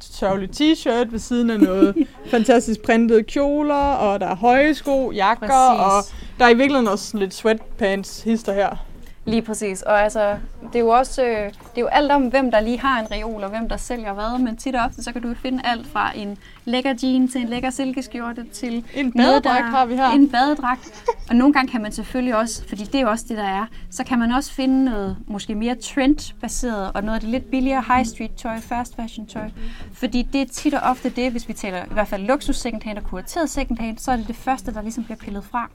sørgelig 0.00 0.50
t-shirt 0.50 1.10
ved 1.12 1.18
siden 1.18 1.50
af 1.50 1.60
noget 1.60 1.96
fantastisk 2.30 2.82
printede 2.82 3.22
kjoler, 3.22 3.74
og 3.94 4.20
der 4.20 4.26
er 4.26 4.36
høje 4.36 4.74
sko, 4.74 5.10
jakker, 5.10 5.46
Præcis. 5.46 6.12
og 6.12 6.16
der 6.38 6.44
er 6.44 6.48
i 6.48 6.54
virkeligheden 6.54 6.88
også 6.88 7.16
lidt 7.16 7.34
sweatpants 7.34 8.22
hister 8.22 8.52
her. 8.52 8.76
Lige 9.24 9.42
præcis. 9.42 9.82
Og 9.82 10.02
altså, 10.02 10.36
det 10.62 10.74
er 10.74 10.80
jo 10.80 10.88
også 10.88 11.24
øh, 11.24 11.44
det 11.48 11.76
er 11.76 11.80
jo 11.80 11.86
alt 11.86 12.12
om, 12.12 12.22
hvem 12.22 12.50
der 12.50 12.60
lige 12.60 12.78
har 12.78 13.00
en 13.00 13.10
reol, 13.10 13.44
og 13.44 13.50
hvem 13.50 13.68
der 13.68 13.76
sælger 13.76 14.12
hvad. 14.12 14.38
Men 14.38 14.56
tit 14.56 14.74
og 14.74 14.84
ofte, 14.84 15.02
så 15.02 15.12
kan 15.12 15.22
du 15.22 15.34
finde 15.34 15.60
alt 15.64 15.86
fra 15.86 16.12
en 16.16 16.38
lækker 16.64 16.94
jean 17.02 17.28
til 17.28 17.40
en 17.40 17.48
lækker 17.48 17.70
silkeskjorte 17.70 18.44
til 18.52 18.84
En 18.94 19.12
noget, 19.14 19.42
badedragt 19.42 19.64
har 19.64 19.86
vi 19.86 19.94
her. 19.94 20.10
En 20.10 20.30
badedragt. 20.30 21.04
Og 21.28 21.36
nogle 21.36 21.52
gange 21.54 21.72
kan 21.72 21.82
man 21.82 21.92
selvfølgelig 21.92 22.36
også, 22.36 22.68
fordi 22.68 22.84
det 22.84 22.94
er 22.94 23.00
jo 23.00 23.10
også 23.10 23.24
det, 23.28 23.36
der 23.36 23.44
er, 23.44 23.66
så 23.90 24.04
kan 24.04 24.18
man 24.18 24.32
også 24.32 24.52
finde 24.52 24.84
noget 24.84 25.16
måske 25.26 25.54
mere 25.54 25.74
trend-baseret, 25.74 26.92
og 26.94 27.02
noget 27.02 27.14
af 27.14 27.20
det 27.20 27.30
lidt 27.30 27.50
billigere 27.50 27.84
high 27.88 28.06
street 28.06 28.30
tøj, 28.36 28.60
fast 28.60 28.96
fashion 28.96 29.26
tøj. 29.26 29.50
Fordi 29.92 30.22
det 30.22 30.40
er 30.40 30.46
tit 30.46 30.74
og 30.74 30.80
ofte 30.80 31.10
det, 31.10 31.30
hvis 31.30 31.48
vi 31.48 31.52
taler 31.52 31.84
i 31.84 31.92
hvert 31.92 32.08
fald 32.08 32.22
luksus 32.22 32.56
secondhand 32.56 32.98
og 32.98 33.04
kurateret 33.04 33.50
secondhand, 33.50 33.98
så 33.98 34.12
er 34.12 34.16
det 34.16 34.28
det 34.28 34.36
første, 34.36 34.74
der 34.74 34.82
ligesom 34.82 35.04
bliver 35.04 35.18
pillet 35.18 35.44
fra. 35.44 35.70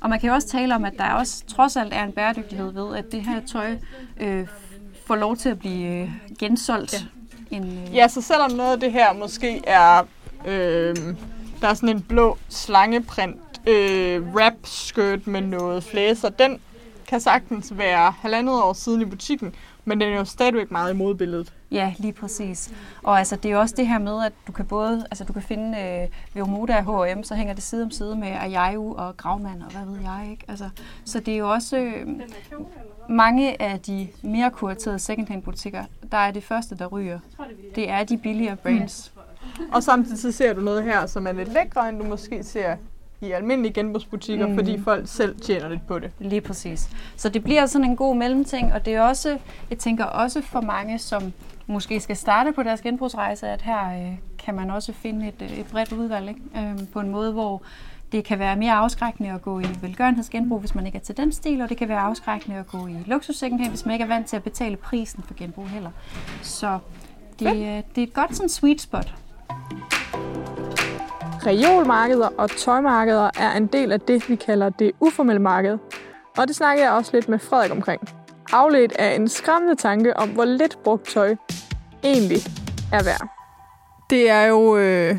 Og 0.00 0.10
man 0.10 0.20
kan 0.20 0.28
jo 0.28 0.34
også 0.34 0.48
tale 0.48 0.74
om, 0.74 0.84
at 0.84 0.92
der 0.98 1.10
også 1.10 1.46
trods 1.46 1.76
alt 1.76 1.94
er 1.94 2.04
en 2.04 2.12
bæredygtighed 2.12 2.72
ved, 2.72 2.81
at 2.90 3.12
det 3.12 3.22
her 3.22 3.40
tøj 3.46 3.76
øh, 4.20 4.46
får 5.06 5.16
lov 5.16 5.36
til 5.36 5.48
at 5.48 5.58
blive 5.58 6.02
øh, 6.02 6.10
gensolgt. 6.38 6.92
Ja. 6.92 7.56
En, 7.56 7.64
øh, 7.64 7.94
Ja, 7.96 8.08
så 8.08 8.20
selvom 8.20 8.50
noget 8.50 8.72
af 8.72 8.80
det 8.80 8.92
her 8.92 9.12
måske 9.12 9.60
er, 9.66 10.02
øh, 10.46 10.96
der 11.60 11.68
er 11.68 11.74
sådan 11.74 11.88
en 11.88 12.02
blå 12.02 12.38
slangeprint 12.48 13.40
øh, 13.66 14.22
wrap 14.34 14.54
skirt 14.64 15.26
med 15.26 15.40
noget 15.40 15.84
flæser, 15.84 16.28
den 16.28 16.60
kan 17.06 17.20
sagtens 17.20 17.78
være 17.78 18.10
halvandet 18.10 18.54
år 18.54 18.72
siden 18.72 19.02
i 19.02 19.04
butikken, 19.04 19.54
men 19.84 20.00
den 20.00 20.12
er 20.12 20.16
jo 20.16 20.24
stadigvæk 20.24 20.70
meget 20.70 20.94
i 20.94 20.96
modbilledet. 20.96 21.52
Ja, 21.72 21.94
lige 21.98 22.12
præcis. 22.12 22.72
Og 23.02 23.18
altså, 23.18 23.36
det 23.36 23.48
er 23.48 23.52
jo 23.52 23.60
også 23.60 23.74
det 23.76 23.88
her 23.88 23.98
med, 23.98 24.24
at 24.24 24.32
du 24.46 24.52
kan 24.52 24.66
både, 24.66 25.06
altså 25.10 25.24
du 25.24 25.32
kan 25.32 25.42
finde 25.42 25.78
øh, 25.78 26.08
ved 26.34 26.42
Omoda 26.42 26.84
og 26.86 27.06
H&M, 27.06 27.22
så 27.22 27.34
hænger 27.34 27.54
det 27.54 27.62
side 27.62 27.82
om 27.82 27.90
side 27.90 28.16
med 28.16 28.28
Ajayu 28.28 28.94
og 28.94 29.16
Gravmand 29.16 29.62
og 29.62 29.70
hvad 29.72 29.84
ved 29.86 30.00
jeg, 30.02 30.28
ikke? 30.30 30.44
Altså, 30.48 30.70
så 31.04 31.20
det 31.20 31.34
er 31.34 31.38
jo 31.38 31.50
også 31.50 31.76
øh, 31.76 32.06
mange 33.08 33.62
af 33.62 33.80
de 33.80 34.08
mere 34.22 34.50
kuraterede 34.50 34.98
secondhand 34.98 35.42
butikker, 35.42 35.84
der 36.12 36.18
er 36.18 36.30
det 36.30 36.44
første, 36.44 36.74
der 36.74 36.86
ryger. 36.86 37.18
Det 37.74 37.90
er 37.90 38.04
de 38.04 38.18
billigere 38.18 38.56
brands. 38.56 39.12
Og 39.72 39.82
samtidig 39.82 40.18
så 40.18 40.32
ser 40.32 40.52
du 40.52 40.60
noget 40.60 40.84
her, 40.84 41.06
som 41.06 41.26
er 41.26 41.32
lidt 41.32 41.52
lækre, 41.52 41.88
end 41.88 41.98
du 41.98 42.04
måske 42.04 42.44
ser 42.44 42.76
i 43.22 43.30
almindelige 43.30 43.72
genbrugsbutikker, 43.72 44.46
mm. 44.46 44.54
fordi 44.54 44.80
folk 44.80 45.08
selv 45.08 45.40
tjener 45.40 45.68
lidt 45.68 45.86
på 45.86 45.98
det. 45.98 46.10
Lige 46.18 46.40
præcis. 46.40 46.90
Så 47.16 47.28
det 47.28 47.44
bliver 47.44 47.66
sådan 47.66 47.84
en 47.84 47.96
god 47.96 48.16
mellemting, 48.16 48.72
og 48.72 48.84
det 48.84 48.94
er 48.94 49.02
også, 49.02 49.38
jeg 49.70 49.78
tænker 49.78 50.04
også 50.04 50.40
for 50.40 50.60
mange, 50.60 50.98
som 50.98 51.32
måske 51.66 52.00
skal 52.00 52.16
starte 52.16 52.52
på 52.52 52.62
deres 52.62 52.80
genbrugsrejse, 52.80 53.48
at 53.48 53.62
her 53.62 53.88
øh, 53.88 54.16
kan 54.38 54.54
man 54.54 54.70
også 54.70 54.92
finde 54.92 55.28
et, 55.28 55.42
øh, 55.42 55.58
et 55.58 55.66
bredt 55.66 55.92
udvalg 55.92 56.28
ikke? 56.28 56.40
Øh, 56.56 56.78
på 56.92 57.00
en 57.00 57.10
måde, 57.10 57.32
hvor 57.32 57.62
det 58.12 58.24
kan 58.24 58.38
være 58.38 58.56
mere 58.56 58.72
afskrækkende 58.72 59.30
at 59.30 59.42
gå 59.42 59.60
i 59.60 59.66
velgørenhedsgenbrug, 59.80 60.60
hvis 60.60 60.74
man 60.74 60.86
ikke 60.86 60.98
er 60.98 61.02
til 61.02 61.16
den 61.16 61.32
stil, 61.32 61.60
og 61.60 61.68
det 61.68 61.76
kan 61.76 61.88
være 61.88 62.00
afskrækkende 62.00 62.58
at 62.58 62.66
gå 62.66 62.86
i 62.86 62.96
luksus 63.06 63.36
secondhand, 63.36 63.70
hvis 63.70 63.86
man 63.86 63.92
ikke 63.92 64.02
er 64.02 64.08
vant 64.08 64.26
til 64.26 64.36
at 64.36 64.42
betale 64.42 64.76
prisen 64.76 65.22
for 65.22 65.34
genbrug 65.34 65.68
heller. 65.68 65.90
Så 66.42 66.78
det, 67.38 67.46
øh, 67.46 67.82
det 67.94 67.98
er 67.98 68.02
et 68.02 68.14
godt 68.14 68.36
sådan 68.36 68.48
sweet 68.48 68.80
spot. 68.80 69.14
Reolmarkeder 71.46 72.28
og 72.38 72.50
tøjmarkeder 72.50 73.30
er 73.38 73.56
en 73.56 73.66
del 73.66 73.92
af 73.92 74.00
det, 74.00 74.28
vi 74.28 74.36
kalder 74.36 74.70
det 74.70 74.92
uformelle 75.00 75.42
marked. 75.42 75.78
Og 76.38 76.48
det 76.48 76.56
snakker 76.56 76.84
jeg 76.84 76.92
også 76.92 77.10
lidt 77.14 77.28
med 77.28 77.38
Frederik 77.38 77.70
omkring. 77.70 78.02
Afledt 78.52 78.92
af 78.92 79.14
en 79.14 79.28
skræmmende 79.28 79.74
tanke 79.74 80.16
om, 80.16 80.28
hvor 80.28 80.44
lidt 80.44 80.78
brugt 80.84 81.08
tøj 81.08 81.34
egentlig 82.04 82.38
er 82.92 83.04
værd. 83.04 83.28
Det 84.10 84.30
er 84.30 84.42
jo 84.42 84.76
øh, 84.76 85.18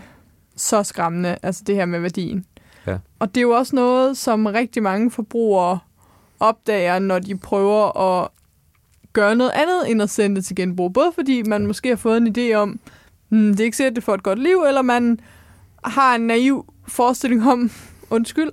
så 0.55 0.83
skræmmende, 0.83 1.37
altså 1.43 1.63
det 1.67 1.75
her 1.75 1.85
med 1.85 1.99
værdien. 1.99 2.45
Ja. 2.87 2.97
Og 3.19 3.35
det 3.35 3.41
er 3.41 3.41
jo 3.41 3.51
også 3.51 3.75
noget, 3.75 4.17
som 4.17 4.45
rigtig 4.45 4.83
mange 4.83 5.11
forbrugere 5.11 5.79
opdager, 6.39 6.99
når 6.99 7.19
de 7.19 7.37
prøver 7.37 7.97
at 7.97 8.27
gøre 9.13 9.35
noget 9.35 9.51
andet 9.51 9.91
end 9.91 10.01
at 10.01 10.09
sende 10.09 10.35
det 10.35 10.45
til 10.45 10.55
genbrug. 10.55 10.93
Både 10.93 11.11
fordi 11.15 11.43
man 11.43 11.67
måske 11.67 11.89
har 11.89 11.95
fået 11.95 12.17
en 12.17 12.35
idé 12.37 12.53
om, 12.53 12.79
hmm, 13.29 13.51
det 13.51 13.59
er 13.59 13.65
ikke 13.65 13.77
sikkert, 13.77 13.95
det 13.95 14.03
får 14.03 14.13
et 14.13 14.23
godt 14.23 14.39
liv, 14.39 14.63
eller 14.67 14.81
man 14.81 15.19
har 15.85 16.15
en 16.15 16.21
naiv 16.27 16.65
forestilling 16.87 17.47
om, 17.51 17.71
undskyld, 18.09 18.49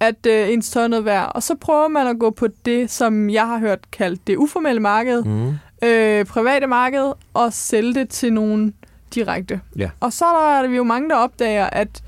at 0.00 0.26
øh, 0.26 0.52
ens 0.52 0.70
tøj 0.70 0.82
er 0.84 0.88
noget 0.88 1.04
værd. 1.04 1.32
Og 1.34 1.42
så 1.42 1.54
prøver 1.54 1.88
man 1.88 2.06
at 2.06 2.18
gå 2.18 2.30
på 2.30 2.48
det, 2.64 2.90
som 2.90 3.30
jeg 3.30 3.46
har 3.46 3.58
hørt 3.58 3.90
kaldt 3.90 4.26
det 4.26 4.36
uformelle 4.36 4.80
marked, 4.80 5.22
Mm. 5.24 5.48
øh, 5.88 6.24
private 6.24 6.66
marked, 6.66 7.12
og 7.34 7.52
sælge 7.52 7.94
det 7.94 8.08
til 8.08 8.32
nogen 8.32 8.74
direkte. 9.14 9.60
Ja. 9.76 9.90
Og 10.00 10.12
så 10.12 10.24
er 10.24 10.62
der 10.62 10.70
jo 10.70 10.84
mange, 10.84 11.08
der 11.08 11.16
opdager, 11.16 11.66
at 11.66 12.02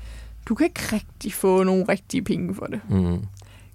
du 0.45 0.55
kan 0.55 0.65
ikke 0.65 0.81
rigtig 0.93 1.33
få 1.33 1.63
nogle 1.63 1.85
rigtige 1.89 2.21
penge 2.21 2.55
for 2.55 2.65
det. 2.65 2.79
Mm. 2.89 3.17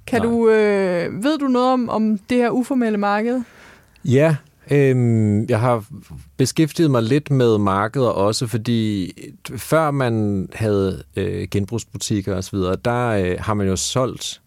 Kan 0.06 0.20
Nej. 0.22 0.30
du, 0.30 0.48
øh, 0.48 1.24
ved 1.24 1.38
du 1.38 1.46
noget 1.46 1.68
om, 1.72 1.88
om 1.88 2.18
det 2.18 2.36
her 2.38 2.50
uformelle 2.50 2.98
marked? 2.98 3.42
Ja, 4.04 4.36
øhm, 4.70 5.44
jeg 5.48 5.60
har 5.60 5.84
beskæftiget 6.36 6.90
mig 6.90 7.02
lidt 7.02 7.30
med 7.30 7.58
markeder 7.58 8.08
også, 8.08 8.46
fordi 8.46 9.12
før 9.56 9.90
man 9.90 10.48
havde 10.54 11.02
øh, 11.16 11.48
genbrugsbutikker 11.50 12.36
osv., 12.36 12.58
der 12.84 13.06
øh, 13.08 13.36
har 13.38 13.54
man 13.54 13.66
jo 13.68 13.76
solgt 13.76 14.40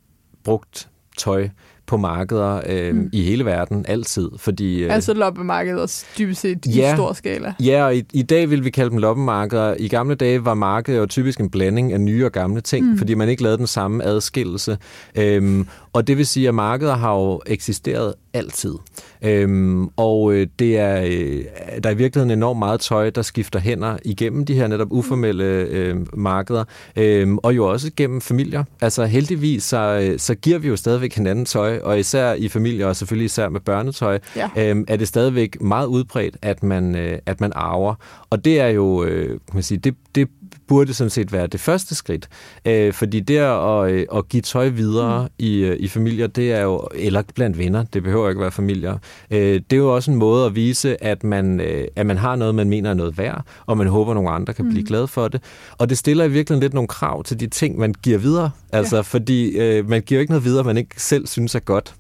brugt 0.44 0.90
tøj 1.18 1.50
på 1.88 1.98
markeder 1.98 2.62
øh, 2.70 2.96
mm. 2.96 3.10
i 3.14 3.22
hele 3.24 3.46
verden, 3.46 3.86
altid. 3.88 4.30
Fordi, 4.38 4.84
øh, 4.84 4.94
Altså 4.94 5.14
loppemarkeder 5.14 6.04
dybest 6.18 6.42
set 6.42 6.66
i 6.66 6.70
Ja. 6.70 6.96
stor 6.96 7.14
skala. 7.14 7.54
Ja, 7.60 7.84
og 7.86 7.96
i, 7.96 8.04
i 8.14 8.22
dag 8.22 8.50
vil 8.50 8.64
vi 8.66 8.70
kalde 8.70 8.90
dem 8.90 8.98
loppemarkeder. 8.98 9.76
I 9.80 9.88
gamle 9.88 10.16
dage 10.16 10.46
var 10.46 10.54
markedet 10.54 11.00
jo 11.00 11.06
typisk 11.06 11.40
en 11.40 11.50
blanding 11.50 11.94
af 11.94 12.02
nye 12.02 12.26
og 12.26 12.32
gamle 12.32 12.62
ting, 12.62 12.86
mm. 12.86 12.98
fordi 12.98 13.14
man 13.14 13.30
ikke 13.30 13.44
lavede 13.44 13.58
den 13.58 13.68
samme 13.68 14.04
adskillelse. 14.04 14.78
Øhm, 15.16 15.68
og 15.94 16.08
det 16.08 16.18
vil 16.18 16.26
sige, 16.28 16.48
at 16.48 16.56
markeder 16.56 16.96
har 16.96 17.16
jo 17.16 17.42
eksisteret 17.46 18.14
altid. 18.34 18.76
Øhm, 19.22 19.88
og 19.98 20.34
øh, 20.34 20.48
det 20.60 20.78
er, 20.78 21.02
øh, 21.04 21.44
der 21.84 21.90
er 21.90 21.94
i 21.94 21.98
virkeligheden 21.98 22.32
enormt 22.40 22.60
meget 22.60 22.80
tøj, 22.80 23.10
der 23.10 23.22
skifter 23.22 23.60
hænder 23.60 23.98
igennem 24.06 24.46
de 24.46 24.54
her 24.54 24.68
netop 24.68 24.88
uformelle 24.92 25.44
øh, 25.46 25.96
markeder, 26.14 26.64
øhm, 26.96 27.38
og 27.38 27.56
jo 27.56 27.66
også 27.72 27.92
gennem 27.96 28.22
familier. 28.22 28.64
Altså 28.82 29.06
heldigvis, 29.06 29.64
så, 29.64 30.10
øh, 30.12 30.20
så 30.20 30.36
giver 30.36 30.58
vi 30.60 30.68
jo 30.68 30.76
stadigvæk 30.76 31.16
hinanden 31.16 31.46
tøj, 31.46 31.80
og 31.84 32.00
især 32.00 32.34
i 32.34 32.48
familier, 32.48 32.88
og 32.88 32.96
selvfølgelig 32.96 33.26
især 33.26 33.50
med 33.50 33.60
børnetøj, 33.60 34.20
Ja. 34.36 34.50
øhm, 34.58 34.86
er 34.88 34.96
det 34.96 35.08
stadigvæk 35.08 35.62
meget 35.62 35.86
udbredt, 35.88 36.38
at 36.42 36.64
man, 36.64 36.96
øh, 36.96 37.20
at 37.26 37.42
man 37.42 37.52
arver. 37.56 37.96
Og 38.30 38.46
det 38.46 38.60
er 38.60 38.68
jo, 38.68 39.04
øh, 39.04 39.28
kan 39.30 39.40
man 39.54 39.64
sige, 39.64 39.78
det, 39.78 39.96
det 40.16 40.28
burde 40.68 40.94
sådan 40.94 41.10
set 41.10 41.32
være 41.32 41.48
det 41.48 41.60
første 41.60 41.96
skridt. 41.96 42.30
Øh, 42.66 42.94
fordi 42.94 43.20
det 43.20 43.38
at, 43.38 43.92
øh, 43.92 44.06
at 44.16 44.30
give 44.30 44.42
tøj 44.42 44.68
videre 44.68 45.24
mm. 45.24 45.30
i, 45.38 45.58
øh, 45.60 45.78
i 45.80 45.88
familier, 45.88 46.28
det 46.28 46.52
er 46.52 46.62
jo, 46.62 46.88
eller 46.96 47.24
blandt 47.36 47.58
venner, 47.58 47.84
det 47.84 48.04
behøver 48.04 48.30
ikke 48.30 48.42
være 48.42 48.52
familier, 48.52 48.98
øh, 49.32 49.40
det 49.40 49.74
er 49.74 49.78
jo 49.78 49.96
også 49.96 50.12
en 50.12 50.18
måde 50.18 50.46
at 50.46 50.56
vise, 50.56 51.04
at 51.04 51.24
man, 51.24 51.60
øh, 51.60 51.88
at 51.96 52.06
man 52.06 52.18
har 52.18 52.36
noget, 52.36 52.56
man 52.56 52.70
mener 52.70 52.90
er 52.90 52.94
noget 52.94 53.18
værd, 53.18 53.46
og 53.66 53.78
man 53.78 53.88
håber, 53.88 54.12
at 54.12 54.16
nogle 54.16 54.30
andre 54.30 54.54
kan 54.54 54.66
mm. 54.66 54.72
blive 54.72 54.86
glade 54.86 55.08
for 55.08 55.28
det. 55.28 55.42
Og 55.78 55.90
det 55.90 55.98
stiller 55.98 56.26
i 56.26 56.30
virkeligheden 56.30 56.62
lidt 56.62 56.74
nogle 56.74 56.88
krav 56.88 57.24
til 57.24 57.40
de 57.40 57.48
ting, 57.48 57.80
man 57.80 57.94
giver 58.04 58.18
videre. 58.18 58.52
Altså, 58.72 58.96
ja. 58.96 59.02
fordi 59.02 59.58
øh, 59.58 59.90
man 59.90 60.02
giver 60.02 60.20
jo 60.20 60.22
ikke 60.22 60.32
noget 60.32 60.46
videre, 60.46 60.64
man 60.64 60.78
ikke 60.78 61.02
selv 61.02 61.28
synes 61.28 61.56
er 61.56 61.60
godt. 61.60 61.96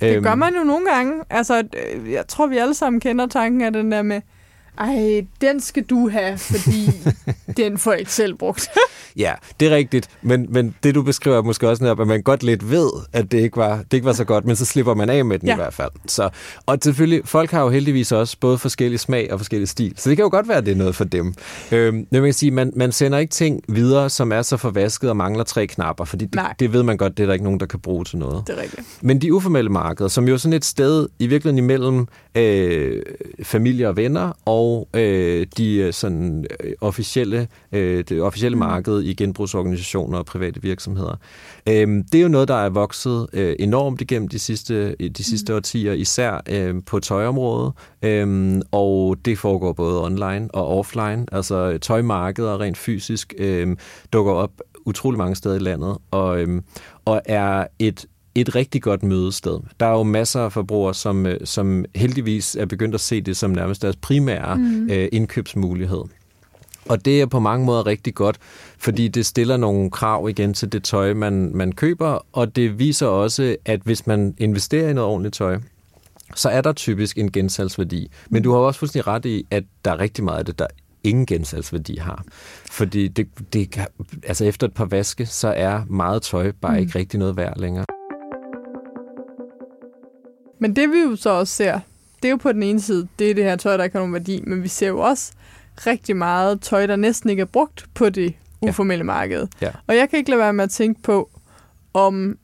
Det 0.00 0.22
gør 0.22 0.34
man 0.34 0.54
jo 0.58 0.64
nogle 0.64 0.86
gange. 0.90 1.22
Altså, 1.30 1.62
øh, 1.94 2.12
jeg 2.12 2.24
tror, 2.28 2.46
vi 2.46 2.56
alle 2.56 2.74
sammen 2.74 3.00
kender 3.00 3.26
tanken 3.26 3.62
af 3.62 3.72
den 3.72 3.92
der 3.92 4.02
med, 4.02 4.20
ej, 4.78 5.26
den 5.40 5.60
skal 5.60 5.82
du 5.82 6.08
have, 6.08 6.38
fordi 6.38 6.90
den 7.62 7.78
får 7.78 7.90
jeg 7.90 8.00
ikke 8.00 8.12
selv 8.12 8.34
brugt. 8.34 8.68
Ja, 9.16 9.32
det 9.60 9.72
er 9.72 9.76
rigtigt, 9.76 10.08
men, 10.22 10.46
men 10.50 10.74
det 10.82 10.94
du 10.94 11.02
beskriver 11.02 11.36
er 11.36 11.42
måske 11.42 11.68
også 11.68 11.82
netop, 11.84 12.00
at 12.00 12.06
man 12.06 12.22
godt 12.22 12.42
lidt 12.42 12.70
ved, 12.70 12.90
at 13.12 13.32
det 13.32 13.38
ikke 13.38 13.56
var, 13.56 13.76
det 13.76 13.92
ikke 13.92 14.04
var 14.04 14.12
så 14.12 14.24
godt, 14.24 14.44
men 14.44 14.56
så 14.56 14.64
slipper 14.64 14.94
man 14.94 15.10
af 15.10 15.24
med 15.24 15.38
den 15.38 15.48
ja. 15.48 15.54
I 15.54 15.56
hvert 15.56 15.74
fald. 15.74 15.90
Så, 16.06 16.30
og 16.66 16.78
selvfølgelig, 16.82 17.22
folk 17.24 17.50
har 17.50 17.62
jo 17.62 17.68
heldigvis 17.68 18.12
også 18.12 18.36
både 18.40 18.58
forskellige 18.58 18.98
smag 18.98 19.32
og 19.32 19.38
forskellige 19.38 19.66
stil, 19.66 19.92
så 19.96 20.08
det 20.08 20.16
kan 20.16 20.22
jo 20.22 20.30
godt 20.30 20.48
være, 20.48 20.56
at 20.56 20.66
det 20.66 20.72
er 20.72 20.76
noget 20.76 20.94
for 20.94 21.04
dem. 21.04 21.34
Øhm, 21.72 21.94
men 21.96 22.06
man 22.10 22.22
kan 22.22 22.32
sige, 22.32 22.50
man, 22.50 22.72
man 22.76 22.92
sender 22.92 23.18
ikke 23.18 23.30
ting 23.30 23.62
videre, 23.68 24.10
som 24.10 24.32
er 24.32 24.42
så 24.42 24.56
forvasket 24.56 25.10
og 25.10 25.16
mangler 25.16 25.44
tre 25.44 25.66
knapper, 25.66 26.04
fordi 26.04 26.24
det, 26.24 26.34
Nej. 26.34 26.54
det 26.58 26.72
ved 26.72 26.82
man 26.82 26.96
godt, 26.96 27.16
det 27.16 27.22
er 27.22 27.26
der 27.26 27.32
ikke 27.32 27.44
nogen, 27.44 27.60
der 27.60 27.66
kan 27.66 27.80
bruge 27.80 28.04
til 28.04 28.18
noget. 28.18 28.46
Det 28.46 28.58
er 28.58 28.62
rigtigt. 28.62 28.86
Men 29.00 29.20
de 29.20 29.34
uformelle 29.34 29.70
markeder, 29.70 30.08
som 30.08 30.28
jo 30.28 30.34
er 30.34 30.38
sådan 30.38 30.52
et 30.52 30.64
sted 30.64 31.08
i 31.18 31.26
virkeligheden 31.26 31.64
imellem 31.64 32.06
øh, 32.34 33.02
familie 33.42 33.88
og 33.88 33.96
venner 33.96 34.32
og 34.44 34.63
øh, 34.94 35.46
de 35.56 35.74
øh, 35.76 35.92
sådan 35.92 36.46
øh, 36.60 36.72
officielle, 36.80 37.48
øh, 37.72 38.04
det 38.08 38.22
officielle 38.22 38.56
mm. 38.56 38.58
marked 38.58 39.02
i 39.02 39.14
genbrugsorganisationer 39.14 40.18
og 40.18 40.26
private 40.26 40.62
virksomheder. 40.62 41.16
Øh, 41.68 41.88
det 42.12 42.14
er 42.14 42.22
jo 42.22 42.28
noget, 42.28 42.48
der 42.48 42.54
er 42.54 42.68
vokset 42.68 43.26
øh, 43.32 43.56
enormt 43.58 44.00
igennem 44.00 44.28
de 44.28 44.38
sidste, 44.38 44.94
de 44.94 45.24
sidste 45.24 45.52
mm. 45.52 45.56
årtier, 45.56 45.92
især 45.92 46.40
øh, 46.48 46.74
på 46.86 47.00
tøjområdet, 47.00 47.72
øh, 48.02 48.60
og 48.72 49.16
det 49.24 49.38
foregår 49.38 49.72
både 49.72 50.04
online 50.04 50.48
og 50.52 50.78
offline. 50.78 51.26
Altså 51.32 51.78
tøjmarkeder 51.78 52.60
rent 52.60 52.78
fysisk 52.78 53.34
øh, 53.38 53.76
dukker 54.12 54.32
op 54.32 54.50
utrolig 54.86 55.18
mange 55.18 55.36
steder 55.36 55.54
i 55.54 55.58
landet, 55.58 55.98
og, 56.10 56.40
øh, 56.40 56.62
og 57.04 57.22
er 57.24 57.66
et 57.78 58.06
et 58.34 58.54
rigtig 58.54 58.82
godt 58.82 59.02
mødested. 59.02 59.58
Der 59.80 59.86
er 59.86 59.92
jo 59.92 60.02
masser 60.02 60.40
af 60.40 60.52
forbrugere, 60.52 60.94
som, 60.94 61.26
øh, 61.26 61.40
som 61.44 61.84
heldigvis 61.94 62.56
er 62.56 62.66
begyndt 62.66 62.94
at 62.94 63.00
se 63.00 63.20
det 63.20 63.36
som 63.36 63.50
nærmest 63.50 63.82
deres 63.82 63.96
primære 63.96 64.56
mm. 64.56 64.90
øh, 64.90 65.08
indkøbsmulighed. 65.12 66.02
Og 66.88 67.04
det 67.04 67.20
er 67.20 67.26
på 67.26 67.40
mange 67.40 67.66
måder 67.66 67.86
rigtig 67.86 68.14
godt, 68.14 68.36
fordi 68.78 69.08
det 69.08 69.26
stiller 69.26 69.56
nogle 69.56 69.90
krav 69.90 70.28
igen 70.28 70.54
til 70.54 70.72
det 70.72 70.84
tøj, 70.84 71.14
man, 71.14 71.50
man 71.54 71.72
køber, 71.72 72.26
og 72.32 72.56
det 72.56 72.78
viser 72.78 73.06
også, 73.06 73.56
at 73.64 73.80
hvis 73.80 74.06
man 74.06 74.34
investerer 74.38 74.90
i 74.90 74.92
noget 74.92 75.10
ordentligt 75.10 75.34
tøj, 75.34 75.58
så 76.34 76.48
er 76.48 76.60
der 76.60 76.72
typisk 76.72 77.18
en 77.18 77.32
gensalgsværdi. 77.32 78.10
Men 78.30 78.42
du 78.42 78.52
har 78.52 78.58
også 78.58 78.78
fuldstændig 78.78 79.06
ret 79.06 79.24
i, 79.24 79.46
at 79.50 79.64
der 79.84 79.90
er 79.90 80.00
rigtig 80.00 80.24
meget 80.24 80.38
af 80.38 80.44
det, 80.44 80.58
der 80.58 80.66
ingen 81.04 81.26
gensalgsværdi 81.26 81.96
har. 81.96 82.24
Fordi 82.70 83.08
det, 83.08 83.28
det, 83.52 83.80
altså 84.22 84.44
efter 84.44 84.66
et 84.66 84.74
par 84.74 84.84
vaske, 84.84 85.26
så 85.26 85.48
er 85.48 85.80
meget 85.88 86.22
tøj 86.22 86.52
bare 86.60 86.72
mm. 86.72 86.78
ikke 86.78 86.98
rigtig 86.98 87.18
noget 87.18 87.36
værd 87.36 87.60
længere. 87.60 87.84
Men 90.64 90.76
det 90.76 90.90
vi 90.92 90.98
jo 90.98 91.16
så 91.16 91.30
også 91.30 91.54
ser, 91.54 91.80
det 92.22 92.28
er 92.28 92.30
jo 92.30 92.36
på 92.36 92.52
den 92.52 92.62
ene 92.62 92.80
side, 92.80 93.08
det 93.18 93.30
er 93.30 93.34
det 93.34 93.44
her 93.44 93.56
tøj, 93.56 93.76
der 93.76 93.84
ikke 93.84 93.94
har 93.94 94.00
nogen 94.00 94.12
værdi, 94.12 94.40
men 94.46 94.62
vi 94.62 94.68
ser 94.68 94.88
jo 94.88 94.98
også 95.00 95.32
rigtig 95.86 96.16
meget 96.16 96.60
tøj, 96.60 96.86
der 96.86 96.96
næsten 96.96 97.30
ikke 97.30 97.40
er 97.40 97.44
brugt 97.46 97.86
på 97.94 98.08
det 98.10 98.34
Ja. 98.62 98.68
uformelle 98.68 99.04
marked. 99.04 99.46
Ja. 99.60 99.70
Og 99.86 99.96
jeg 99.96 100.10
kan 100.10 100.18
ikke 100.18 100.30
lade 100.30 100.40
være 100.40 100.52
med 100.52 100.64
at 100.64 100.70
tænke 100.70 101.02
på, 101.02 101.30
om 101.94 102.38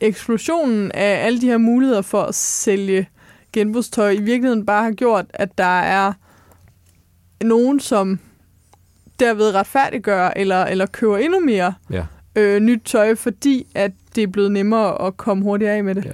eksplosionen 0.00 0.92
af 0.92 1.26
alle 1.26 1.40
de 1.40 1.46
her 1.46 1.58
muligheder 1.58 2.02
for 2.02 2.22
at 2.22 2.34
sælge 2.34 3.08
genbrugstøj 3.52 4.10
i 4.10 4.20
virkeligheden 4.20 4.66
bare 4.66 4.84
har 4.84 4.92
gjort, 4.92 5.24
at 5.30 5.58
der 5.58 5.80
er 5.80 6.12
nogen, 7.44 7.80
som 7.80 8.18
derved 9.20 9.54
retfærdiggør 9.54 10.28
eller, 10.36 10.64
eller 10.64 10.86
køber 10.86 11.18
endnu 11.18 11.40
mere 11.40 11.74
Ja. 11.90 12.04
Øh, 12.36 12.60
nyt 12.60 12.82
tøj, 12.84 13.14
fordi 13.14 13.66
at 13.74 13.90
det 14.14 14.22
er 14.22 14.26
blevet 14.26 14.52
nemmere 14.52 15.06
at 15.06 15.16
komme 15.16 15.44
hurtigere 15.44 15.74
af 15.74 15.84
med 15.84 15.94
det. 15.94 16.04
Ja. 16.04 16.10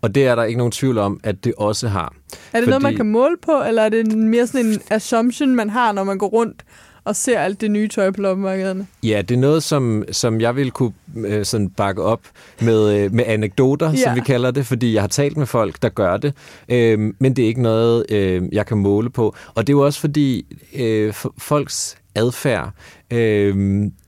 Og 0.00 0.14
det 0.14 0.26
er 0.26 0.34
der 0.34 0.44
ikke 0.44 0.58
nogen 0.58 0.72
tvivl 0.72 0.98
om, 0.98 1.20
at 1.22 1.44
det 1.44 1.54
også 1.56 1.88
har. 1.88 2.04
Er 2.04 2.10
det 2.32 2.50
Fordi... 2.52 2.66
noget, 2.66 2.82
man 2.82 2.96
kan 2.96 3.06
måle 3.06 3.36
på, 3.42 3.62
eller 3.68 3.82
er 3.82 3.88
det 3.88 4.16
mere 4.16 4.46
sådan 4.46 4.66
en 4.66 4.80
assumption, 4.90 5.54
man 5.54 5.70
har, 5.70 5.92
når 5.92 6.04
man 6.04 6.18
går 6.18 6.28
rundt 6.28 6.64
og 7.04 7.16
ser 7.16 7.38
alt 7.38 7.60
det 7.60 7.70
nye 7.70 7.88
tøj 7.88 8.10
på 8.10 8.20
loppemarkederne? 8.20 8.86
Ja, 9.02 9.22
det 9.28 9.34
er 9.34 9.38
noget, 9.38 9.62
som, 9.62 10.04
som 10.12 10.40
jeg 10.40 10.56
vil 10.56 10.70
kunne 10.70 10.92
øh, 11.16 11.44
sådan 11.44 11.70
bakke 11.70 12.02
op 12.02 12.20
med, 12.60 12.94
øh, 12.98 13.14
med 13.14 13.24
anekdoter, 13.26 13.90
ja. 13.90 13.96
Som 13.96 14.14
vi 14.14 14.20
kalder 14.20 14.50
det, 14.50 14.66
fordi 14.66 14.94
jeg 14.94 15.02
har 15.02 15.08
talt 15.08 15.36
med 15.36 15.46
folk, 15.46 15.82
der 15.82 15.88
gør 15.88 16.16
det, 16.16 16.34
øh, 16.68 17.12
men 17.18 17.36
det 17.36 17.42
er 17.42 17.46
ikke 17.46 17.62
noget, 17.62 18.06
øh, 18.10 18.42
jeg 18.52 18.66
kan 18.66 18.78
måle 18.78 19.10
på. 19.10 19.34
Og 19.54 19.66
det 19.66 19.72
er 19.72 19.76
jo 19.76 19.84
også 19.84 20.00
fordi, 20.00 20.56
øh, 20.74 21.14
folks 21.38 21.96
adfærd, 22.16 22.70
øh, 23.10 23.54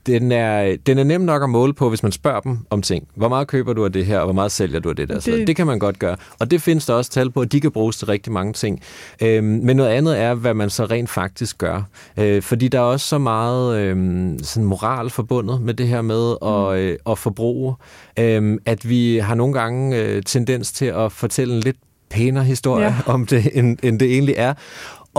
den, 0.05 0.31
er, 0.31 0.75
den 0.85 0.97
er 0.97 1.03
nem 1.03 1.21
nok 1.21 1.43
at 1.43 1.49
måle 1.49 1.73
på, 1.73 1.89
hvis 1.89 2.03
man 2.03 2.11
spørger 2.11 2.39
dem 2.39 2.57
om 2.69 2.81
ting. 2.81 3.07
Hvor 3.15 3.29
meget 3.29 3.47
køber 3.47 3.73
du 3.73 3.85
af 3.85 3.91
det 3.93 4.05
her, 4.05 4.17
og 4.19 4.23
hvor 4.25 4.33
meget 4.33 4.51
sælger 4.51 4.79
du 4.79 4.89
af 4.89 4.95
det 4.95 5.09
der? 5.09 5.15
Det, 5.15 5.25
Det- 5.25 5.47
det 5.47 5.55
kan 5.55 5.67
man 5.67 5.79
godt 5.79 5.99
gøre. 5.99 6.15
Og 6.39 6.51
det 6.51 6.61
findes 6.61 6.85
der 6.85 6.93
også 6.93 7.11
tal 7.11 7.31
på, 7.31 7.41
at 7.41 7.51
de 7.51 7.61
kan 7.61 7.71
bruges 7.71 7.97
til 7.97 8.07
rigtig 8.07 8.33
mange 8.33 8.53
ting. 8.53 8.81
Øh, 9.21 9.43
men 9.43 9.77
noget 9.77 9.89
andet 9.89 10.19
er, 10.19 10.33
hvad 10.33 10.53
man 10.53 10.69
så 10.69 10.85
rent 10.85 11.09
faktisk 11.09 11.57
gør. 11.57 11.81
Øh, 12.17 12.41
fordi 12.41 12.67
der 12.67 12.77
er 12.79 12.83
også 12.83 13.07
så 13.07 13.17
meget 13.17 13.79
øh, 13.79 13.95
sådan 14.43 14.63
moral 14.63 15.09
forbundet 15.09 15.61
med 15.61 15.73
det 15.73 15.87
her 15.87 16.01
med 16.01 16.35
at, 16.45 16.79
øh, 16.79 16.97
at 17.09 17.17
forbruge, 17.17 17.75
øh, 18.19 18.57
at 18.65 18.89
vi 18.89 19.17
har 19.17 19.35
nogle 19.35 19.53
gange 19.53 19.97
øh, 19.97 20.23
tendens 20.23 20.71
til 20.71 20.85
at 20.85 21.11
fortælle 21.11 21.53
en 21.53 21.59
lidt 21.59 21.77
pænere 22.09 22.43
historie. 22.43 22.85
Ja. 22.85 22.95
om 23.05 23.25
det, 23.25 23.49
end, 23.53 23.77
end 23.83 23.99
det 23.99 24.13
egentlig 24.13 24.35
er. 24.37 24.53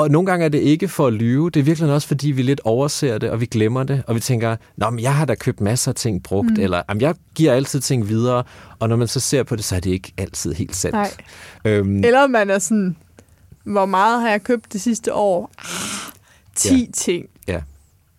Og 0.00 0.10
nogle 0.10 0.26
gange 0.26 0.44
er 0.44 0.48
det 0.48 0.58
ikke 0.58 0.88
for 0.88 1.06
at 1.06 1.12
lyve, 1.12 1.50
det 1.50 1.60
er 1.60 1.64
virkelig 1.64 1.90
også, 1.92 2.08
fordi 2.08 2.30
vi 2.30 2.42
lidt 2.42 2.60
overser 2.64 3.18
det, 3.18 3.30
og 3.30 3.40
vi 3.40 3.46
glemmer 3.46 3.82
det, 3.82 4.02
og 4.06 4.14
vi 4.14 4.20
tænker, 4.20 4.56
Nå, 4.76 4.90
men 4.90 5.00
jeg 5.00 5.14
har 5.14 5.24
da 5.24 5.34
købt 5.34 5.60
masser 5.60 5.90
af 5.90 5.94
ting 5.94 6.22
brugt, 6.22 6.50
mm. 6.50 6.62
eller 6.62 6.82
jeg 7.00 7.14
giver 7.34 7.52
altid 7.52 7.80
ting 7.80 8.08
videre, 8.08 8.42
og 8.78 8.88
når 8.88 8.96
man 8.96 9.08
så 9.08 9.20
ser 9.20 9.42
på 9.42 9.56
det, 9.56 9.64
så 9.64 9.76
er 9.76 9.80
det 9.80 9.90
ikke 9.90 10.12
altid 10.18 10.52
helt 10.54 10.76
sandt. 10.76 10.94
Nej. 10.94 11.10
Øhm, 11.64 12.04
Eller 12.04 12.26
man 12.26 12.50
er 12.50 12.58
sådan, 12.58 12.96
hvor 13.64 13.86
meget 13.86 14.20
har 14.20 14.30
jeg 14.30 14.42
købt 14.42 14.72
det 14.72 14.80
sidste 14.80 15.14
år? 15.14 15.50
Ah, 15.58 16.12
10 16.54 16.68
Ja. 16.68 16.74
ja. 16.80 16.86
ting. 16.94 17.26
ja, 17.48 17.60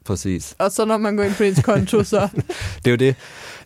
præcis. 0.05 0.55
Og 0.59 0.71
så 0.71 0.85
når 0.85 0.97
man 0.97 1.15
går 1.15 1.23
ind 1.23 1.33
på 1.35 1.43
ens 1.43 1.61
konto, 1.63 2.03
så... 2.03 2.27
Det 2.85 2.87
er 2.87 2.91
jo 2.91 2.95
det. 2.97 3.15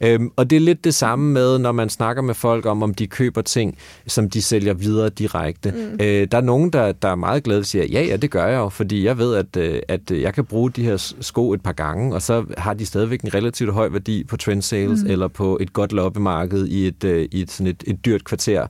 Øhm, 0.02 0.32
og 0.36 0.50
det 0.50 0.56
er 0.56 0.60
lidt 0.60 0.84
det 0.84 0.94
samme 0.94 1.32
med, 1.32 1.60
når 1.60 1.72
man 1.72 1.90
snakker 1.90 2.22
med 2.22 2.34
folk 2.34 2.66
om, 2.66 2.84
om 2.84 2.94
de 2.94 3.08
køber 3.08 3.42
ting, 3.42 3.78
som 4.08 4.30
de 4.30 4.42
sælger 4.42 4.74
videre 4.74 5.10
direkte. 5.10 5.72
Mm. 5.72 6.06
Øh, 6.06 6.28
der 6.32 6.38
er 6.38 6.42
nogen, 6.42 6.70
der, 6.70 6.92
der 6.92 7.08
er 7.08 7.16
meget 7.16 7.44
glade 7.44 7.60
og 7.60 7.66
siger, 7.66 7.86
ja, 7.86 8.04
ja, 8.04 8.16
det 8.16 8.32
gør 8.32 8.48
jeg 8.48 8.58
jo, 8.58 8.70
fordi 8.70 9.06
jeg 9.06 9.18
ved, 9.18 9.36
at, 9.36 9.58
øh, 9.58 9.80
at 9.88 10.12
jeg 10.12 10.34
kan 10.34 10.46
bruge 10.46 10.72
de 10.72 10.84
her 10.84 11.14
sko 11.22 11.54
et 11.54 11.62
par 11.62 11.72
gange, 11.72 12.16
og 12.16 12.22
så 12.22 12.46
har 12.58 12.74
de 12.74 12.86
stadigvæk 12.86 13.22
en 13.22 13.34
relativt 13.34 13.74
høj 13.74 13.90
værdi 13.90 14.24
på 14.24 14.38
trend 14.38 14.62
sales 14.62 15.04
mm. 15.04 15.10
eller 15.10 15.28
på 15.28 15.58
et 15.62 15.74
godt 15.74 15.92
loppemarked 15.92 16.66
i 16.66 16.88
et, 16.88 17.04
øh, 17.04 17.28
i 17.32 17.42
et, 17.42 17.52
sådan 17.52 17.68
et, 17.68 17.84
et 17.88 18.06
dyrt 18.06 18.24
kvarter. 18.24 18.68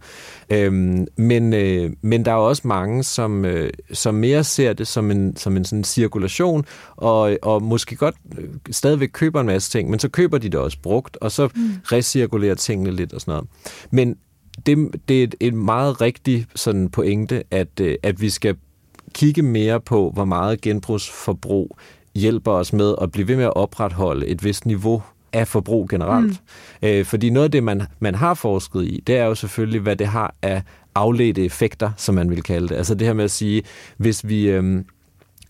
Øhm, 0.49 1.07
men, 1.17 1.53
øh, 1.53 1.91
men 2.01 2.25
der 2.25 2.31
er 2.31 2.35
også 2.35 2.67
mange, 2.67 3.03
som, 3.03 3.45
øh, 3.45 3.69
som 3.93 4.15
mere 4.15 4.43
ser 4.43 4.73
det 4.73 4.87
som 4.87 5.11
en, 5.11 5.37
som 5.37 5.57
en 5.57 5.65
sådan 5.65 5.83
cirkulation, 5.83 6.65
og, 6.95 7.37
og 7.41 7.63
måske 7.63 7.95
godt 7.95 8.15
øh, 8.37 8.49
stadigvæk 8.71 9.09
køber 9.13 9.41
en 9.41 9.47
masse 9.47 9.71
ting, 9.71 9.89
men 9.89 9.99
så 9.99 10.09
køber 10.09 10.37
de 10.37 10.49
det 10.49 10.59
også 10.59 10.77
brugt, 10.83 11.14
og 11.21 11.31
så 11.31 11.49
mm. 11.55 11.71
recirkulerer 11.91 12.55
tingene 12.55 12.91
lidt 12.91 13.13
og 13.13 13.21
sådan 13.21 13.31
noget. 13.31 13.47
Men 13.91 14.17
det, 14.65 14.77
det 15.07 15.19
er 15.19 15.23
et, 15.23 15.35
et 15.39 15.53
meget 15.53 16.01
rigtig 16.01 16.45
sådan 16.55 16.89
pointe, 16.89 17.43
at, 17.51 17.79
øh, 17.81 17.95
at 18.03 18.21
vi 18.21 18.29
skal 18.29 18.55
kigge 19.13 19.41
mere 19.41 19.81
på, 19.81 20.11
hvor 20.13 20.25
meget 20.25 20.61
genbrugsforbrug 20.61 21.77
hjælper 22.15 22.51
os 22.51 22.73
med 22.73 22.95
at 23.01 23.11
blive 23.11 23.27
ved 23.27 23.35
med 23.35 23.45
at 23.45 23.55
opretholde 23.55 24.27
et 24.27 24.43
vist 24.43 24.65
niveau 24.65 25.03
af 25.33 25.47
forbrug 25.47 25.89
generelt. 25.89 26.41
Mm. 26.81 26.87
Øh, 26.87 27.05
fordi 27.05 27.29
noget 27.29 27.43
af 27.43 27.51
det, 27.51 27.63
man, 27.63 27.83
man 27.99 28.15
har 28.15 28.33
forsket 28.33 28.83
i, 28.83 29.03
det 29.07 29.17
er 29.17 29.25
jo 29.25 29.35
selvfølgelig, 29.35 29.81
hvad 29.81 29.95
det 29.95 30.07
har 30.07 30.35
af 30.41 30.63
afledte 30.95 31.45
effekter, 31.45 31.91
som 31.97 32.15
man 32.15 32.29
vil 32.29 32.43
kalde 32.43 32.67
det. 32.67 32.75
Altså 32.75 32.95
det 32.95 33.07
her 33.07 33.13
med 33.13 33.23
at 33.23 33.31
sige, 33.31 33.63
hvis 33.97 34.27
vi... 34.27 34.49
Øh, 34.49 34.83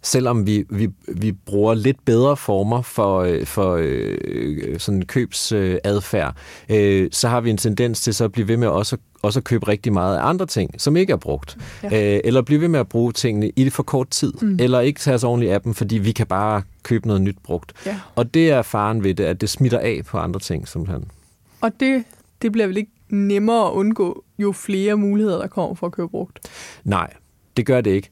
selvom 0.06 0.48
vi, 0.48 0.64
vi, 0.70 0.90
vi 1.08 1.32
bruger 1.32 1.74
lidt 1.74 2.06
bedre 2.06 2.38
former 2.38 2.82
for, 2.82 3.20
øh, 3.20 3.46
for 3.46 3.78
øh, 3.82 4.80
sådan 4.80 5.02
købsadfærd, 5.02 6.36
øh, 6.70 7.10
så 7.12 7.28
har 7.28 7.42
vi 7.42 7.50
en 7.50 7.58
tendens 7.58 8.02
til 8.02 8.14
så 8.14 8.24
at 8.24 8.32
blive 8.32 8.48
ved 8.48 8.58
med 8.58 8.68
også, 8.68 8.98
også 9.22 9.40
at 9.40 9.44
købe 9.44 9.68
rigtig 9.68 9.94
meget 9.94 10.18
af 10.18 10.26
andre 10.26 10.46
ting, 10.46 10.82
som 10.82 10.98
ikke 10.98 11.14
er 11.14 11.18
brugt. 11.18 11.58
Ja. 11.84 12.16
Øh, 12.16 12.22
eller 12.24 12.42
blive 12.42 12.62
ved 12.62 12.68
med 12.68 12.80
at 12.80 12.90
bruge 12.90 13.12
tingene 13.12 13.52
i 13.56 13.64
det 13.64 13.74
for 13.74 13.84
kort 13.84 14.10
tid. 14.10 14.34
Mm. 14.42 14.58
Eller 14.60 14.80
ikke 14.80 15.00
tage 15.00 15.16
os 15.16 15.24
ordentligt 15.24 15.54
af 15.54 15.62
dem, 15.62 15.74
fordi 15.74 15.98
vi 15.98 16.12
kan 16.12 16.28
bare 16.28 16.62
købe 16.84 17.08
noget 17.08 17.22
nyt 17.22 17.38
brugt. 17.44 17.74
Ja. 17.86 18.00
Og 18.16 18.34
det 18.34 18.52
er 18.52 18.62
faren 18.62 19.04
ved 19.04 19.14
det, 19.14 19.24
at 19.24 19.42
det 19.42 19.50
smitter 19.50 19.80
af 19.80 20.02
på 20.08 20.18
andre 20.18 20.40
ting, 20.40 20.68
simpelthen. 20.68 21.12
Og 21.62 21.72
det, 21.80 22.04
det 22.42 22.52
bliver 22.52 22.68
vel 22.68 22.78
ikke 22.78 22.92
nemmere 23.10 23.68
at 23.68 23.72
undgå, 23.72 24.24
jo 24.40 24.52
flere 24.52 24.96
muligheder, 24.96 25.38
der 25.38 25.48
kommer 25.48 25.76
for 25.76 25.88
at 25.88 25.94
købe 25.94 26.10
brugt. 26.10 26.40
Nej, 26.84 27.14
det 27.58 27.66
gør 27.66 27.82
det 27.82 27.92
ikke. 27.92 28.10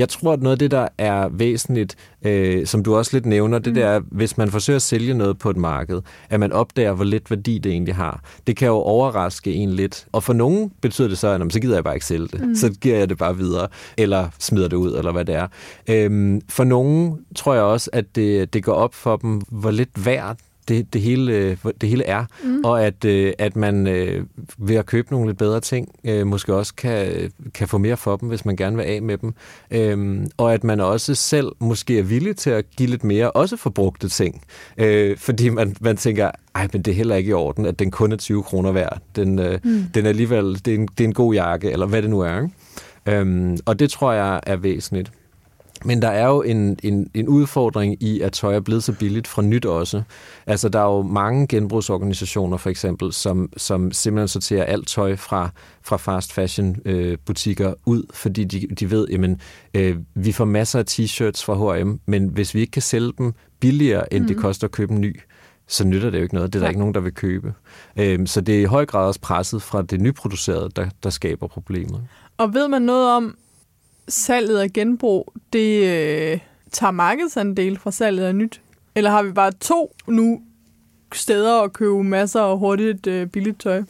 Jeg 0.00 0.08
tror, 0.08 0.32
at 0.32 0.42
noget 0.42 0.54
af 0.54 0.58
det, 0.58 0.70
der 0.70 0.88
er 0.98 1.28
væsentligt, 1.28 1.96
øh, 2.22 2.66
som 2.66 2.82
du 2.82 2.96
også 2.96 3.10
lidt 3.16 3.26
nævner, 3.26 3.58
det 3.58 3.74
der 3.74 3.86
er, 3.86 4.00
hvis 4.10 4.38
man 4.38 4.50
forsøger 4.50 4.76
at 4.76 4.82
sælge 4.82 5.14
noget 5.14 5.38
på 5.38 5.50
et 5.50 5.56
marked, 5.56 6.00
at 6.30 6.40
man 6.40 6.52
opdager, 6.52 6.92
hvor 6.92 7.04
lidt 7.04 7.30
værdi 7.30 7.58
det 7.58 7.72
egentlig 7.72 7.94
har. 7.94 8.20
Det 8.46 8.56
kan 8.56 8.68
jo 8.68 8.74
overraske 8.74 9.52
en 9.54 9.70
lidt. 9.70 10.06
Og 10.12 10.22
for 10.22 10.32
nogen 10.32 10.72
betyder 10.80 11.08
det 11.08 11.18
så, 11.18 11.28
at 11.28 11.40
"Nå, 11.40 11.50
så 11.50 11.60
gider 11.60 11.74
jeg 11.76 11.84
bare 11.84 11.94
ikke 11.94 12.06
sælge 12.06 12.28
det. 12.28 12.40
Mm. 12.48 12.54
Så 12.54 12.72
giver 12.80 12.98
jeg 12.98 13.08
det 13.08 13.18
bare 13.18 13.36
videre, 13.36 13.68
eller 13.98 14.28
smider 14.38 14.68
det 14.68 14.76
ud, 14.76 14.96
eller 14.96 15.12
hvad 15.12 15.24
det 15.24 15.34
er. 15.34 15.46
Øhm, 15.88 16.40
for 16.48 16.64
nogen 16.64 17.18
tror 17.36 17.54
jeg 17.54 17.62
også, 17.62 17.90
at 17.92 18.16
det, 18.16 18.52
det 18.54 18.64
går 18.64 18.72
op 18.74 18.94
for 18.94 19.16
dem, 19.16 19.40
hvor 19.48 19.70
lidt 19.70 20.06
værd 20.06 20.36
det, 20.70 20.92
det, 20.92 21.00
hele, 21.00 21.54
det 21.80 21.88
hele 21.88 22.04
er, 22.04 22.24
mm. 22.44 22.64
og 22.64 22.84
at, 22.84 23.04
øh, 23.04 23.32
at 23.38 23.56
man 23.56 23.86
øh, 23.86 24.24
ved 24.58 24.76
at 24.76 24.86
købe 24.86 25.10
nogle 25.10 25.28
lidt 25.28 25.38
bedre 25.38 25.60
ting, 25.60 25.88
øh, 26.04 26.26
måske 26.26 26.54
også 26.54 26.74
kan, 26.74 27.30
kan 27.54 27.68
få 27.68 27.78
mere 27.78 27.96
for 27.96 28.16
dem, 28.16 28.28
hvis 28.28 28.44
man 28.44 28.56
gerne 28.56 28.76
vil 28.76 28.82
af 28.82 29.02
med 29.02 29.18
dem. 29.18 29.34
Øhm, 29.70 30.26
og 30.36 30.54
at 30.54 30.64
man 30.64 30.80
også 30.80 31.14
selv 31.14 31.48
måske 31.58 31.98
er 31.98 32.02
villig 32.02 32.36
til 32.36 32.50
at 32.50 32.64
give 32.76 32.88
lidt 32.88 33.04
mere, 33.04 33.30
også 33.30 33.56
for 33.56 33.70
brugte 33.70 34.08
ting. 34.08 34.42
Øh, 34.78 35.16
fordi 35.16 35.48
man, 35.48 35.76
man 35.80 35.96
tænker, 35.96 36.30
ej, 36.54 36.68
men 36.72 36.82
det 36.82 36.90
er 36.90 36.96
heller 36.96 37.16
ikke 37.16 37.30
i 37.30 37.32
orden, 37.32 37.66
at 37.66 37.78
den 37.78 37.90
kun 37.90 38.12
er 38.12 38.16
20 38.16 38.42
kroner 38.42 38.72
værd. 38.72 38.98
Den, 39.16 39.38
øh, 39.38 39.58
mm. 39.64 39.84
den 39.94 40.04
er 40.04 40.08
alligevel, 40.08 40.54
det 40.64 40.68
er, 40.68 40.78
en, 40.78 40.88
det 40.98 41.04
er 41.04 41.08
en 41.08 41.14
god 41.14 41.34
jakke, 41.34 41.70
eller 41.70 41.86
hvad 41.86 42.02
det 42.02 42.10
nu 42.10 42.20
er. 42.20 42.36
Ikke? 42.36 43.18
Øhm, 43.18 43.58
og 43.66 43.78
det 43.78 43.90
tror 43.90 44.12
jeg 44.12 44.40
er 44.46 44.56
væsentligt. 44.56 45.12
Men 45.84 46.02
der 46.02 46.08
er 46.08 46.26
jo 46.26 46.42
en, 46.42 46.78
en, 46.82 47.10
en 47.14 47.28
udfordring 47.28 48.02
i, 48.02 48.20
at 48.20 48.32
tøj 48.32 48.54
er 48.54 48.60
blevet 48.60 48.84
så 48.84 48.92
billigt 48.92 49.26
fra 49.26 49.42
nyt 49.42 49.64
også. 49.64 50.02
Altså, 50.46 50.68
der 50.68 50.78
er 50.78 50.96
jo 50.96 51.02
mange 51.02 51.46
genbrugsorganisationer, 51.46 52.56
for 52.56 52.70
eksempel, 52.70 53.12
som, 53.12 53.52
som 53.56 53.92
simpelthen 53.92 54.28
sorterer 54.28 54.64
alt 54.64 54.88
tøj 54.88 55.16
fra, 55.16 55.50
fra 55.82 55.96
fast 55.96 56.32
fashion 56.32 56.76
øh, 56.84 57.18
butikker 57.26 57.74
ud, 57.86 58.02
fordi 58.14 58.44
de, 58.44 58.66
de 58.74 58.90
ved, 58.90 59.08
jamen, 59.08 59.40
øh, 59.74 59.96
vi 60.14 60.32
får 60.32 60.44
masser 60.44 60.78
af 60.78 60.84
t-shirts 60.90 61.44
fra 61.44 61.74
H&M, 61.78 62.00
men 62.06 62.28
hvis 62.28 62.54
vi 62.54 62.60
ikke 62.60 62.70
kan 62.70 62.82
sælge 62.82 63.12
dem 63.18 63.32
billigere, 63.60 64.14
end 64.14 64.22
mm. 64.22 64.28
det 64.28 64.36
koster 64.36 64.66
at 64.66 64.70
købe 64.70 64.92
en 64.92 65.00
ny, 65.00 65.20
så 65.68 65.84
nytter 65.84 66.10
det 66.10 66.18
jo 66.18 66.22
ikke 66.22 66.34
noget. 66.34 66.52
Det 66.52 66.58
er 66.58 66.60
der 66.60 66.64
Nej. 66.64 66.70
ikke 66.70 66.80
nogen, 66.80 66.94
der 66.94 67.00
vil 67.00 67.14
købe. 67.14 67.54
Øhm, 67.96 68.26
så 68.26 68.40
det 68.40 68.56
er 68.56 68.60
i 68.60 68.64
høj 68.64 68.86
grad 68.86 69.06
også 69.06 69.20
presset 69.20 69.62
fra 69.62 69.82
det 69.82 70.00
nyproducerede, 70.00 70.70
der, 70.76 70.86
der 71.02 71.10
skaber 71.10 71.46
problemet. 71.46 72.02
Og 72.38 72.54
ved 72.54 72.68
man 72.68 72.82
noget 72.82 73.16
om 73.16 73.36
salget 74.10 74.58
af 74.58 74.72
genbrug, 74.72 75.32
det 75.52 75.84
øh, 75.84 76.38
tager 76.72 76.90
markedsandel 76.90 77.78
fra 77.78 77.90
salget 77.90 78.24
af 78.24 78.34
nyt? 78.34 78.60
Eller 78.94 79.10
har 79.10 79.22
vi 79.22 79.32
bare 79.32 79.52
to 79.52 79.94
nu 80.06 80.42
steder 81.12 81.62
at 81.62 81.72
købe 81.72 82.04
masser 82.04 82.40
af 82.40 82.58
hurtigt 82.58 83.06
øh, 83.06 83.26
billigt 83.26 83.60
tøj? 83.60 83.82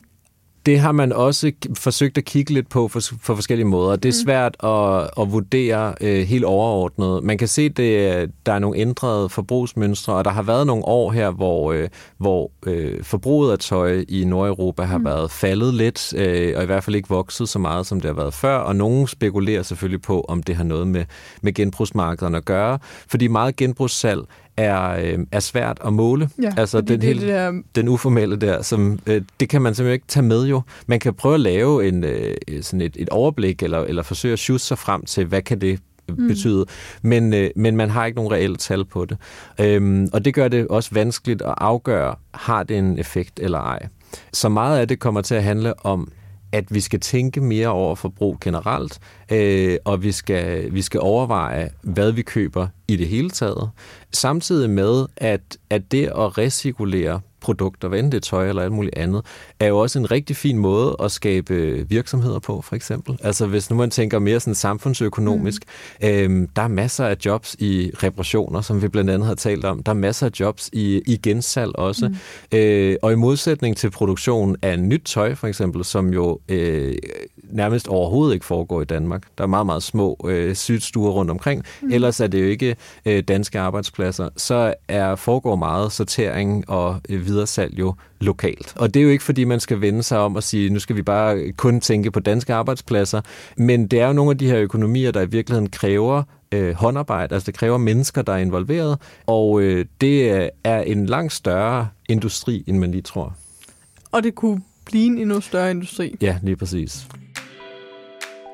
Det 0.67 0.81
har 0.81 0.93
man 0.93 1.13
også 1.13 1.53
forsøgt 1.75 2.19
at 2.19 2.25
kigge 2.25 2.55
lidt 2.55 2.69
på 2.69 2.89
for, 2.89 3.01
for 3.01 3.35
forskellige 3.35 3.67
måder. 3.67 3.97
Det 3.97 4.09
er 4.09 4.19
mm. 4.19 4.25
svært 4.25 4.57
at, 4.65 5.11
at 5.21 5.33
vurdere 5.33 5.95
øh, 6.01 6.27
helt 6.27 6.45
overordnet. 6.45 7.25
Man 7.25 7.39
kan 7.39 7.49
se, 7.49 7.63
at 7.63 7.77
det, 7.77 8.31
der 8.47 8.53
er 8.53 8.59
nogle 8.59 8.79
ændrede 8.79 9.29
forbrugsmønstre, 9.29 10.15
og 10.15 10.25
der 10.25 10.31
har 10.31 10.43
været 10.43 10.67
nogle 10.67 10.85
år 10.85 11.11
her, 11.11 11.31
hvor, 11.31 11.73
øh, 11.73 11.89
hvor 12.19 12.51
øh, 12.67 13.05
forbruget 13.05 13.53
af 13.53 13.59
tøj 13.59 14.05
i 14.09 14.25
Nordeuropa 14.25 14.83
har 14.83 14.99
mm. 14.99 15.05
været 15.05 15.31
faldet 15.31 15.75
lidt, 15.75 16.15
øh, 16.17 16.53
og 16.57 16.63
i 16.63 16.67
hvert 16.67 16.85
fald 16.85 16.97
ikke 16.97 17.09
vokset 17.09 17.49
så 17.49 17.59
meget, 17.59 17.87
som 17.87 18.01
det 18.01 18.09
har 18.09 18.15
været 18.15 18.35
før. 18.35 18.57
Og 18.57 18.77
nogen 18.77 19.07
spekulerer 19.07 19.63
selvfølgelig 19.63 20.03
på, 20.03 20.25
om 20.29 20.43
det 20.43 20.57
har 20.57 20.65
noget 20.65 20.87
med, 20.87 21.05
med 21.43 21.53
genbrugsmarkederne 21.53 22.37
at 22.37 22.45
gøre, 22.45 22.79
fordi 23.09 23.29
meget 23.29 23.57
genbrugssalg 23.57 24.21
er, 24.57 24.91
øh, 24.91 25.19
er 25.33 25.41
svært 25.41 25.79
at 25.87 25.93
måle. 25.93 26.29
Ja, 26.43 26.53
altså 26.57 26.81
den, 26.81 26.89
det, 26.89 27.03
helt, 27.03 27.21
det 27.21 27.29
der... 27.29 27.53
den 27.75 27.89
uformelle 27.89 28.37
der, 28.37 28.63
som, 28.63 28.99
øh, 29.07 29.23
det 29.41 29.49
kan 29.49 29.63
man 29.63 29.75
simpelthen 29.75 29.95
ikke 29.95 30.07
tage 30.07 30.27
med 30.27 30.47
jo. 30.47 30.63
Man 30.87 31.01
kan 31.01 31.15
prøve 31.15 31.35
at 31.35 31.41
lave 31.41 31.89
en, 31.89 32.05
øh, 32.05 32.37
sådan 32.63 32.81
et, 32.81 32.97
et 32.99 33.09
overblik, 33.09 33.63
eller, 33.63 33.79
eller 33.79 34.03
forsøge 34.03 34.33
at 34.33 34.39
sjusse 34.39 34.67
sig 34.67 34.79
frem 34.79 35.05
til, 35.05 35.25
hvad 35.25 35.43
kan 35.43 35.61
det 35.61 35.81
mm. 36.09 36.29
betyde, 36.29 36.67
men, 37.03 37.35
øh, 37.35 37.51
men 37.57 37.77
man 37.77 37.91
har 37.91 38.07
ikke 38.07 38.17
nogen 38.17 38.33
reelle 38.33 38.57
tal 38.57 38.85
på 38.85 39.05
det. 39.05 39.19
Øhm, 39.61 40.09
og 40.13 40.25
det 40.25 40.35
gør 40.35 40.49
det 40.49 40.69
også 40.69 40.91
vanskeligt 40.93 41.43
at 41.43 41.55
afgøre, 41.57 42.15
har 42.35 42.63
det 42.63 42.79
en 42.79 42.99
effekt 42.99 43.41
eller 43.43 43.59
ej. 43.59 43.89
Så 44.33 44.49
meget 44.49 44.79
af 44.79 44.89
det 44.89 44.99
kommer 44.99 45.21
til 45.21 45.35
at 45.35 45.43
handle 45.43 45.87
om 45.87 46.13
at 46.53 46.75
vi 46.75 46.81
skal 46.81 47.01
tænke 47.01 47.41
mere 47.41 47.69
over 47.69 47.95
forbrug 47.95 48.39
generelt, 48.41 48.99
øh, 49.33 49.77
og 49.85 50.03
vi 50.03 50.13
skal, 50.13 50.75
vi 50.75 50.83
skal 50.83 51.01
overveje, 51.01 51.71
hvad 51.83 52.13
vi 52.13 52.23
køber 52.23 52.67
i 52.93 52.97
det 52.97 53.09
hele 53.09 53.31
taget. 53.31 53.71
Samtidig 54.13 54.71
med, 54.71 55.07
at, 55.17 55.41
at 55.71 55.93
det 55.93 56.07
at 56.07 56.39
recirkulere 56.39 57.21
produkter, 57.41 57.89
hvad 57.89 58.03
det 58.03 58.15
er 58.15 58.21
tøj 58.21 58.49
eller 58.49 58.63
alt 58.63 58.73
muligt 58.73 58.99
andet, 58.99 59.23
er 59.61 59.67
jo 59.67 59.79
også 59.79 59.99
en 59.99 60.11
rigtig 60.11 60.37
fin 60.37 60.59
måde 60.59 60.97
at 61.03 61.13
skabe 61.13 61.87
virksomheder 61.89 62.39
på, 62.39 62.61
for 62.61 62.77
eksempel. 62.77 63.19
Altså 63.23 63.47
hvis 63.47 63.71
nu 63.71 63.77
man 63.77 63.91
tænker 63.91 64.19
mere 64.19 64.41
sådan 64.41 64.55
samfundsøkonomisk, 64.55 65.63
mm. 66.03 66.09
øhm, 66.09 66.49
der 66.57 66.63
er 66.63 66.69
masser 66.69 67.07
af 67.07 67.17
jobs 67.25 67.57
i 67.59 67.91
reparationer, 68.03 68.61
som 68.61 68.83
vi 68.83 68.89
blandt 68.89 69.11
andet 69.11 69.27
har 69.29 69.35
talt 69.35 69.65
om. 69.65 69.83
Der 69.83 69.93
er 69.93 69.97
masser 69.97 70.27
af 70.27 70.31
jobs 70.41 70.71
i, 70.73 71.03
i 71.07 71.17
gensalg 71.17 71.77
også. 71.77 72.09
Mm. 72.09 72.59
Øh, 72.59 72.97
og 73.03 73.13
i 73.13 73.15
modsætning 73.15 73.77
til 73.77 73.91
produktion 73.91 74.57
af 74.63 74.79
nyt 74.79 75.03
tøj, 75.05 75.35
for 75.35 75.47
eksempel, 75.47 75.85
som 75.85 76.13
jo 76.13 76.39
øh, 76.49 76.95
nærmest 77.51 77.89
overhovedet 77.89 78.35
ikke 78.35 78.47
foregår 78.47 78.83
i 78.83 78.85
Danmark. 78.85 79.23
Der 79.39 79.45
er 79.45 79.49
meget, 79.49 79.67
meget 79.67 79.83
små 79.83 80.27
øh, 80.29 80.55
sydstuer 80.55 81.11
rundt 81.11 81.31
omkring. 81.31 81.65
Mm. 81.83 81.93
Ellers 81.93 82.21
er 82.21 82.27
det 82.27 82.41
jo 82.41 82.47
ikke 82.47 82.77
øh, 83.07 83.23
danske 83.23 83.61
arbejdspladser. 83.61 84.29
Så 84.37 84.75
er 84.89 85.15
foregår 85.15 85.57
meget 85.57 85.93
sortering 85.93 86.71
og 86.71 87.01
øh, 87.09 87.27
videresalg 87.27 87.79
jo 87.79 87.95
lokalt. 88.21 88.75
Og 88.77 88.95
det 88.95 89.01
er 89.01 89.05
jo 89.05 89.11
ikke, 89.11 89.25
fordi 89.25 89.45
man 89.45 89.61
skal 89.61 89.81
vende 89.81 90.03
sig 90.03 90.19
om 90.19 90.37
og 90.37 90.43
sige, 90.43 90.71
nu 90.71 90.79
skal 90.79 90.97
vi 90.97 91.03
bare 91.03 91.53
kun 91.53 91.81
tænke 91.81 92.11
på 92.11 92.21
danske 92.21 92.55
arbejdspladser, 92.55 93.21
men 93.57 93.87
det 93.87 94.01
er 94.01 94.07
jo 94.07 94.13
nogle 94.13 94.31
af 94.31 94.39
de 94.39 94.47
her 94.47 94.59
økonomier, 94.59 95.11
der 95.11 95.21
i 95.21 95.29
virkeligheden 95.29 95.71
kræver 95.71 96.23
øh, 96.53 96.75
håndarbejde, 96.75 97.35
altså 97.35 97.47
det 97.47 97.55
kræver 97.55 97.79
mennesker, 97.79 98.23
der 98.23 98.33
er 98.33 98.39
involveret, 98.39 98.99
og 99.27 99.61
øh, 99.61 99.85
det 100.01 100.51
er 100.65 100.81
en 100.81 101.07
langt 101.07 101.33
større 101.33 101.89
industri, 102.09 102.65
end 102.67 102.79
man 102.79 102.91
lige 102.91 103.03
tror. 103.03 103.37
Og 104.13 104.23
det 104.23 104.35
kunne 104.35 104.63
blive 104.85 105.07
en 105.07 105.19
endnu 105.19 105.41
større 105.41 105.71
industri. 105.71 106.17
Ja, 106.21 106.39
lige 106.43 106.57
præcis. 106.57 107.07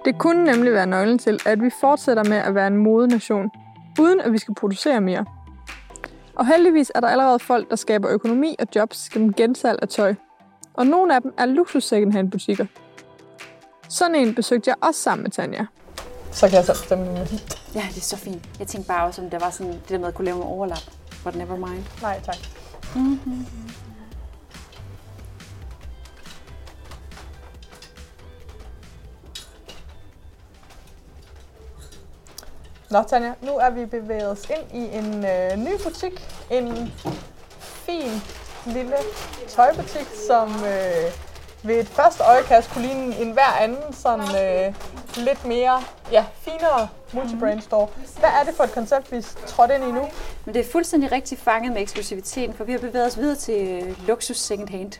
Det 0.05 0.19
kunne 0.19 0.45
nemlig 0.45 0.73
være 0.73 0.87
nøglen 0.87 1.19
til, 1.19 1.39
at 1.47 1.63
vi 1.63 1.71
fortsætter 1.81 2.25
med 2.25 2.37
at 2.37 2.55
være 2.55 2.67
en 2.67 2.77
modenation, 2.77 3.51
uden 3.99 4.21
at 4.21 4.33
vi 4.33 4.39
skal 4.39 4.55
producere 4.55 5.01
mere. 5.01 5.25
Og 6.35 6.47
heldigvis 6.47 6.93
er 6.95 7.01
der 7.01 7.09
allerede 7.09 7.39
folk, 7.39 7.71
der 7.71 7.77
skaber 7.77 8.11
økonomi 8.11 8.57
og 8.59 8.67
jobs 8.75 9.09
gennem 9.09 9.33
gensalg 9.33 9.79
af 9.83 9.89
tøj. 9.89 10.15
Og 10.75 10.87
nogle 10.87 11.15
af 11.15 11.23
dem 11.23 11.35
er 11.39 11.47
luksus 11.47 11.85
secondhand 11.85 12.31
butikker. 12.31 12.67
Sådan 13.89 14.15
en 14.15 14.35
besøgte 14.35 14.69
jeg 14.69 14.77
også 14.81 15.01
sammen 15.01 15.23
med 15.23 15.31
Tanja. 15.31 15.67
Så 16.33 16.49
kan 16.49 16.57
jeg 16.57 16.65
så 16.65 16.73
bestemme 16.73 17.05
med 17.05 17.27
Ja, 17.75 17.85
det 17.89 17.97
er 17.97 18.01
så 18.01 18.17
fint. 18.17 18.49
Jeg 18.59 18.67
tænkte 18.67 18.89
bare 18.89 19.07
også, 19.07 19.23
om 19.23 19.31
det 19.31 19.41
var 19.41 19.51
sådan 19.51 19.73
det 19.73 19.89
der 19.89 19.99
med 19.99 20.09
at 20.09 20.15
kunne 20.15 20.25
lave 20.25 20.37
en 20.37 20.43
overlap. 20.43 20.83
But 21.25 21.35
never 21.37 21.57
mind. 21.57 21.85
Nej, 22.03 22.21
tak. 22.25 22.37
Mm-hmm. 22.95 23.47
Nå, 32.91 33.03
Tanja, 33.03 33.33
nu 33.43 33.57
er 33.57 33.71
vi 33.71 33.85
bevæget 33.85 34.31
os 34.31 34.51
ind 34.51 34.83
i 34.83 34.97
en 34.97 35.25
øh, 35.25 35.57
ny 35.57 35.83
butik. 35.85 36.13
En 36.51 36.93
fin 37.61 38.11
lille 38.67 38.97
tøjbutik, 39.49 40.07
som 40.29 40.49
øh, 40.49 41.13
ved 41.63 41.81
et 41.81 41.89
første 41.89 42.25
øjekast 42.25 42.71
kunne 42.71 42.87
ligne 42.87 43.17
en 43.17 43.33
hver 43.33 43.53
anden 43.61 43.93
sådan 43.93 44.21
øh, 44.21 44.75
lidt 45.17 45.45
mere 45.45 45.83
ja, 46.13 46.25
finere 46.41 46.89
multibrand 47.13 47.61
store. 47.61 47.89
Hvad 48.21 48.31
er 48.41 48.45
det 48.45 48.55
for 48.55 48.65
et 48.65 48.73
koncept, 48.73 49.13
vi 49.13 49.23
trådte 49.47 49.75
ind 49.75 49.85
i 49.85 49.93
nu? 49.93 50.09
Men 50.45 50.55
det 50.55 50.67
er 50.67 50.71
fuldstændig 50.73 51.13
rigtig 51.13 51.39
fanget 51.39 51.73
med 51.73 51.83
eksklusiviteten, 51.83 52.55
for 52.55 52.65
vi 52.65 52.73
har 52.73 52.79
bevæget 52.79 53.07
os 53.07 53.19
videre 53.19 53.37
til 53.37 53.69
øh, 53.69 54.07
luksus 54.09 54.37
second 54.37 54.69
hand. 54.69 54.93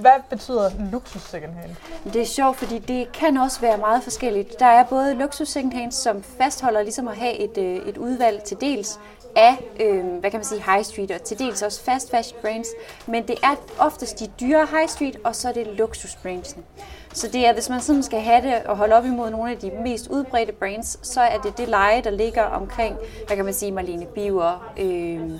Hvad 0.00 0.20
betyder 0.30 0.70
luksus 0.92 1.22
secondhand? 1.22 1.70
Det 2.04 2.22
er 2.22 2.26
sjovt, 2.26 2.56
fordi 2.56 2.78
det 2.78 3.12
kan 3.12 3.36
også 3.36 3.60
være 3.60 3.78
meget 3.78 4.02
forskelligt. 4.02 4.58
Der 4.58 4.66
er 4.66 4.84
både 4.84 5.14
luksus 5.14 5.48
secondhand, 5.48 5.92
som 5.92 6.22
fastholder 6.22 6.82
ligesom 6.82 7.08
at 7.08 7.16
have 7.16 7.34
et, 7.34 7.58
øh, 7.58 7.88
et 7.88 7.98
udvalg 7.98 8.42
til 8.42 8.56
dels 8.60 9.00
af, 9.36 9.56
øh, 9.80 10.04
hvad 10.06 10.30
kan 10.30 10.38
man 10.38 10.44
sige, 10.44 10.62
high 10.72 10.84
street, 10.84 11.10
og 11.10 11.22
til 11.22 11.38
dels 11.38 11.62
også 11.62 11.82
fast 11.82 12.10
fashion 12.10 12.40
brands, 12.40 12.68
men 13.06 13.28
det 13.28 13.36
er 13.42 13.54
oftest 13.78 14.18
de 14.18 14.26
dyre 14.40 14.66
high 14.66 14.88
street, 14.88 15.16
og 15.24 15.36
så 15.36 15.48
er 15.48 15.52
det 15.52 15.66
luksus 15.66 16.16
brandsen. 16.22 16.64
Så 17.12 17.28
det 17.28 17.46
er, 17.46 17.52
hvis 17.52 17.68
man 17.68 17.80
sådan 17.80 18.02
skal 18.02 18.20
have 18.20 18.42
det 18.42 18.62
og 18.66 18.76
holde 18.76 18.94
op 18.94 19.04
imod 19.04 19.30
nogle 19.30 19.50
af 19.50 19.58
de 19.58 19.70
mest 19.84 20.08
udbredte 20.08 20.52
brands, 20.52 21.08
så 21.08 21.20
er 21.20 21.38
det 21.38 21.58
det 21.58 21.68
leje, 21.68 22.02
der 22.02 22.10
ligger 22.10 22.42
omkring, 22.42 22.96
hvad 23.26 23.36
kan 23.36 23.44
man 23.44 23.54
sige, 23.54 23.72
Marlene 23.72 24.06
Biver, 24.06 24.72
øh, 24.78 25.30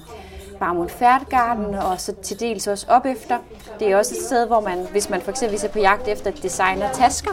Barmund 0.61 0.88
Færtgarden 0.88 1.74
og 1.74 2.00
så 2.00 2.14
til 2.22 2.40
dels 2.40 2.66
også 2.66 2.86
op 2.88 3.06
efter. 3.06 3.38
Det 3.78 3.92
er 3.92 3.96
også 3.96 4.14
et 4.14 4.22
sted, 4.26 4.46
hvor 4.46 4.61
man, 4.61 4.86
hvis 4.90 5.11
man 5.11 5.20
for 5.20 5.30
eksempel 5.30 5.64
er 5.64 5.68
på 5.68 5.78
jagt 5.78 6.08
efter 6.08 6.30
designer 6.30 6.92
tasker, 6.92 7.30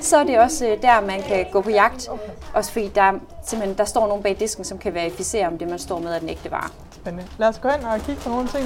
så 0.00 0.16
er 0.16 0.24
det 0.24 0.38
også 0.38 0.66
øh, 0.66 0.82
der, 0.82 1.00
man 1.00 1.22
kan 1.22 1.46
gå 1.52 1.60
på 1.60 1.70
jagt. 1.70 2.08
Også 2.54 2.72
fordi 2.72 2.88
der, 2.88 3.12
simpelthen, 3.46 3.78
der 3.78 3.84
står 3.84 4.06
nogen 4.06 4.22
bag 4.22 4.36
disken, 4.40 4.64
som 4.64 4.78
kan 4.78 4.94
verificere, 4.94 5.46
om 5.46 5.58
det, 5.58 5.68
man 5.68 5.78
står 5.78 5.98
med, 5.98 6.14
er 6.14 6.18
den 6.18 6.28
ægte 6.28 6.50
vare. 6.50 6.68
Spændende. 6.90 7.26
Lad 7.38 7.48
os 7.48 7.58
gå 7.58 7.68
ind 7.68 7.84
og 7.84 8.00
kigge 8.00 8.22
på 8.22 8.28
nogle 8.28 8.48
ting. 8.48 8.64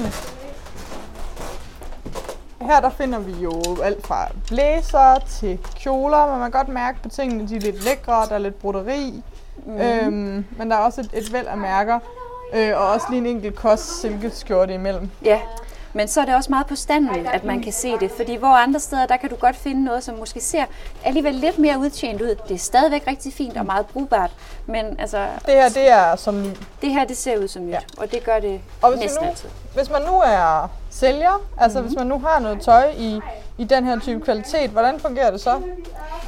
Her 2.61 2.79
der 2.79 2.89
finder 2.89 3.19
vi 3.19 3.31
jo 3.31 3.61
alt 3.83 4.07
fra 4.07 4.27
blæser 4.47 5.19
til 5.29 5.59
kjoler, 5.75 6.31
men 6.31 6.39
man 6.39 6.51
kan 6.51 6.59
godt 6.59 6.69
mærke 6.73 6.99
på 7.03 7.09
tingene, 7.09 7.47
de 7.47 7.55
er 7.55 7.59
lidt 7.59 7.83
lækre, 7.83 8.25
der 8.29 8.35
er 8.35 8.39
lidt 8.39 8.59
broderi. 8.59 9.23
Mm. 9.65 9.77
Øhm, 9.77 10.45
men 10.57 10.71
der 10.71 10.75
er 10.75 10.79
også 10.81 11.01
et, 11.01 11.09
et 11.13 11.33
væld 11.33 11.47
af 11.47 11.57
mærker. 11.57 11.99
Øh, 12.53 12.77
og 12.77 12.87
også 12.87 13.05
lige 13.09 13.19
en 13.19 13.25
enkelt 13.25 13.55
kost 13.55 14.01
silkeskjorte 14.01 14.73
imellem. 14.73 15.09
Ja, 15.23 15.39
men 15.93 16.07
så 16.07 16.21
er 16.21 16.25
det 16.25 16.35
også 16.35 16.49
meget 16.49 16.67
på 16.67 16.75
standen, 16.75 17.27
at 17.27 17.43
man 17.43 17.61
kan 17.61 17.73
se 17.73 17.97
det. 17.99 18.11
Fordi 18.11 18.35
hvor 18.35 18.47
andre 18.47 18.79
steder, 18.79 19.05
der 19.05 19.17
kan 19.17 19.29
du 19.29 19.35
godt 19.35 19.55
finde 19.55 19.83
noget, 19.83 20.03
som 20.03 20.15
måske 20.15 20.41
ser 20.41 20.65
alligevel 21.03 21.35
lidt 21.35 21.59
mere 21.59 21.79
udtjent 21.79 22.21
ud. 22.21 22.35
Det 22.47 22.55
er 22.55 22.59
stadigvæk 22.59 23.07
rigtig 23.07 23.33
fint 23.33 23.57
og 23.57 23.65
meget 23.65 23.85
brugbart. 23.85 24.31
Men 24.65 24.99
altså... 24.99 25.27
Det 25.45 25.53
her, 25.53 25.69
det 25.69 25.89
er 25.89 26.15
som 26.15 26.41
nyt. 26.41 26.59
Det 26.81 26.89
her, 26.89 27.05
det 27.05 27.17
ser 27.17 27.37
ud 27.37 27.47
som 27.47 27.65
nyt. 27.65 27.71
Ja. 27.71 27.79
Og 27.97 28.11
det 28.11 28.23
gør 28.23 28.39
det 28.39 28.61
og 28.81 28.89
hvis 28.89 28.99
næsten 29.01 29.23
nu, 29.23 29.29
altid. 29.29 29.49
Hvis 29.73 29.89
man 29.89 30.01
nu 30.01 30.13
er 30.19 30.69
sælger, 30.95 31.41
altså 31.57 31.79
mm-hmm. 31.79 31.87
hvis 31.87 31.97
man 31.97 32.07
nu 32.07 32.19
har 32.19 32.39
noget 32.39 32.61
tøj 32.61 32.93
i, 32.97 33.19
i 33.57 33.63
den 33.63 33.85
her 33.85 33.99
type 33.99 34.21
kvalitet, 34.21 34.69
hvordan 34.69 34.99
fungerer 34.99 35.31
det 35.31 35.41
så? 35.41 35.61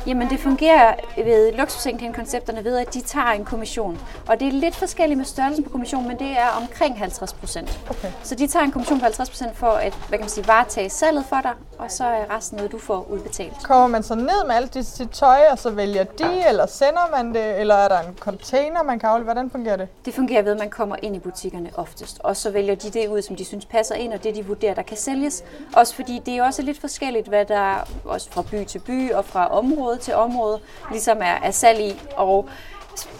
Jamen 0.07 0.29
det 0.29 0.39
fungerer 0.39 0.93
ved 1.17 1.53
luksusindkendkoncepterne 1.53 2.63
ved, 2.63 2.77
at 2.77 2.93
de 2.93 3.01
tager 3.01 3.31
en 3.31 3.45
kommission. 3.45 3.99
Og 4.27 4.39
det 4.39 4.47
er 4.47 4.51
lidt 4.51 4.75
forskelligt 4.75 5.17
med 5.17 5.25
størrelsen 5.25 5.63
på 5.63 5.69
kommission, 5.69 6.07
men 6.07 6.19
det 6.19 6.31
er 6.31 6.47
omkring 6.61 6.99
50 6.99 7.33
procent. 7.33 7.79
Okay. 7.89 8.11
Så 8.23 8.35
de 8.35 8.47
tager 8.47 8.65
en 8.65 8.71
kommission 8.71 8.99
på 8.99 9.03
50 9.03 9.29
procent 9.29 9.57
for 9.57 9.67
at 9.67 9.93
hvad 9.93 10.17
kan 10.17 10.23
man 10.23 10.29
sige, 10.29 10.47
varetage 10.47 10.89
salget 10.89 11.25
for 11.25 11.41
dig, 11.43 11.51
og 11.77 11.91
så 11.91 12.03
er 12.03 12.35
resten 12.37 12.55
noget, 12.55 12.71
du 12.71 12.79
får 12.79 13.07
udbetalt. 13.09 13.63
Kommer 13.63 13.87
man 13.87 14.03
så 14.03 14.15
ned 14.15 14.47
med 14.47 14.55
alt 14.55 14.73
dit, 14.73 14.85
sit 14.85 15.09
tøj, 15.09 15.39
og 15.51 15.59
så 15.59 15.69
vælger 15.69 16.03
de, 16.03 16.47
eller 16.49 16.65
sender 16.65 17.15
man 17.15 17.33
det, 17.33 17.59
eller 17.59 17.75
er 17.75 17.87
der 17.87 17.99
en 17.99 18.15
container, 18.19 18.83
man 18.83 18.99
kan 18.99 19.09
aflevere? 19.09 19.33
Hvordan 19.33 19.49
fungerer 19.49 19.75
det? 19.75 19.87
Det 20.05 20.13
fungerer 20.13 20.41
ved, 20.41 20.51
at 20.51 20.59
man 20.59 20.69
kommer 20.69 20.95
ind 21.01 21.15
i 21.15 21.19
butikkerne 21.19 21.69
oftest, 21.75 22.19
og 22.23 22.37
så 22.37 22.51
vælger 22.51 22.75
de 22.75 22.89
det 22.89 23.07
ud, 23.07 23.21
som 23.21 23.35
de 23.35 23.45
synes 23.45 23.65
passer 23.65 23.95
ind, 23.95 24.13
og 24.13 24.23
det 24.23 24.35
de 24.35 24.43
vurderer, 24.57 24.73
der 24.73 24.81
kan 24.81 24.97
sælges. 24.97 25.43
Også 25.73 25.95
fordi 25.95 26.21
det 26.25 26.37
er 26.37 26.43
også 26.43 26.61
lidt 26.61 26.79
forskelligt, 26.79 27.27
hvad 27.27 27.45
der 27.45 27.87
også 28.05 28.31
fra 28.31 28.41
by 28.41 28.65
til 28.65 28.79
by 28.79 29.11
og 29.11 29.25
fra 29.25 29.47
område 29.47 29.97
til 29.97 30.13
område 30.13 30.59
ligesom 30.91 31.17
er, 31.21 31.37
er 31.43 31.51
salg 31.51 31.79
i. 31.79 32.01
Og 32.15 32.49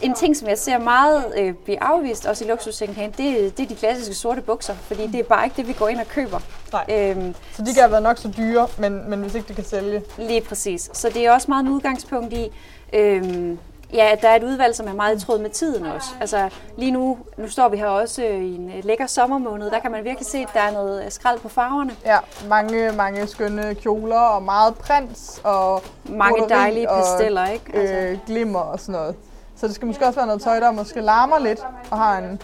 en 0.02 0.14
ting, 0.14 0.38
som 0.38 0.48
jeg 0.48 0.58
ser 0.58 0.78
meget 0.78 1.26
øh, 1.38 1.54
blive 1.54 1.84
afvist, 1.84 2.26
også 2.26 2.46
i 2.46 2.48
luksus 2.48 2.78
det, 2.78 3.18
det 3.18 3.60
er 3.60 3.68
de 3.68 3.76
klassiske 3.76 4.14
sorte 4.14 4.42
bukser, 4.42 4.76
fordi 4.76 5.08
det 5.08 5.20
er 5.20 5.24
bare 5.24 5.46
ikke 5.46 5.58
det, 5.58 5.68
vi 5.68 5.74
går 5.74 5.88
ind 5.88 6.00
og 6.00 6.08
køber. 6.08 6.40
Nej. 6.72 6.86
Øhm, 6.90 7.36
så 7.54 7.62
de 7.62 7.74
kan 7.74 7.82
have 7.82 7.92
været 7.92 8.04
nok 8.04 8.18
så 8.18 8.34
dyre, 8.38 8.68
men, 8.78 9.10
men 9.10 9.20
hvis 9.20 9.36
ikke 9.36 9.48
det 9.48 9.56
kan 9.56 9.66
sælge? 9.66 10.02
Lige 10.18 10.42
præcis. 10.42 10.90
Så 10.94 11.10
det 11.10 11.26
er 11.26 11.32
også 11.32 11.52
meget 11.52 11.64
en 11.64 11.70
udgangspunkt 11.70 12.34
i, 12.34 12.52
øhm, 12.94 13.60
Ja, 13.94 14.16
der 14.22 14.30
er 14.30 14.36
et 14.36 14.44
udvalg, 14.44 14.76
som 14.76 14.88
er 14.88 14.94
meget 14.94 15.22
i 15.22 15.26
tråd 15.26 15.40
med 15.40 15.50
tiden 15.50 15.86
også. 15.86 16.08
Altså 16.22 16.50
lige 16.78 16.92
nu, 16.92 17.18
nu 17.38 17.50
står 17.50 17.70
vi 17.70 17.78
her 17.78 17.86
også 17.88 18.24
i 18.24 18.56
en 18.56 18.72
øh, 18.78 18.86
lækker 18.86 19.08
sommermåned, 19.08 19.72
der 19.72 19.80
kan 19.80 19.92
man 19.92 20.04
virkelig 20.04 20.26
se, 20.28 20.38
at 20.38 20.50
der 20.54 20.60
er 20.60 20.72
noget 20.72 21.06
øh, 21.06 21.12
skrald 21.12 21.40
på 21.40 21.50
farverne. 21.50 21.92
Ja, 22.06 22.18
mange, 22.50 22.92
mange 22.92 23.28
skønne 23.28 23.76
kjoler 23.76 24.20
og 24.20 24.44
meget 24.44 24.76
prins 24.76 25.42
og 25.44 25.84
Mange 26.10 26.50
dejlige 26.50 26.90
og, 26.92 26.98
pasteller, 26.98 27.48
ikke? 27.48 27.72
Altså, 27.74 27.96
Øh, 27.96 28.18
glimmer 28.26 28.60
og 28.60 28.80
sådan 28.80 28.94
noget. 28.94 29.16
Så 29.56 29.68
det 29.68 29.76
skal 29.76 29.86
måske 29.86 30.06
også 30.06 30.20
være 30.20 30.28
noget 30.28 30.42
tøj, 30.42 30.60
der 30.60 30.72
måske 30.72 31.02
larmer 31.02 31.40
lidt 31.40 31.60
og 31.92 31.98
har 31.98 32.18
en, 32.18 32.42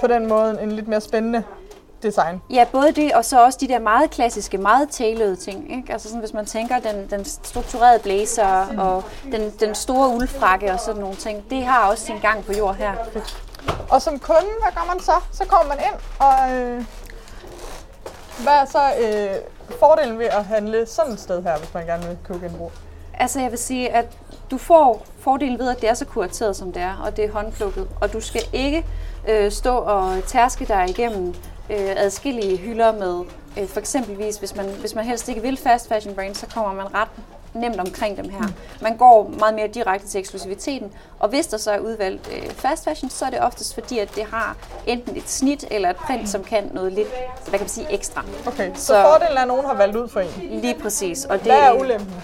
på 0.00 0.06
den 0.06 0.28
måde 0.28 0.62
en 0.62 0.72
lidt 0.72 0.88
mere 0.88 1.00
spændende 1.00 1.42
design. 2.02 2.42
Ja, 2.50 2.64
både 2.72 2.92
det, 2.92 3.12
og 3.12 3.24
så 3.24 3.44
også 3.44 3.58
de 3.60 3.68
der 3.68 3.78
meget 3.78 4.10
klassiske, 4.10 4.58
meget 4.58 4.88
tailede 4.90 5.36
ting. 5.36 5.76
Ikke? 5.76 5.92
Altså 5.92 6.08
sådan, 6.08 6.20
hvis 6.20 6.32
man 6.32 6.46
tænker 6.46 6.78
den, 6.78 7.10
den 7.10 7.24
strukturerede 7.24 7.98
blazer 8.02 8.66
og 8.78 9.04
den, 9.32 9.50
den 9.60 9.74
store 9.74 10.08
uldfrakke 10.08 10.72
og 10.72 10.80
sådan 10.80 11.00
nogle 11.00 11.16
ting, 11.16 11.50
det 11.50 11.64
har 11.64 11.90
også 11.90 12.04
sin 12.04 12.18
gang 12.18 12.44
på 12.44 12.52
jord 12.52 12.74
her. 12.74 12.92
Og 13.90 14.02
som 14.02 14.18
kunde, 14.18 14.48
hvad 14.62 14.72
gør 14.74 14.92
man 14.94 15.00
så? 15.00 15.12
Så 15.32 15.44
kommer 15.44 15.74
man 15.74 15.78
ind, 15.78 15.94
og 16.18 16.56
øh, 16.56 16.84
hvad 18.42 18.52
er 18.52 18.64
så 18.64 18.82
øh, 19.00 19.34
fordelen 19.78 20.18
ved 20.18 20.26
at 20.26 20.44
handle 20.44 20.86
sådan 20.86 21.12
et 21.12 21.20
sted 21.20 21.42
her, 21.42 21.58
hvis 21.58 21.74
man 21.74 21.86
gerne 21.86 22.06
vil 22.06 22.18
købe 22.24 22.46
genbrug? 22.46 22.72
Altså 23.14 23.40
jeg 23.40 23.50
vil 23.50 23.58
sige, 23.58 23.90
at 23.90 24.06
du 24.50 24.58
får 24.58 25.06
fordelen 25.20 25.58
ved, 25.58 25.68
at 25.68 25.80
det 25.80 25.88
er 25.88 25.94
så 25.94 26.04
kurateret, 26.04 26.56
som 26.56 26.72
det 26.72 26.82
er, 26.82 27.02
og 27.04 27.16
det 27.16 27.24
er 27.24 27.32
håndplukket. 27.32 27.88
Og 28.00 28.12
du 28.12 28.20
skal 28.20 28.42
ikke 28.52 28.86
øh, 29.28 29.52
stå 29.52 29.76
og 29.76 30.24
tærske 30.26 30.64
dig 30.64 30.86
igennem 30.88 31.34
øh, 31.70 31.94
adskillige 31.96 32.56
hylder 32.56 32.92
med, 32.92 33.24
øh, 33.58 33.68
for 33.68 33.80
eksempelvis, 33.80 34.36
hvis 34.36 34.56
man, 34.56 34.66
hvis 34.80 34.94
man 34.94 35.04
helst 35.04 35.28
ikke 35.28 35.42
vil 35.42 35.56
fast 35.56 35.88
fashion 35.88 36.14
brands, 36.14 36.38
så 36.38 36.46
kommer 36.46 36.72
man 36.72 36.94
ret 36.94 37.08
nemt 37.54 37.80
omkring 37.80 38.16
dem 38.16 38.28
her. 38.28 38.42
Man 38.82 38.96
går 38.96 39.30
meget 39.38 39.54
mere 39.54 39.68
direkte 39.68 40.08
til 40.08 40.18
eksklusiviteten, 40.18 40.92
og 41.18 41.28
hvis 41.28 41.46
der 41.46 41.56
så 41.56 41.70
er 41.70 41.78
udvalgt 41.78 42.28
øh, 42.32 42.50
fast 42.50 42.84
fashion, 42.84 43.10
så 43.10 43.24
er 43.24 43.30
det 43.30 43.40
oftest 43.40 43.74
fordi, 43.74 43.98
at 43.98 44.14
det 44.14 44.24
har 44.24 44.56
enten 44.86 45.16
et 45.16 45.28
snit 45.28 45.64
eller 45.70 45.90
et 45.90 45.96
print, 45.96 46.28
som 46.28 46.44
kan 46.44 46.70
noget 46.72 46.92
lidt, 46.92 47.08
hvad 47.42 47.50
kan 47.50 47.60
man 47.60 47.68
sige, 47.68 47.86
ekstra. 47.92 48.24
Okay, 48.46 48.70
så, 48.74 48.84
så 48.84 49.02
fordelen 49.02 49.36
er, 49.36 49.42
at 49.42 49.48
nogen 49.48 49.66
har 49.66 49.74
valgt 49.74 49.96
ud 49.96 50.08
for 50.08 50.20
en. 50.20 50.60
Lige 50.60 50.74
præcis. 50.74 51.24
Og 51.24 51.38
det, 51.38 51.46
Hvad 51.46 51.58
er 51.58 51.72
ulempen? 51.72 52.14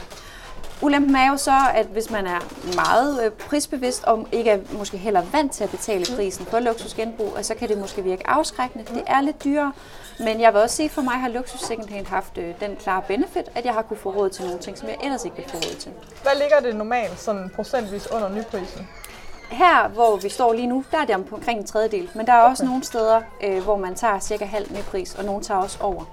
Ulempen 0.84 1.16
er 1.16 1.30
jo 1.30 1.36
så, 1.36 1.56
at 1.74 1.86
hvis 1.86 2.10
man 2.10 2.26
er 2.26 2.40
meget 2.76 3.24
øh, 3.24 3.30
prisbevidst 3.30 4.04
og 4.04 4.28
ikke 4.32 4.50
er 4.50 4.58
måske 4.78 4.96
heller 4.96 5.22
vant 5.32 5.52
til 5.52 5.64
at 5.64 5.70
betale 5.70 6.04
prisen 6.16 6.46
for 6.46 6.60
luksusgenbrug, 6.60 7.32
så 7.42 7.54
kan 7.54 7.68
det 7.68 7.78
måske 7.78 8.02
virke 8.04 8.28
afskrækkende. 8.28 8.84
Det 8.94 9.02
er 9.06 9.20
lidt 9.20 9.44
dyrere, 9.44 9.72
men 10.18 10.40
jeg 10.40 10.52
vil 10.52 10.62
også 10.62 10.76
sige, 10.76 10.88
for 10.88 11.02
mig 11.02 11.14
har 11.14 11.28
Luksus 11.28 11.60
Secondhand 11.60 12.06
haft 12.06 12.38
øh, 12.38 12.60
den 12.60 12.76
klare 12.76 13.02
benefit, 13.08 13.44
at 13.54 13.64
jeg 13.64 13.74
har 13.74 13.82
kunne 13.82 13.96
få 13.96 14.10
råd 14.10 14.30
til 14.30 14.44
nogle 14.44 14.60
ting, 14.60 14.78
som 14.78 14.88
jeg 14.88 14.96
ellers 15.02 15.24
ikke 15.24 15.36
ville 15.36 15.50
få 15.50 15.56
råd 15.56 15.76
til. 15.78 15.92
Hvad 16.22 16.32
ligger 16.40 16.60
det 16.60 16.76
normalt 16.76 17.20
sådan 17.20 17.50
procentvis 17.54 18.10
under 18.10 18.28
nyprisen? 18.28 18.88
Her, 19.50 19.88
hvor 19.88 20.16
vi 20.16 20.28
står 20.28 20.52
lige 20.52 20.66
nu, 20.66 20.84
der 20.90 20.98
er 20.98 21.04
det 21.04 21.14
omkring 21.14 21.58
en 21.58 21.66
tredjedel, 21.66 22.10
men 22.14 22.26
der 22.26 22.32
er 22.32 22.40
også 22.40 22.64
nogle 22.64 22.84
steder, 22.84 23.20
øh, 23.44 23.62
hvor 23.62 23.76
man 23.76 23.94
tager 23.94 24.18
cirka 24.18 24.44
halv 24.44 24.72
nypris, 24.76 25.14
og 25.14 25.24
nogle 25.24 25.42
tager 25.42 25.60
også 25.60 25.78
over. 25.80 26.04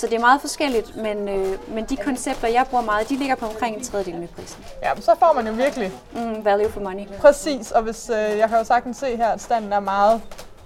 Så 0.00 0.06
det 0.06 0.14
er 0.14 0.20
meget 0.20 0.40
forskelligt, 0.40 0.96
men, 0.96 1.28
øh, 1.28 1.58
men 1.74 1.84
de 1.84 1.96
koncepter, 1.96 2.48
jeg 2.48 2.66
bruger 2.70 2.84
meget, 2.84 3.08
de 3.08 3.16
ligger 3.16 3.34
på 3.34 3.46
omkring 3.46 3.76
en 3.76 3.84
tredjedel 3.84 4.20
nyprisen. 4.20 4.64
Ja, 4.82 4.94
men 4.94 5.02
så 5.02 5.14
får 5.18 5.32
man 5.32 5.46
jo 5.46 5.52
virkelig 5.52 5.92
Mm, 6.12 6.44
value 6.44 6.70
for 6.70 6.80
money. 6.80 7.06
præcis, 7.06 7.70
og 7.70 7.82
hvis, 7.82 8.10
øh, 8.10 8.38
jeg 8.38 8.48
kan 8.48 8.58
jo 8.58 8.64
sagtens 8.64 8.96
se 8.96 9.16
her, 9.16 9.28
at 9.28 9.40
standen 9.42 9.72
er 9.72 9.80
meget, 9.80 10.22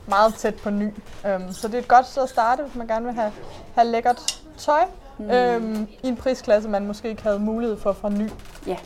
meget 0.07 0.35
tæt 0.35 0.55
på 0.55 0.71
ny. 0.71 0.91
Øhm, 1.27 1.53
så 1.53 1.69
det 1.69 1.75
er 1.75 1.79
et 1.79 1.89
godt 1.89 2.07
sted 2.07 2.23
at 2.23 2.29
starte, 2.29 2.63
hvis 2.63 2.75
man 2.75 2.87
gerne 2.87 3.07
vil 3.07 3.15
have, 3.15 3.33
have 3.75 3.87
lækkert 3.89 4.41
tøj 4.59 4.85
mm. 5.19 5.31
øhm, 5.31 5.89
i 6.03 6.09
en 6.09 6.17
prisklasse, 6.17 6.69
man 6.69 6.87
måske 6.87 7.09
ikke 7.09 7.23
havde 7.23 7.39
mulighed 7.39 7.79
for 7.81 7.93
fra 7.93 8.09
ny. 8.09 8.31
Ja. 8.67 8.77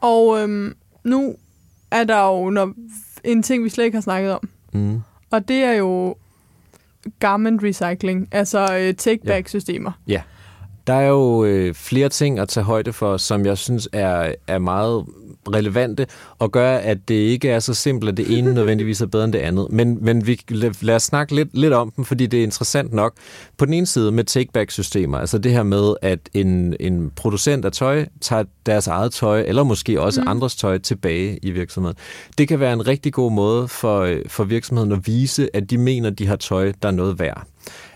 Og 0.00 0.42
øhm, 0.42 0.74
nu 1.04 1.36
er 1.90 2.04
der 2.04 2.26
jo 2.26 2.50
når, 2.50 2.72
en 3.24 3.42
ting, 3.42 3.64
vi 3.64 3.68
slet 3.68 3.84
ikke 3.84 3.96
har 3.96 4.02
snakket 4.02 4.32
om. 4.32 4.48
Mm. 4.72 5.00
Og 5.30 5.48
det 5.48 5.56
er 5.56 5.72
jo 5.72 6.16
garment 7.18 7.62
recycling, 7.62 8.28
altså 8.32 8.76
øh, 8.78 8.94
take-back-systemer. 8.94 9.92
Ja. 10.08 10.22
Der 10.86 10.94
er 10.94 11.08
jo 11.08 11.44
øh, 11.44 11.74
flere 11.74 12.08
ting 12.08 12.38
at 12.38 12.48
tage 12.48 12.64
højde 12.64 12.92
for, 12.92 13.16
som 13.16 13.46
jeg 13.46 13.58
synes 13.58 13.88
er, 13.92 14.34
er 14.46 14.58
meget 14.58 15.06
relevante, 15.54 16.06
og 16.38 16.52
gør, 16.52 16.76
at 16.76 16.98
det 17.08 17.14
ikke 17.14 17.50
er 17.50 17.60
så 17.60 17.74
simpelt, 17.74 18.08
at 18.08 18.16
det 18.16 18.38
ene 18.38 18.54
nødvendigvis 18.58 19.00
er 19.00 19.06
bedre 19.06 19.24
end 19.24 19.32
det 19.32 19.38
andet. 19.38 19.66
Men, 19.70 19.98
men 20.00 20.26
vi, 20.26 20.40
lad, 20.48 20.94
os 20.94 21.02
snakke 21.02 21.34
lidt, 21.34 21.48
lidt 21.52 21.72
om 21.72 21.90
dem, 21.90 22.04
fordi 22.04 22.26
det 22.26 22.38
er 22.38 22.42
interessant 22.42 22.92
nok. 22.92 23.14
På 23.56 23.64
den 23.64 23.74
ene 23.74 23.86
side 23.86 24.12
med 24.12 24.24
take-back-systemer, 24.24 25.18
altså 25.18 25.38
det 25.38 25.52
her 25.52 25.62
med, 25.62 25.94
at 26.02 26.18
en, 26.34 26.74
en 26.80 27.10
producent 27.16 27.64
af 27.64 27.72
tøj 27.72 28.06
tager 28.20 28.44
deres 28.66 28.86
eget 28.86 29.12
tøj, 29.12 29.44
eller 29.46 29.62
måske 29.62 30.00
også 30.00 30.20
mm. 30.20 30.28
andres 30.28 30.56
tøj, 30.56 30.78
tilbage 30.78 31.38
i 31.42 31.50
virksomheden. 31.50 31.96
Det 32.38 32.48
kan 32.48 32.60
være 32.60 32.72
en 32.72 32.86
rigtig 32.86 33.12
god 33.12 33.32
måde 33.32 33.68
for, 33.68 34.14
for 34.26 34.44
virksomheden 34.44 34.92
at 34.92 35.06
vise, 35.06 35.48
at 35.56 35.70
de 35.70 35.78
mener, 35.78 36.10
de 36.10 36.26
har 36.26 36.36
tøj, 36.36 36.72
der 36.82 36.88
er 36.88 36.92
noget 36.92 37.18
værd. 37.18 37.46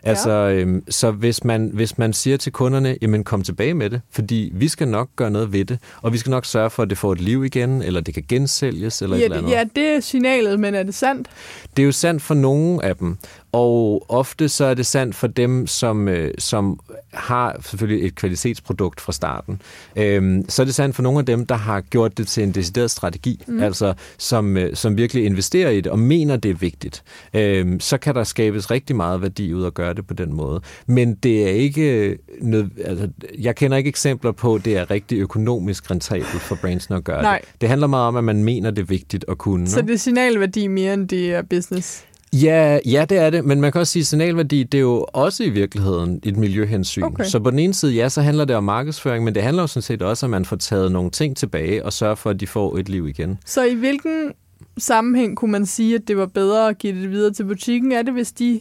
Altså, 0.02 0.30
øhm, 0.30 0.84
så 0.90 1.10
hvis 1.10 1.44
man, 1.44 1.70
hvis 1.74 1.98
man 1.98 2.12
siger 2.12 2.36
til 2.36 2.52
kunderne, 2.52 2.96
jamen 3.02 3.24
kom 3.24 3.42
tilbage 3.42 3.74
med 3.74 3.90
det, 3.90 4.00
fordi 4.10 4.50
vi 4.54 4.68
skal 4.68 4.88
nok 4.88 5.08
gøre 5.16 5.30
noget 5.30 5.52
ved 5.52 5.64
det, 5.64 5.78
og 6.02 6.12
vi 6.12 6.18
skal 6.18 6.30
nok 6.30 6.44
sørge 6.46 6.70
for, 6.70 6.82
at 6.82 6.90
det 6.90 6.98
får 6.98 7.12
et 7.12 7.20
liv 7.20 7.44
igen, 7.44 7.82
eller 7.82 8.00
det 8.00 8.14
kan 8.14 8.22
gensælges, 8.28 9.02
eller 9.02 9.16
et 9.16 9.20
Ja, 9.20 9.24
eller 9.24 9.36
andet. 9.36 9.50
det, 9.50 9.56
ja, 9.56 9.64
det 9.80 9.96
er 9.96 10.00
signalet, 10.00 10.60
men 10.60 10.74
er 10.74 10.82
det 10.82 10.94
sandt? 10.94 11.28
Det 11.76 11.82
er 11.82 11.86
jo 11.86 11.92
sandt 11.92 12.22
for 12.22 12.34
nogle 12.34 12.84
af 12.84 12.96
dem, 12.96 13.16
og 13.52 14.04
ofte 14.08 14.48
så 14.48 14.64
er 14.64 14.74
det 14.74 14.86
sandt 14.86 15.14
for 15.16 15.26
dem, 15.26 15.66
som, 15.66 16.08
øh, 16.08 16.30
som 16.38 16.80
har 17.12 17.56
selvfølgelig 17.62 18.06
et 18.06 18.14
kvalitetsprodukt 18.14 19.00
fra 19.00 19.12
starten. 19.12 19.62
Øhm, 19.96 20.44
så 20.48 20.62
er 20.62 20.66
det 20.66 20.74
sandt 20.74 20.96
for 20.96 21.02
nogle 21.02 21.18
af 21.18 21.26
dem, 21.26 21.46
der 21.46 21.54
har 21.54 21.80
gjort 21.80 22.18
det 22.18 22.26
til 22.28 22.42
en 22.42 22.52
decideret 22.52 22.90
strategi, 22.90 23.44
mm. 23.46 23.62
altså 23.62 23.94
som, 24.18 24.56
øh, 24.56 24.76
som 24.76 24.96
virkelig 24.96 25.24
investerer 25.24 25.70
i 25.70 25.80
det 25.80 25.92
og 25.92 25.98
mener, 25.98 26.36
det 26.36 26.50
er 26.50 26.54
vigtigt. 26.54 27.02
Øhm, 27.34 27.80
så 27.80 27.98
kan 27.98 28.14
der 28.14 28.24
skabes 28.24 28.70
rigtig 28.70 28.96
meget 28.96 29.22
værdi 29.22 29.54
ud 29.54 29.61
at 29.66 29.74
gøre 29.74 29.94
det 29.94 30.06
på 30.06 30.14
den 30.14 30.32
måde. 30.32 30.60
Men 30.86 31.14
det 31.14 31.42
er 31.42 31.52
ikke 31.52 32.18
nød, 32.40 32.64
altså, 32.84 33.08
jeg 33.38 33.56
kender 33.56 33.76
ikke 33.76 33.88
eksempler 33.88 34.32
på, 34.32 34.54
at 34.54 34.64
det 34.64 34.76
er 34.76 34.90
rigtig 34.90 35.18
økonomisk 35.18 35.90
rentabelt 35.90 36.28
for 36.28 36.58
brandsene 36.60 36.96
at 36.96 37.04
gøre 37.04 37.22
Nej. 37.22 37.38
det. 37.38 37.60
Det 37.60 37.68
handler 37.68 37.86
meget 37.86 38.08
om, 38.08 38.16
at 38.16 38.24
man 38.24 38.44
mener, 38.44 38.70
det 38.70 38.82
er 38.82 38.86
vigtigt 38.86 39.24
at 39.28 39.38
kunne. 39.38 39.68
Så 39.68 39.82
det 39.82 39.90
er 39.90 39.96
signalværdi 39.96 40.66
mere, 40.66 40.94
end 40.94 41.08
det 41.08 41.32
er 41.32 41.42
business? 41.42 42.04
Ja, 42.32 42.78
ja, 42.86 43.04
det 43.08 43.18
er 43.18 43.30
det, 43.30 43.44
men 43.44 43.60
man 43.60 43.72
kan 43.72 43.80
også 43.80 43.92
sige, 43.92 44.00
at 44.00 44.06
signalværdi, 44.06 44.62
det 44.62 44.78
er 44.78 44.82
jo 44.82 45.06
også 45.12 45.44
i 45.44 45.50
virkeligheden 45.50 46.20
et 46.22 46.36
miljøhensyn. 46.36 47.02
Okay. 47.02 47.24
Så 47.24 47.40
på 47.40 47.50
den 47.50 47.58
ene 47.58 47.74
side, 47.74 47.92
ja, 47.92 48.08
så 48.08 48.22
handler 48.22 48.44
det 48.44 48.56
om 48.56 48.64
markedsføring, 48.64 49.24
men 49.24 49.34
det 49.34 49.42
handler 49.42 49.62
jo 49.62 49.66
sådan 49.66 49.82
set 49.82 50.02
også, 50.02 50.26
at 50.26 50.30
man 50.30 50.44
får 50.44 50.56
taget 50.56 50.92
nogle 50.92 51.10
ting 51.10 51.36
tilbage 51.36 51.84
og 51.84 51.92
sørger 51.92 52.14
for, 52.14 52.30
at 52.30 52.40
de 52.40 52.46
får 52.46 52.78
et 52.78 52.88
liv 52.88 53.08
igen. 53.08 53.38
Så 53.46 53.64
i 53.64 53.74
hvilken 53.74 54.32
sammenhæng 54.78 55.36
kunne 55.36 55.52
man 55.52 55.66
sige, 55.66 55.94
at 55.94 56.08
det 56.08 56.16
var 56.16 56.26
bedre 56.26 56.68
at 56.68 56.78
give 56.78 57.02
det 57.02 57.10
videre 57.10 57.32
til 57.32 57.44
butikken? 57.44 57.92
Er 57.92 58.02
det, 58.02 58.12
hvis 58.12 58.32
de 58.32 58.60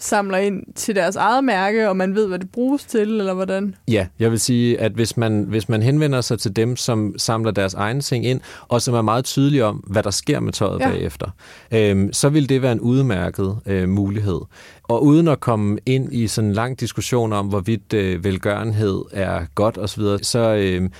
samler 0.00 0.38
ind 0.38 0.62
til 0.74 0.96
deres 0.96 1.16
eget 1.16 1.44
mærke, 1.44 1.88
og 1.88 1.96
man 1.96 2.14
ved, 2.14 2.26
hvad 2.28 2.38
det 2.38 2.50
bruges 2.52 2.84
til, 2.84 3.00
eller 3.00 3.34
hvordan? 3.34 3.74
Ja, 3.88 4.06
jeg 4.18 4.30
vil 4.30 4.40
sige, 4.40 4.80
at 4.80 4.92
hvis 4.92 5.16
man, 5.16 5.44
hvis 5.48 5.68
man 5.68 5.82
henvender 5.82 6.20
sig 6.20 6.38
til 6.38 6.56
dem, 6.56 6.76
som 6.76 7.14
samler 7.16 7.50
deres 7.50 7.74
egne 7.74 8.00
ting 8.00 8.26
ind, 8.26 8.40
og 8.68 8.82
som 8.82 8.94
er 8.94 9.02
meget 9.02 9.24
tydelige 9.24 9.64
om, 9.64 9.76
hvad 9.76 10.02
der 10.02 10.10
sker 10.10 10.40
med 10.40 10.52
tøjet 10.52 10.80
Ja. 10.80 10.90
bagefter, 10.90 11.26
øhm, 11.72 12.12
så 12.12 12.28
vil 12.28 12.48
det 12.48 12.62
være 12.62 12.72
en 12.72 12.80
udmærket 12.80 13.58
øh, 13.66 13.88
mulighed. 13.88 14.40
Og 14.82 15.04
uden 15.04 15.28
at 15.28 15.40
komme 15.40 15.78
ind 15.86 16.12
i 16.12 16.26
sådan 16.28 16.48
en 16.48 16.54
lang 16.54 16.80
diskussion 16.80 17.32
om, 17.32 17.46
hvorvidt 17.46 17.92
øh, 17.92 18.24
velgørenhed 18.24 19.02
er 19.12 19.40
godt 19.54 19.78
osv., 19.78 20.02
så 20.22 20.38
øh, 20.54 20.90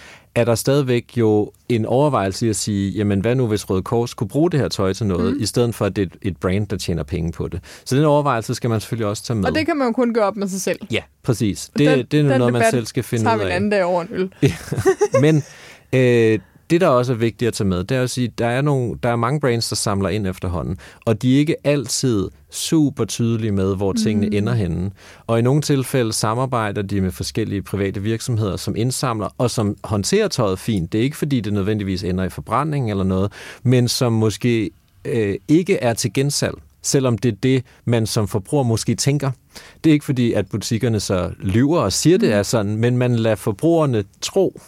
er 0.40 0.44
der 0.44 0.54
stadigvæk 0.54 1.04
jo 1.16 1.52
en 1.68 1.86
overvejelse 1.86 2.46
i 2.46 2.48
at 2.50 2.56
sige, 2.56 2.90
jamen 2.90 3.20
hvad 3.20 3.34
nu 3.34 3.46
hvis 3.46 3.70
Røde 3.70 3.82
Kors 3.82 4.14
kunne 4.14 4.28
bruge 4.28 4.50
det 4.50 4.60
her 4.60 4.68
tøj 4.68 4.92
til 4.92 5.06
noget, 5.06 5.34
mm. 5.36 5.42
i 5.42 5.46
stedet 5.46 5.74
for 5.74 5.84
at 5.86 5.96
det 5.96 6.02
er 6.12 6.16
et- 6.22 6.36
brand, 6.36 6.66
der 6.66 6.76
tjener 6.76 7.02
penge 7.02 7.32
på 7.32 7.48
det. 7.48 7.60
Så 7.84 7.96
den 7.96 8.04
overvejelse 8.04 8.54
skal 8.54 8.70
man 8.70 8.80
selvfølgelig 8.80 9.06
også 9.06 9.24
tage 9.24 9.36
med. 9.36 9.44
Og 9.48 9.54
det 9.54 9.66
kan 9.66 9.76
man 9.76 9.86
jo 9.86 9.92
kun 9.92 10.14
gøre 10.14 10.24
op 10.24 10.36
med 10.36 10.48
sig 10.48 10.60
selv. 10.60 10.78
Ja, 10.90 11.02
præcis. 11.22 11.70
Det, 11.78 11.78
Den- 11.78 11.86
det 12.10 12.18
er 12.18 12.28
den 12.30 12.38
noget, 12.38 12.52
man 12.52 12.62
selv 12.70 12.86
skal 12.86 13.02
finde 13.02 13.24
tager 13.24 13.34
ud 13.36 13.40
vi 13.40 13.44
en 13.44 13.50
af. 13.50 13.56
anden 13.56 13.70
dag 13.70 13.84
over 13.84 14.02
en 14.02 14.08
øl. 14.12 14.32
Men 15.22 15.42
øh, 16.00 16.38
det, 16.70 16.80
der 16.80 16.88
også 16.88 17.12
er 17.12 17.16
vigtigt 17.16 17.48
at 17.48 17.54
tage 17.54 17.68
med, 17.68 17.84
det 17.84 17.96
er 17.96 18.02
at 18.02 18.10
sige, 18.10 18.32
der 18.38 18.46
er, 18.46 18.62
nogle, 18.62 18.98
der 19.02 19.08
er 19.08 19.16
mange 19.16 19.40
brands, 19.40 19.68
der 19.68 19.76
samler 19.76 20.08
ind 20.08 20.26
efterhånden, 20.26 20.78
og 21.04 21.22
de 21.22 21.34
er 21.34 21.38
ikke 21.38 21.56
altid 21.64 22.28
super 22.50 23.04
tydelige 23.04 23.52
med, 23.52 23.76
hvor 23.76 23.92
tingene 23.92 24.26
mm. 24.26 24.36
ender 24.36 24.54
henne. 24.54 24.90
Og 25.26 25.38
i 25.38 25.42
nogle 25.42 25.62
tilfælde 25.62 26.12
samarbejder 26.12 26.82
de 26.82 27.00
med 27.00 27.10
forskellige 27.10 27.62
private 27.62 28.02
virksomheder, 28.02 28.56
som 28.56 28.76
indsamler 28.76 29.28
og 29.38 29.50
som 29.50 29.76
håndterer 29.84 30.28
tøjet 30.28 30.58
fint. 30.58 30.92
Det 30.92 30.98
er 30.98 31.02
ikke, 31.02 31.16
fordi 31.16 31.40
det 31.40 31.52
nødvendigvis 31.52 32.04
ender 32.04 32.24
i 32.24 32.28
forbrænding 32.28 32.90
eller 32.90 33.04
noget, 33.04 33.32
men 33.62 33.88
som 33.88 34.12
måske 34.12 34.70
øh, 35.04 35.36
ikke 35.48 35.76
er 35.76 35.94
til 35.94 36.12
gensalg 36.12 36.54
selvom 36.82 37.18
det 37.18 37.32
er 37.32 37.36
det, 37.42 37.64
man 37.84 38.06
som 38.06 38.28
forbruger 38.28 38.64
måske 38.64 38.94
tænker. 38.94 39.30
Det 39.84 39.90
er 39.90 39.94
ikke 39.94 40.04
fordi, 40.04 40.32
at 40.32 40.48
butikkerne 40.48 41.00
så 41.00 41.30
lyver 41.40 41.80
og 41.80 41.92
siger, 41.92 42.18
det 42.18 42.32
er 42.32 42.42
sådan, 42.42 42.76
men 42.76 42.98
man 42.98 43.16
lader 43.16 43.36
forbrugerne 43.36 44.04
tro, 44.20 44.60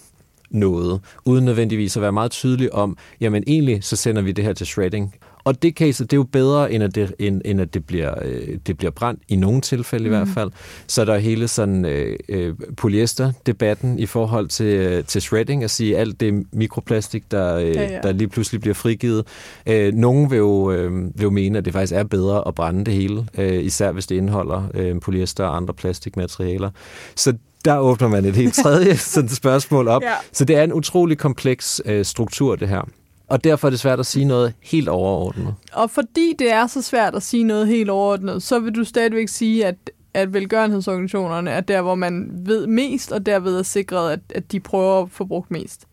noget, 0.51 1.01
uden 1.25 1.45
nødvendigvis 1.45 1.97
at 1.97 2.03
være 2.03 2.13
meget 2.13 2.31
tydelig 2.31 2.75
om, 2.75 2.97
jamen 3.21 3.45
egentlig 3.47 3.85
så 3.85 3.97
sender 3.97 4.23
vi 4.23 4.33
det 4.33 4.45
her 4.45 4.53
til 4.53 4.67
shredding. 4.67 5.15
Og 5.45 5.63
det 5.63 5.75
case, 5.75 6.05
det 6.05 6.13
er 6.13 6.17
jo 6.17 6.23
bedre, 6.23 6.73
end 6.73 6.85
at 6.85 6.95
det, 6.95 7.15
end, 7.19 7.41
end 7.45 7.61
at 7.61 7.75
det, 7.75 7.85
bliver, 7.85 8.15
øh, 8.25 8.59
det 8.67 8.79
bliver 8.79 8.91
brændt, 8.91 9.21
i 9.29 9.37
nogle 9.37 9.61
tilfælde 9.61 10.05
mm. 10.05 10.15
i 10.15 10.17
hvert 10.17 10.29
fald. 10.29 10.51
Så 10.87 11.05
der 11.05 11.15
er 11.15 11.19
hele 11.19 11.49
sådan 11.49 11.85
øh, 11.85 12.17
øh, 12.29 12.55
polyester-debatten 12.77 13.99
i 13.99 14.07
forhold 14.07 14.49
til, 14.49 14.67
øh, 14.67 15.05
til 15.05 15.23
shredding, 15.23 15.65
at 15.65 15.71
sige 15.71 15.99
alt 15.99 16.21
det 16.21 16.45
mikroplastik, 16.53 17.31
der, 17.31 17.57
øh, 17.57 17.67
ja, 17.67 17.83
ja. 17.83 18.01
der 18.03 18.13
lige 18.13 18.29
pludselig 18.29 18.61
bliver 18.61 18.75
frigivet. 18.75 19.27
Øh, 19.67 19.95
nogen 19.95 20.31
vil 20.31 20.37
jo, 20.37 20.73
øh, 20.73 20.93
vil 20.93 21.23
jo 21.23 21.31
mene, 21.31 21.59
at 21.59 21.65
det 21.65 21.73
faktisk 21.73 21.93
er 21.93 22.05
bedre 22.05 22.49
at 22.49 22.55
brænde 22.55 22.85
det 22.85 22.95
hele, 22.95 23.27
øh, 23.39 23.65
især 23.65 23.93
hvis 23.93 24.07
det 24.07 24.17
indeholder 24.17 24.63
øh, 24.75 25.01
polyester 25.01 25.45
og 25.45 25.57
andre 25.57 25.75
plastikmaterialer. 25.75 26.71
Så 27.17 27.35
der 27.65 27.79
åbner 27.79 28.09
man 28.09 28.25
et 28.25 28.37
helt 28.37 28.55
tredje 28.55 28.97
sådan 29.15 29.29
spørgsmål 29.29 29.89
op. 29.89 30.03
Ja. 30.03 30.15
Så 30.33 30.45
det 30.45 30.57
er 30.57 30.63
en 30.63 30.73
utrolig 30.73 31.19
kompleks 31.19 31.83
øh, 31.85 32.05
struktur, 32.05 32.57
det 32.57 32.69
her. 32.69 32.89
Og 33.29 33.45
derfor 33.45 33.69
er 33.69 33.71
det 33.71 33.81
svært 33.81 34.01
at 34.01 34.07
sige 34.07 34.25
noget 34.25 34.55
helt 34.61 34.89
overordnet. 34.89 35.55
Og 35.73 35.91
fordi 35.91 36.35
det 36.39 36.53
er 36.53 36.67
så 36.67 36.83
svært 36.83 37.15
at 37.15 37.23
sige 37.23 37.45
noget 37.45 37.67
helt 37.67 37.91
overordnet, 37.91 38.43
så 38.43 38.59
vil 38.59 38.75
du 38.75 38.85
stadigvæk 38.85 39.29
sige, 39.29 39.67
at, 39.67 39.91
at 40.15 40.35
velgørenhedsorganisationerne 40.35 41.51
er 41.51 41.61
der, 41.61 41.83
hvor 41.83 41.95
man 41.95 42.31
ved 42.33 42.67
mest, 42.67 43.13
og 43.13 43.27
derved 43.27 43.59
er 43.59 43.63
sikret, 43.63 44.13
at, 44.13 44.21
at 44.35 44.53
de 44.53 44.61
prøver 44.61 45.03
at 45.03 45.11
få 45.11 45.25
brugt 45.25 45.51
mest. 45.51 45.87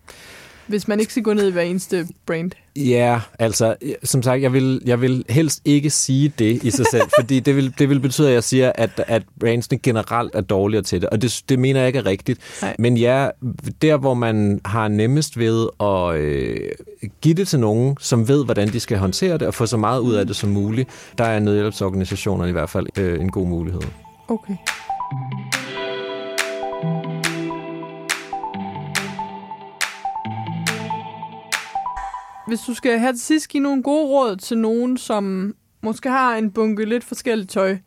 Hvis 0.67 0.87
man 0.87 0.99
ikke 0.99 1.11
skal 1.11 1.23
gå 1.23 1.33
ned 1.33 1.47
i 1.47 1.51
hver 1.51 1.61
eneste 1.61 2.07
brand. 2.25 2.51
Ja, 2.75 3.21
altså, 3.39 3.75
som 4.03 4.23
sagt, 4.23 4.41
jeg 4.41 4.53
vil, 4.53 4.81
jeg 4.85 5.01
vil 5.01 5.25
helst 5.29 5.61
ikke 5.65 5.89
sige 5.89 6.33
det 6.39 6.63
i 6.63 6.71
sig 6.71 6.85
selv, 6.91 7.09
fordi 7.19 7.39
det 7.39 7.55
vil, 7.55 7.73
det 7.79 7.89
vil 7.89 7.99
betyde, 7.99 8.27
at 8.27 8.33
jeg 8.33 8.43
siger, 8.43 8.71
at, 8.75 9.03
at 9.07 9.23
brandsene 9.39 9.77
generelt 9.77 10.35
er 10.35 10.41
dårligere 10.41 10.83
til 10.83 11.01
det, 11.01 11.09
og 11.09 11.21
det, 11.21 11.41
det 11.49 11.59
mener 11.59 11.79
jeg 11.79 11.87
ikke 11.87 11.99
er 11.99 12.05
rigtigt. 12.05 12.39
Nej. 12.61 12.75
Men 12.79 12.97
ja, 12.97 13.29
der 13.81 13.97
hvor 13.97 14.13
man 14.13 14.61
har 14.65 14.87
nemmest 14.87 15.39
ved 15.39 15.67
at 15.79 16.15
øh, 16.21 16.71
give 17.21 17.33
det 17.33 17.47
til 17.47 17.59
nogen, 17.59 17.97
som 17.99 18.27
ved, 18.27 18.45
hvordan 18.45 18.67
de 18.67 18.79
skal 18.79 18.97
håndtere 18.97 19.37
det, 19.37 19.47
og 19.47 19.53
få 19.53 19.65
så 19.65 19.77
meget 19.77 19.99
ud 19.99 20.13
af 20.13 20.27
det 20.27 20.35
som 20.35 20.49
muligt, 20.49 20.89
der 21.17 21.23
er 21.23 21.39
nødhjælpsorganisationerne 21.39 22.49
i 22.49 22.53
hvert 22.53 22.69
fald 22.69 22.87
øh, 22.97 23.21
en 23.21 23.31
god 23.31 23.47
mulighed. 23.47 23.81
Okay. 24.27 24.55
Hvis 32.47 32.59
du 32.59 32.73
skal 32.73 32.99
have 32.99 33.13
til 33.13 33.21
sidst 33.21 33.49
give 33.49 33.63
nogle 33.63 33.83
gode 33.83 34.07
råd 34.07 34.35
til 34.35 34.57
nogen, 34.57 34.97
som 34.97 35.55
måske 35.81 36.09
har 36.09 36.35
en 36.35 36.51
bunke 36.51 36.85
lidt 36.85 37.03
forskelligt 37.03 37.49
tøj, 37.49 37.77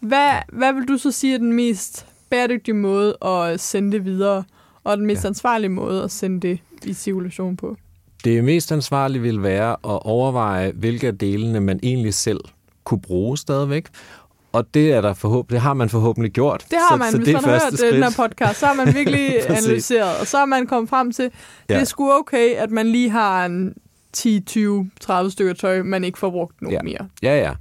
hvad, 0.00 0.32
hvad 0.52 0.72
vil 0.72 0.88
du 0.88 0.98
så 0.98 1.10
sige 1.10 1.34
er 1.34 1.38
den 1.38 1.52
mest 1.52 2.06
bæredygtige 2.30 2.74
måde 2.74 3.16
at 3.24 3.60
sende 3.60 3.92
det 3.92 4.04
videre, 4.04 4.44
og 4.84 4.96
den 4.96 5.06
mest 5.06 5.24
ja. 5.24 5.28
ansvarlige 5.28 5.70
måde 5.70 6.02
at 6.02 6.10
sende 6.10 6.48
det 6.48 6.58
i 6.84 6.92
cirkulation 6.92 7.56
på? 7.56 7.76
Det 8.24 8.44
mest 8.44 8.72
ansvarlige 8.72 9.22
vil 9.22 9.42
være 9.42 9.70
at 9.70 9.76
overveje, 10.06 10.72
hvilke 10.72 11.06
af 11.06 11.18
delene 11.18 11.60
man 11.60 11.80
egentlig 11.82 12.14
selv 12.14 12.40
kunne 12.84 13.00
bruge 13.00 13.38
stadigvæk, 13.38 13.88
og 14.52 14.74
det 14.74 14.92
er 14.92 15.00
der 15.00 15.14
forhåbentlig, 15.14 15.54
det 15.54 15.60
har 15.60 15.74
man 15.74 15.88
forhåbentlig 15.88 16.32
gjort. 16.32 16.64
Det 16.70 16.78
har 16.90 16.96
man, 16.96 17.06
så, 17.06 17.10
så 17.10 17.16
hvis 17.18 17.26
det 17.26 17.34
man 17.34 17.44
har 17.44 17.50
hørt 17.50 17.78
skridt. 17.78 17.94
den 17.94 18.02
her 18.02 18.10
podcast, 18.28 18.60
så 18.60 18.66
har 18.66 18.74
man 18.74 18.94
virkelig 18.94 19.40
analyseret, 19.58 20.20
og 20.20 20.26
så 20.26 20.38
har 20.38 20.44
man 20.44 20.66
kommet 20.66 20.90
frem 20.90 21.12
til, 21.12 21.30
ja. 21.68 21.74
det 21.74 21.80
er 21.80 21.84
sgu 21.84 22.12
okay, 22.12 22.54
at 22.54 22.70
man 22.70 22.86
lige 22.86 23.10
har 23.10 23.46
en 23.46 23.74
10, 24.14 24.40
20, 24.40 24.90
30 25.00 25.30
stykker 25.30 25.52
tøj, 25.54 25.82
man 25.82 26.04
ikke 26.04 26.18
får 26.18 26.30
brugt 26.30 26.62
nu 26.62 26.70
ja. 26.70 26.82
mere. 26.82 27.08
Ja, 27.22 27.38
ja. 27.38 27.52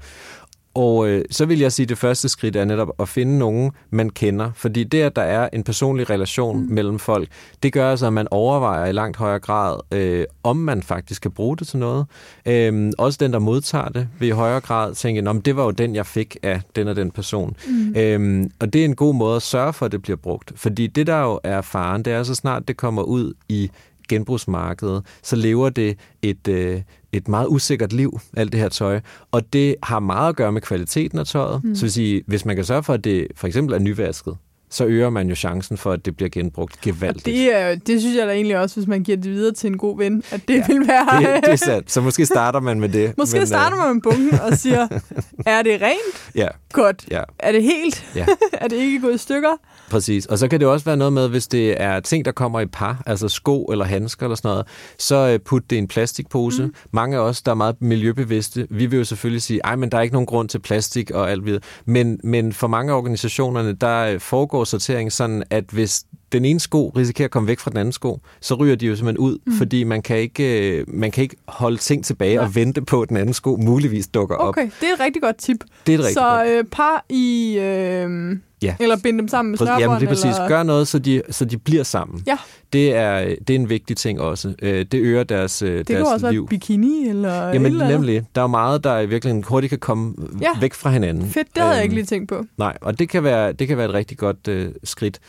Og 0.75 1.07
øh, 1.07 1.25
så 1.31 1.45
vil 1.45 1.59
jeg 1.59 1.71
sige, 1.71 1.83
at 1.83 1.89
det 1.89 1.97
første 1.97 2.29
skridt 2.29 2.55
er 2.55 2.65
netop 2.65 2.89
at 2.99 3.09
finde 3.09 3.37
nogen, 3.37 3.71
man 3.89 4.09
kender. 4.09 4.51
Fordi 4.55 4.83
det, 4.83 5.01
at 5.01 5.15
der 5.15 5.21
er 5.21 5.49
en 5.53 5.63
personlig 5.63 6.09
relation 6.09 6.61
mm. 6.61 6.73
mellem 6.73 6.99
folk, 6.99 7.27
det 7.63 7.73
gør 7.73 7.91
altså, 7.91 8.07
at 8.07 8.13
man 8.13 8.27
overvejer 8.31 8.85
i 8.85 8.91
langt 8.91 9.17
højere 9.17 9.39
grad, 9.39 9.79
øh, 9.91 10.25
om 10.43 10.57
man 10.57 10.83
faktisk 10.83 11.21
kan 11.21 11.31
bruge 11.31 11.57
det 11.57 11.67
til 11.67 11.79
noget. 11.79 12.05
Øh, 12.45 12.91
også 12.97 13.17
den, 13.21 13.33
der 13.33 13.39
modtager 13.39 13.89
det, 13.89 14.07
vil 14.19 14.27
i 14.27 14.31
højere 14.31 14.61
grad 14.61 14.95
tænke, 14.95 15.29
at 15.29 15.45
det 15.45 15.55
var 15.55 15.63
jo 15.63 15.71
den, 15.71 15.95
jeg 15.95 16.05
fik 16.05 16.37
af 16.43 16.61
den 16.75 16.87
og 16.87 16.95
den 16.95 17.11
person. 17.11 17.55
Mm. 17.67 17.95
Øh, 17.97 18.49
og 18.59 18.73
det 18.73 18.81
er 18.81 18.85
en 18.85 18.95
god 18.95 19.15
måde 19.15 19.35
at 19.35 19.41
sørge 19.41 19.73
for, 19.73 19.85
at 19.85 19.91
det 19.91 20.01
bliver 20.01 20.17
brugt. 20.17 20.51
Fordi 20.55 20.87
det, 20.87 21.07
der 21.07 21.21
jo 21.21 21.39
er 21.43 21.61
faren, 21.61 22.05
det 22.05 22.13
er 22.13 22.23
så 22.23 22.35
snart 22.35 22.67
det 22.67 22.77
kommer 22.77 23.01
ud 23.01 23.33
i 23.49 23.71
genbrugsmarkedet, 24.09 25.05
så 25.23 25.35
lever 25.35 25.69
det 25.69 25.97
et, 26.21 26.47
øh, 26.47 26.81
et 27.11 27.27
meget 27.27 27.47
usikkert 27.47 27.93
liv, 27.93 28.19
alt 28.37 28.51
det 28.51 28.59
her 28.59 28.69
tøj. 28.69 28.99
Og 29.31 29.53
det 29.53 29.75
har 29.83 29.99
meget 29.99 30.29
at 30.29 30.35
gøre 30.35 30.51
med 30.51 30.61
kvaliteten 30.61 31.19
af 31.19 31.25
tøjet. 31.25 31.63
Mm. 31.63 31.75
Så 31.75 31.81
vil 31.81 31.91
sige, 31.91 32.23
hvis 32.27 32.45
man 32.45 32.55
kan 32.55 32.65
sørge 32.65 32.83
for, 32.83 32.93
at 32.93 33.03
det 33.03 33.27
for 33.35 33.47
eksempel 33.47 33.75
er 33.75 33.79
nyvasket, 33.79 34.37
så 34.73 34.85
øger 34.85 35.09
man 35.09 35.29
jo 35.29 35.35
chancen 35.35 35.77
for, 35.77 35.91
at 35.91 36.05
det 36.05 36.15
bliver 36.15 36.29
genbrugt 36.29 36.81
gevaldigt. 36.81 37.27
Og 37.27 37.33
det, 37.33 37.55
er, 37.55 37.75
det 37.75 38.01
synes 38.01 38.17
jeg 38.17 38.27
da 38.27 38.33
egentlig 38.33 38.57
også, 38.57 38.75
hvis 38.75 38.87
man 38.87 39.03
giver 39.03 39.17
det 39.17 39.31
videre 39.31 39.53
til 39.53 39.67
en 39.67 39.77
god 39.77 39.97
ven, 39.97 40.23
at 40.31 40.41
det 40.47 40.55
ja, 40.55 40.63
vil 40.67 40.87
være... 40.87 41.33
det, 41.35 41.45
det 41.45 41.51
er 41.51 41.55
sandt. 41.55 41.91
Så 41.91 42.01
måske 42.01 42.25
starter 42.25 42.59
man 42.59 42.79
med 42.79 42.89
det. 42.89 43.13
Måske 43.17 43.37
men, 43.37 43.47
starter 43.47 43.77
man 43.77 43.93
med 43.93 44.01
bunken 44.01 44.39
og 44.39 44.57
siger, 44.57 44.87
er 45.45 45.61
det 45.61 45.81
rent? 45.81 46.31
Ja. 46.35 46.47
Godt. 46.71 47.05
Ja. 47.11 47.23
Er 47.39 47.51
det 47.51 47.63
helt? 47.63 48.05
Ja. 48.15 48.25
er 48.61 48.67
det 48.67 48.75
ikke 48.75 48.99
gået 48.99 49.15
i 49.15 49.17
stykker? 49.17 49.49
Præcis. 49.93 50.25
Og 50.25 50.37
så 50.37 50.47
kan 50.47 50.59
det 50.59 50.67
også 50.67 50.85
være 50.85 50.97
noget 50.97 51.13
med, 51.13 51.29
hvis 51.29 51.47
det 51.47 51.81
er 51.81 51.99
ting, 51.99 52.25
der 52.25 52.31
kommer 52.31 52.59
i 52.59 52.65
par, 52.65 53.03
altså 53.05 53.27
sko 53.27 53.63
eller 53.63 53.85
handsker 53.85 54.25
eller 54.25 54.35
sådan 54.35 54.49
noget, 54.49 54.67
så 54.97 55.15
øh, 55.15 55.39
put 55.39 55.69
det 55.69 55.75
i 55.75 55.79
en 55.79 55.87
plastikpose. 55.87 56.65
Mm. 56.65 56.73
Mange 56.91 57.17
af 57.17 57.21
os, 57.21 57.41
der 57.41 57.51
er 57.51 57.55
meget 57.55 57.81
miljøbevidste, 57.81 58.67
vi 58.69 58.85
vil 58.85 58.97
jo 58.97 59.03
selvfølgelig 59.03 59.41
sige, 59.41 59.59
ej, 59.63 59.75
men 59.75 59.91
der 59.91 59.97
er 59.97 60.01
ikke 60.01 60.13
nogen 60.13 60.25
grund 60.25 60.49
til 60.49 60.59
plastik 60.59 61.11
og 61.11 61.31
alt 61.31 61.45
videre. 61.45 61.61
Men, 61.85 62.19
men 62.23 62.53
for 62.53 62.67
mange 62.67 62.93
af 62.93 62.97
organisationerne, 62.97 63.73
der 63.73 64.05
øh, 64.05 64.19
foregår 64.19 64.63
sortering 64.63 65.11
sådan, 65.11 65.43
at 65.49 65.63
hvis 65.71 66.03
den 66.33 66.45
ene 66.45 66.59
sko 66.59 66.89
risikerer 66.89 67.25
at 67.25 67.31
komme 67.31 67.47
væk 67.47 67.59
fra 67.59 67.69
den 67.69 67.77
anden 67.77 67.91
sko, 67.91 68.19
så 68.41 68.55
ryger 68.55 68.75
de 68.75 68.85
jo 68.85 68.95
simpelthen 68.95 69.25
ud, 69.25 69.37
mm. 69.45 69.53
fordi 69.53 69.83
man 69.83 70.01
kan, 70.01 70.17
ikke, 70.17 70.77
øh, 70.77 70.85
man 70.87 71.11
kan 71.11 71.21
ikke 71.21 71.35
holde 71.47 71.77
ting 71.77 72.05
tilbage 72.05 72.35
Nej. 72.35 72.45
og 72.45 72.55
vente 72.55 72.81
på, 72.81 73.01
at 73.01 73.09
den 73.09 73.17
anden 73.17 73.33
sko 73.33 73.55
muligvis 73.55 74.07
dukker 74.07 74.35
okay, 74.35 74.45
op. 74.45 74.49
Okay, 74.49 74.69
det 74.81 74.89
er 74.89 74.93
et 74.93 74.99
rigtig 74.99 75.21
godt 75.21 75.37
tip. 75.37 75.57
Det 75.87 75.93
er 75.93 75.97
et 75.97 76.03
rigtig 76.03 76.13
så, 76.13 76.37
godt. 76.37 76.47
Øh, 76.47 76.63
par 76.63 77.05
i... 77.09 77.57
Øh 77.59 78.37
Ja. 78.63 78.75
Eller 78.79 78.97
binde 79.03 79.19
dem 79.19 79.27
sammen 79.27 79.51
med 79.51 79.57
snørbånd? 79.57 79.79
Jamen, 79.79 79.99
det 79.99 80.05
er 80.05 80.09
præcis. 80.09 80.25
Eller... 80.25 80.47
Gør 80.47 80.63
noget, 80.63 80.87
så 80.87 80.99
de, 80.99 81.21
så 81.29 81.45
de 81.45 81.57
bliver 81.57 81.83
sammen. 81.83 82.23
Ja. 82.27 82.37
Det 82.73 82.95
er, 82.95 83.35
det 83.47 83.49
er 83.49 83.55
en 83.55 83.69
vigtig 83.69 83.97
ting 83.97 84.21
også. 84.21 84.53
Øh, 84.61 84.85
det 84.91 84.99
øger 84.99 85.23
deres, 85.23 85.61
øh, 85.61 85.77
det 85.77 85.87
deres 85.87 85.87
liv. 85.87 85.95
Kan 85.97 86.13
også 86.13 86.31
liv. 86.31 86.41
være 86.41 86.47
bikini 86.47 87.09
eller 87.09 87.47
Jamen, 87.47 87.71
eller 87.71 87.87
nemlig. 87.87 88.23
Der 88.35 88.41
er 88.41 88.47
meget, 88.47 88.83
der 88.83 89.05
virkelig 89.05 89.43
hurtigt 89.43 89.69
kan 89.69 89.79
komme 89.79 90.15
ja. 90.41 90.59
væk 90.59 90.73
fra 90.73 90.89
hinanden. 90.89 91.29
Fedt, 91.29 91.47
det 91.53 91.63
havde 91.63 91.71
øhm, 91.71 91.75
jeg 91.75 91.83
ikke 91.83 91.95
lige 91.95 92.05
tænkt 92.05 92.29
på. 92.29 92.45
Nej, 92.57 92.77
og 92.81 92.99
det 92.99 93.09
kan 93.09 93.23
være, 93.23 93.53
det 93.53 93.67
kan 93.67 93.77
være 93.77 93.85
et 93.85 93.93
rigtig 93.93 94.17
godt 94.17 94.47
øh, 94.47 94.71
skridt. 94.83 95.19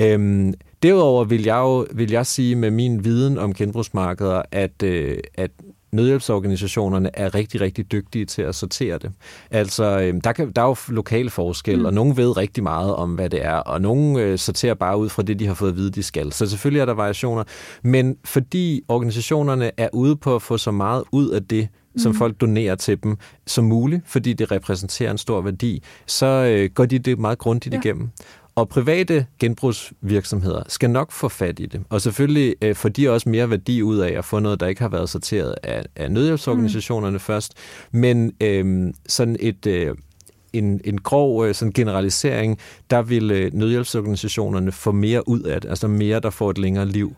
Øhm, 0.00 0.54
derudover 0.82 1.24
vil 1.24 1.44
jeg 1.44 1.56
jo 1.56 1.86
vil 1.94 2.10
jeg 2.10 2.26
sige 2.26 2.56
med 2.56 2.70
min 2.70 3.04
viden 3.04 3.38
om 3.38 3.54
genbrugsmarkeder, 3.54 4.42
at, 4.52 4.82
øh, 4.82 5.18
at 5.34 5.50
nødhjælpsorganisationerne 5.92 7.10
er 7.14 7.34
rigtig, 7.34 7.60
rigtig 7.60 7.92
dygtige 7.92 8.24
til 8.24 8.42
at 8.42 8.54
sortere 8.54 8.98
det. 8.98 9.12
Altså, 9.50 10.00
øh, 10.00 10.20
der, 10.24 10.32
kan, 10.32 10.52
der 10.56 10.62
er 10.62 10.66
jo 10.66 10.76
lokale 10.88 11.30
forskelle, 11.30 11.80
mm. 11.80 11.86
og 11.86 11.94
nogen 11.94 12.16
ved 12.16 12.36
rigtig 12.36 12.62
meget 12.62 12.94
om, 12.94 13.14
hvad 13.14 13.30
det 13.30 13.44
er, 13.44 13.54
og 13.54 13.80
nogen 13.80 14.18
øh, 14.18 14.38
sorterer 14.38 14.74
bare 14.74 14.98
ud 14.98 15.08
fra 15.08 15.22
det, 15.22 15.38
de 15.38 15.46
har 15.46 15.54
fået 15.54 15.70
at 15.70 15.76
vide, 15.76 15.90
de 15.90 16.02
skal. 16.02 16.32
Så 16.32 16.46
selvfølgelig 16.46 16.80
er 16.80 16.84
der 16.84 16.94
variationer, 16.94 17.44
men 17.82 18.16
fordi 18.24 18.82
organisationerne 18.88 19.70
er 19.76 19.88
ude 19.92 20.16
på 20.16 20.34
at 20.34 20.42
få 20.42 20.56
så 20.56 20.70
meget 20.70 21.04
ud 21.12 21.30
af 21.30 21.44
det, 21.44 21.68
som 21.96 22.12
mm. 22.12 22.18
folk 22.18 22.40
donerer 22.40 22.74
til 22.74 23.02
dem, 23.02 23.16
som 23.46 23.64
muligt, 23.64 24.02
fordi 24.06 24.32
det 24.32 24.50
repræsenterer 24.50 25.10
en 25.10 25.18
stor 25.18 25.40
værdi, 25.40 25.82
så 26.06 26.26
øh, 26.26 26.70
går 26.74 26.84
de 26.84 26.98
det 26.98 27.18
meget 27.18 27.38
grundigt 27.38 27.74
ja. 27.74 27.80
igennem. 27.80 28.10
Og 28.58 28.68
private 28.68 29.26
genbrugsvirksomheder 29.38 30.62
skal 30.68 30.90
nok 30.90 31.12
få 31.12 31.28
fat 31.28 31.60
i 31.60 31.66
det. 31.66 31.80
Og 31.88 32.00
selvfølgelig 32.00 32.54
øh, 32.62 32.74
får 32.74 32.88
de 32.88 33.08
også 33.08 33.28
mere 33.28 33.50
værdi 33.50 33.82
ud 33.82 33.98
af 33.98 34.18
at 34.18 34.24
få 34.24 34.38
noget, 34.38 34.60
der 34.60 34.66
ikke 34.66 34.80
har 34.80 34.88
været 34.88 35.08
sorteret 35.08 35.54
af, 35.62 35.84
af 35.96 36.12
nødhjælpsorganisationerne 36.12 37.12
mm. 37.12 37.20
først. 37.20 37.54
Men 37.92 38.32
øh, 38.40 38.92
sådan 39.08 39.36
et... 39.40 39.66
Øh, 39.66 39.96
en, 40.52 40.80
en 40.84 41.00
grov 41.00 41.46
øh, 41.46 41.54
sådan 41.54 41.72
generalisering, 41.72 42.58
der 42.90 43.02
vil 43.02 43.30
øh, 43.30 43.54
nødhjælpsorganisationerne 43.54 44.72
få 44.72 44.92
mere 44.92 45.28
ud 45.28 45.40
af 45.40 45.60
det, 45.60 45.68
altså 45.68 45.88
mere, 45.88 46.20
der 46.20 46.30
får 46.30 46.50
et 46.50 46.58
længere 46.58 46.86
liv. 46.86 47.16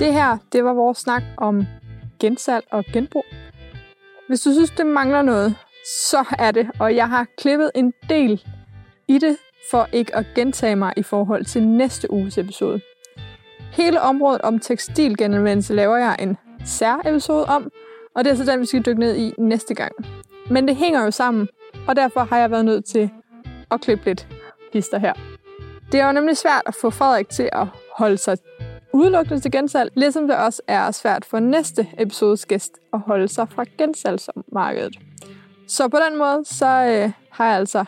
Det 0.00 0.12
her, 0.12 0.38
det 0.52 0.64
var 0.64 0.72
vores 0.72 0.98
snak 0.98 1.22
om 1.36 1.66
gensalg 2.20 2.64
og 2.70 2.84
genbrug. 2.92 3.24
Hvis 4.28 4.40
du 4.40 4.52
synes, 4.52 4.70
det 4.70 4.86
mangler 4.86 5.22
noget, 5.22 5.54
så 6.08 6.24
er 6.38 6.50
det, 6.50 6.70
og 6.78 6.96
jeg 6.96 7.08
har 7.08 7.26
klippet 7.38 7.70
en 7.74 7.92
del 8.08 8.44
i 9.08 9.18
det, 9.18 9.36
for 9.70 9.88
ikke 9.92 10.16
at 10.16 10.26
gentage 10.34 10.76
mig 10.76 10.92
i 10.96 11.02
forhold 11.02 11.44
til 11.44 11.62
næste 11.62 12.10
uges 12.10 12.38
episode. 12.38 12.80
Hele 13.72 14.00
området 14.00 14.40
om 14.40 14.58
tekstilgenanvendelse 14.58 15.74
laver 15.74 15.96
jeg 15.96 16.16
en 16.18 16.36
sær-episode 16.64 17.44
om, 17.44 17.70
og 18.14 18.24
det 18.24 18.30
er 18.30 18.36
så 18.36 18.44
den, 18.44 18.60
vi 18.60 18.66
skal 18.66 18.86
dykke 18.86 19.00
ned 19.00 19.16
i 19.16 19.34
næste 19.38 19.74
gang. 19.74 19.92
Men 20.50 20.68
det 20.68 20.76
hænger 20.76 21.04
jo 21.04 21.10
sammen, 21.10 21.48
og 21.88 21.96
derfor 21.96 22.20
har 22.20 22.38
jeg 22.38 22.50
været 22.50 22.64
nødt 22.64 22.84
til 22.84 23.10
at 23.70 23.80
klippe 23.80 24.04
lidt 24.04 24.28
hister 24.72 24.98
her. 24.98 25.12
Det 25.92 26.00
er 26.00 26.06
jo 26.06 26.12
nemlig 26.12 26.36
svært 26.36 26.62
at 26.66 26.74
få 26.80 26.90
Frederik 26.90 27.28
til 27.28 27.48
at 27.52 27.66
holde 27.96 28.16
sig 28.18 28.38
udelukkende 28.92 29.40
til 29.40 29.50
gensalg, 29.50 29.92
ligesom 29.94 30.28
det 30.28 30.36
også 30.36 30.62
er 30.66 30.90
svært 30.90 31.24
for 31.24 31.38
næste 31.38 31.88
episodes 31.98 32.46
gæst 32.46 32.78
at 32.92 33.00
holde 33.00 33.28
sig 33.28 33.48
fra 33.48 33.64
gensalgsmarkedet. 33.78 34.98
Så 35.66 35.88
på 35.88 35.96
den 36.08 36.18
måde, 36.18 36.44
så 36.44 36.66
øh, 36.66 37.12
har 37.30 37.46
jeg 37.46 37.56
altså 37.56 37.84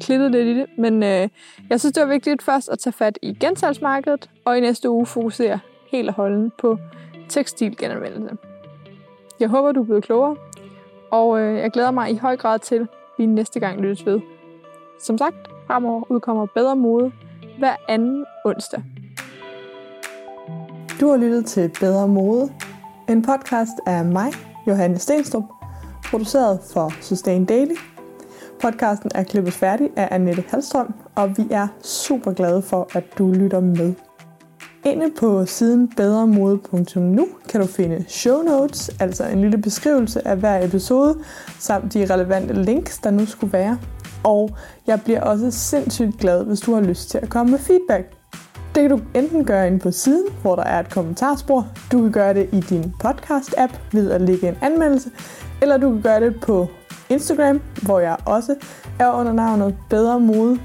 klittet 0.00 0.30
lidt 0.30 0.48
i 0.48 0.54
det, 0.58 0.66
men 0.78 1.02
øh, 1.02 1.28
jeg 1.70 1.80
synes, 1.80 1.92
det 1.92 2.00
var 2.00 2.08
vigtigt 2.08 2.42
først 2.42 2.68
at 2.68 2.78
tage 2.78 2.92
fat 2.92 3.18
i 3.22 3.36
gensalgsmarkedet, 3.40 4.30
og 4.44 4.58
i 4.58 4.60
næste 4.60 4.90
uge 4.90 5.06
fokusere 5.06 5.58
helt 5.90 6.08
og 6.08 6.14
holden 6.14 6.52
på 6.58 6.78
tekstilgenanvendelse. 7.28 8.36
Jeg 9.40 9.48
håber, 9.48 9.72
du 9.72 9.80
er 9.80 9.84
blevet 9.84 10.04
klogere, 10.04 10.36
og 11.10 11.40
øh, 11.40 11.58
jeg 11.58 11.70
glæder 11.70 11.90
mig 11.90 12.10
i 12.10 12.16
høj 12.16 12.36
grad 12.36 12.58
til, 12.58 12.76
at 12.76 12.86
vi 13.18 13.26
næste 13.26 13.60
gang 13.60 13.80
lyttes 13.80 14.06
ved. 14.06 14.20
Som 15.00 15.18
sagt, 15.18 15.36
fremover 15.66 16.10
udkommer 16.10 16.46
bedre 16.46 16.76
mode 16.76 17.12
hver 17.58 17.76
anden 17.88 18.26
onsdag. 18.44 18.82
Du 21.00 21.08
har 21.08 21.16
lyttet 21.16 21.46
til 21.46 21.70
Bedre 21.80 22.08
Mode, 22.08 22.52
en 23.08 23.22
podcast 23.22 23.72
af 23.86 24.04
mig, 24.04 24.32
Johanne 24.66 24.98
Stenstrup, 24.98 25.44
produceret 26.10 26.60
for 26.72 26.92
Sustain 27.00 27.44
Daily. 27.44 27.74
Podcasten 28.62 29.10
er 29.14 29.22
klippet 29.22 29.52
færdig 29.52 29.90
af 29.96 30.08
Annette 30.10 30.44
Halstrøm, 30.48 30.94
og 31.14 31.38
vi 31.38 31.46
er 31.50 31.68
super 31.82 32.32
glade 32.32 32.62
for, 32.62 32.88
at 32.94 33.04
du 33.18 33.32
lytter 33.32 33.60
med. 33.60 33.94
Inde 34.84 35.10
på 35.18 35.46
siden 35.46 35.88
bedremode.nu 35.96 37.28
kan 37.48 37.60
du 37.60 37.66
finde 37.66 38.04
show 38.08 38.42
notes, 38.42 38.90
altså 39.00 39.24
en 39.26 39.40
lille 39.40 39.58
beskrivelse 39.58 40.28
af 40.28 40.36
hver 40.36 40.64
episode, 40.64 41.18
samt 41.58 41.94
de 41.94 42.06
relevante 42.14 42.62
links, 42.62 42.98
der 42.98 43.10
nu 43.10 43.26
skulle 43.26 43.52
være. 43.52 43.78
Og 44.24 44.50
jeg 44.86 45.00
bliver 45.04 45.20
også 45.20 45.50
sindssygt 45.50 46.18
glad, 46.18 46.44
hvis 46.44 46.60
du 46.60 46.74
har 46.74 46.80
lyst 46.80 47.10
til 47.10 47.18
at 47.18 47.28
komme 47.28 47.50
med 47.50 47.58
feedback. 47.58 48.23
Det 48.74 48.82
kan 48.82 48.90
du 48.90 49.00
enten 49.14 49.44
gøre 49.44 49.66
inde 49.66 49.78
på 49.78 49.90
siden, 49.90 50.26
hvor 50.42 50.56
der 50.56 50.62
er 50.62 50.80
et 50.80 50.90
kommentarspor. 50.90 51.66
Du 51.92 52.02
kan 52.02 52.12
gøre 52.12 52.34
det 52.34 52.48
i 52.52 52.60
din 52.60 52.94
podcast-app 53.04 53.72
ved 53.92 54.10
at 54.10 54.20
lægge 54.20 54.48
en 54.48 54.56
anmeldelse. 54.60 55.10
Eller 55.62 55.76
du 55.76 55.90
kan 55.90 56.02
gøre 56.02 56.20
det 56.20 56.40
på 56.40 56.68
Instagram, 57.08 57.60
hvor 57.82 58.00
jeg 58.00 58.16
også 58.26 58.54
er 58.98 59.10
under 59.10 59.32
navnet 59.32 59.76
Bedre 59.90 60.20
Mode. 60.20 60.58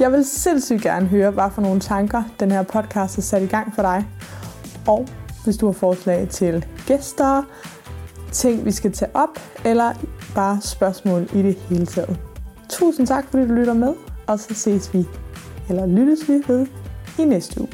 Jeg 0.00 0.12
vil 0.12 0.24
sindssygt 0.24 0.82
gerne 0.82 1.06
høre, 1.06 1.30
hvad 1.30 1.50
for 1.54 1.62
nogle 1.62 1.80
tanker 1.80 2.22
den 2.40 2.50
her 2.50 2.62
podcast 2.62 3.14
har 3.14 3.22
sat 3.22 3.42
i 3.42 3.46
gang 3.46 3.74
for 3.74 3.82
dig. 3.82 4.06
Og 4.86 5.06
hvis 5.44 5.56
du 5.56 5.66
har 5.66 5.72
forslag 5.72 6.28
til 6.28 6.66
gæster, 6.86 7.42
ting 8.32 8.64
vi 8.64 8.70
skal 8.70 8.92
tage 8.92 9.10
op, 9.14 9.38
eller 9.64 9.92
bare 10.34 10.58
spørgsmål 10.60 11.28
i 11.32 11.42
det 11.42 11.54
hele 11.54 11.86
taget. 11.86 12.18
Tusind 12.68 13.06
tak, 13.06 13.24
fordi 13.30 13.46
du 13.46 13.52
lytter 13.52 13.74
med, 13.74 13.94
og 14.26 14.38
så 14.38 14.54
ses 14.54 14.94
vi, 14.94 15.06
eller 15.68 15.86
lyttes 15.86 16.28
vi 16.28 16.42
ved 16.48 16.66
i 17.18 17.24
næste 17.24 17.60
uge. 17.60 17.68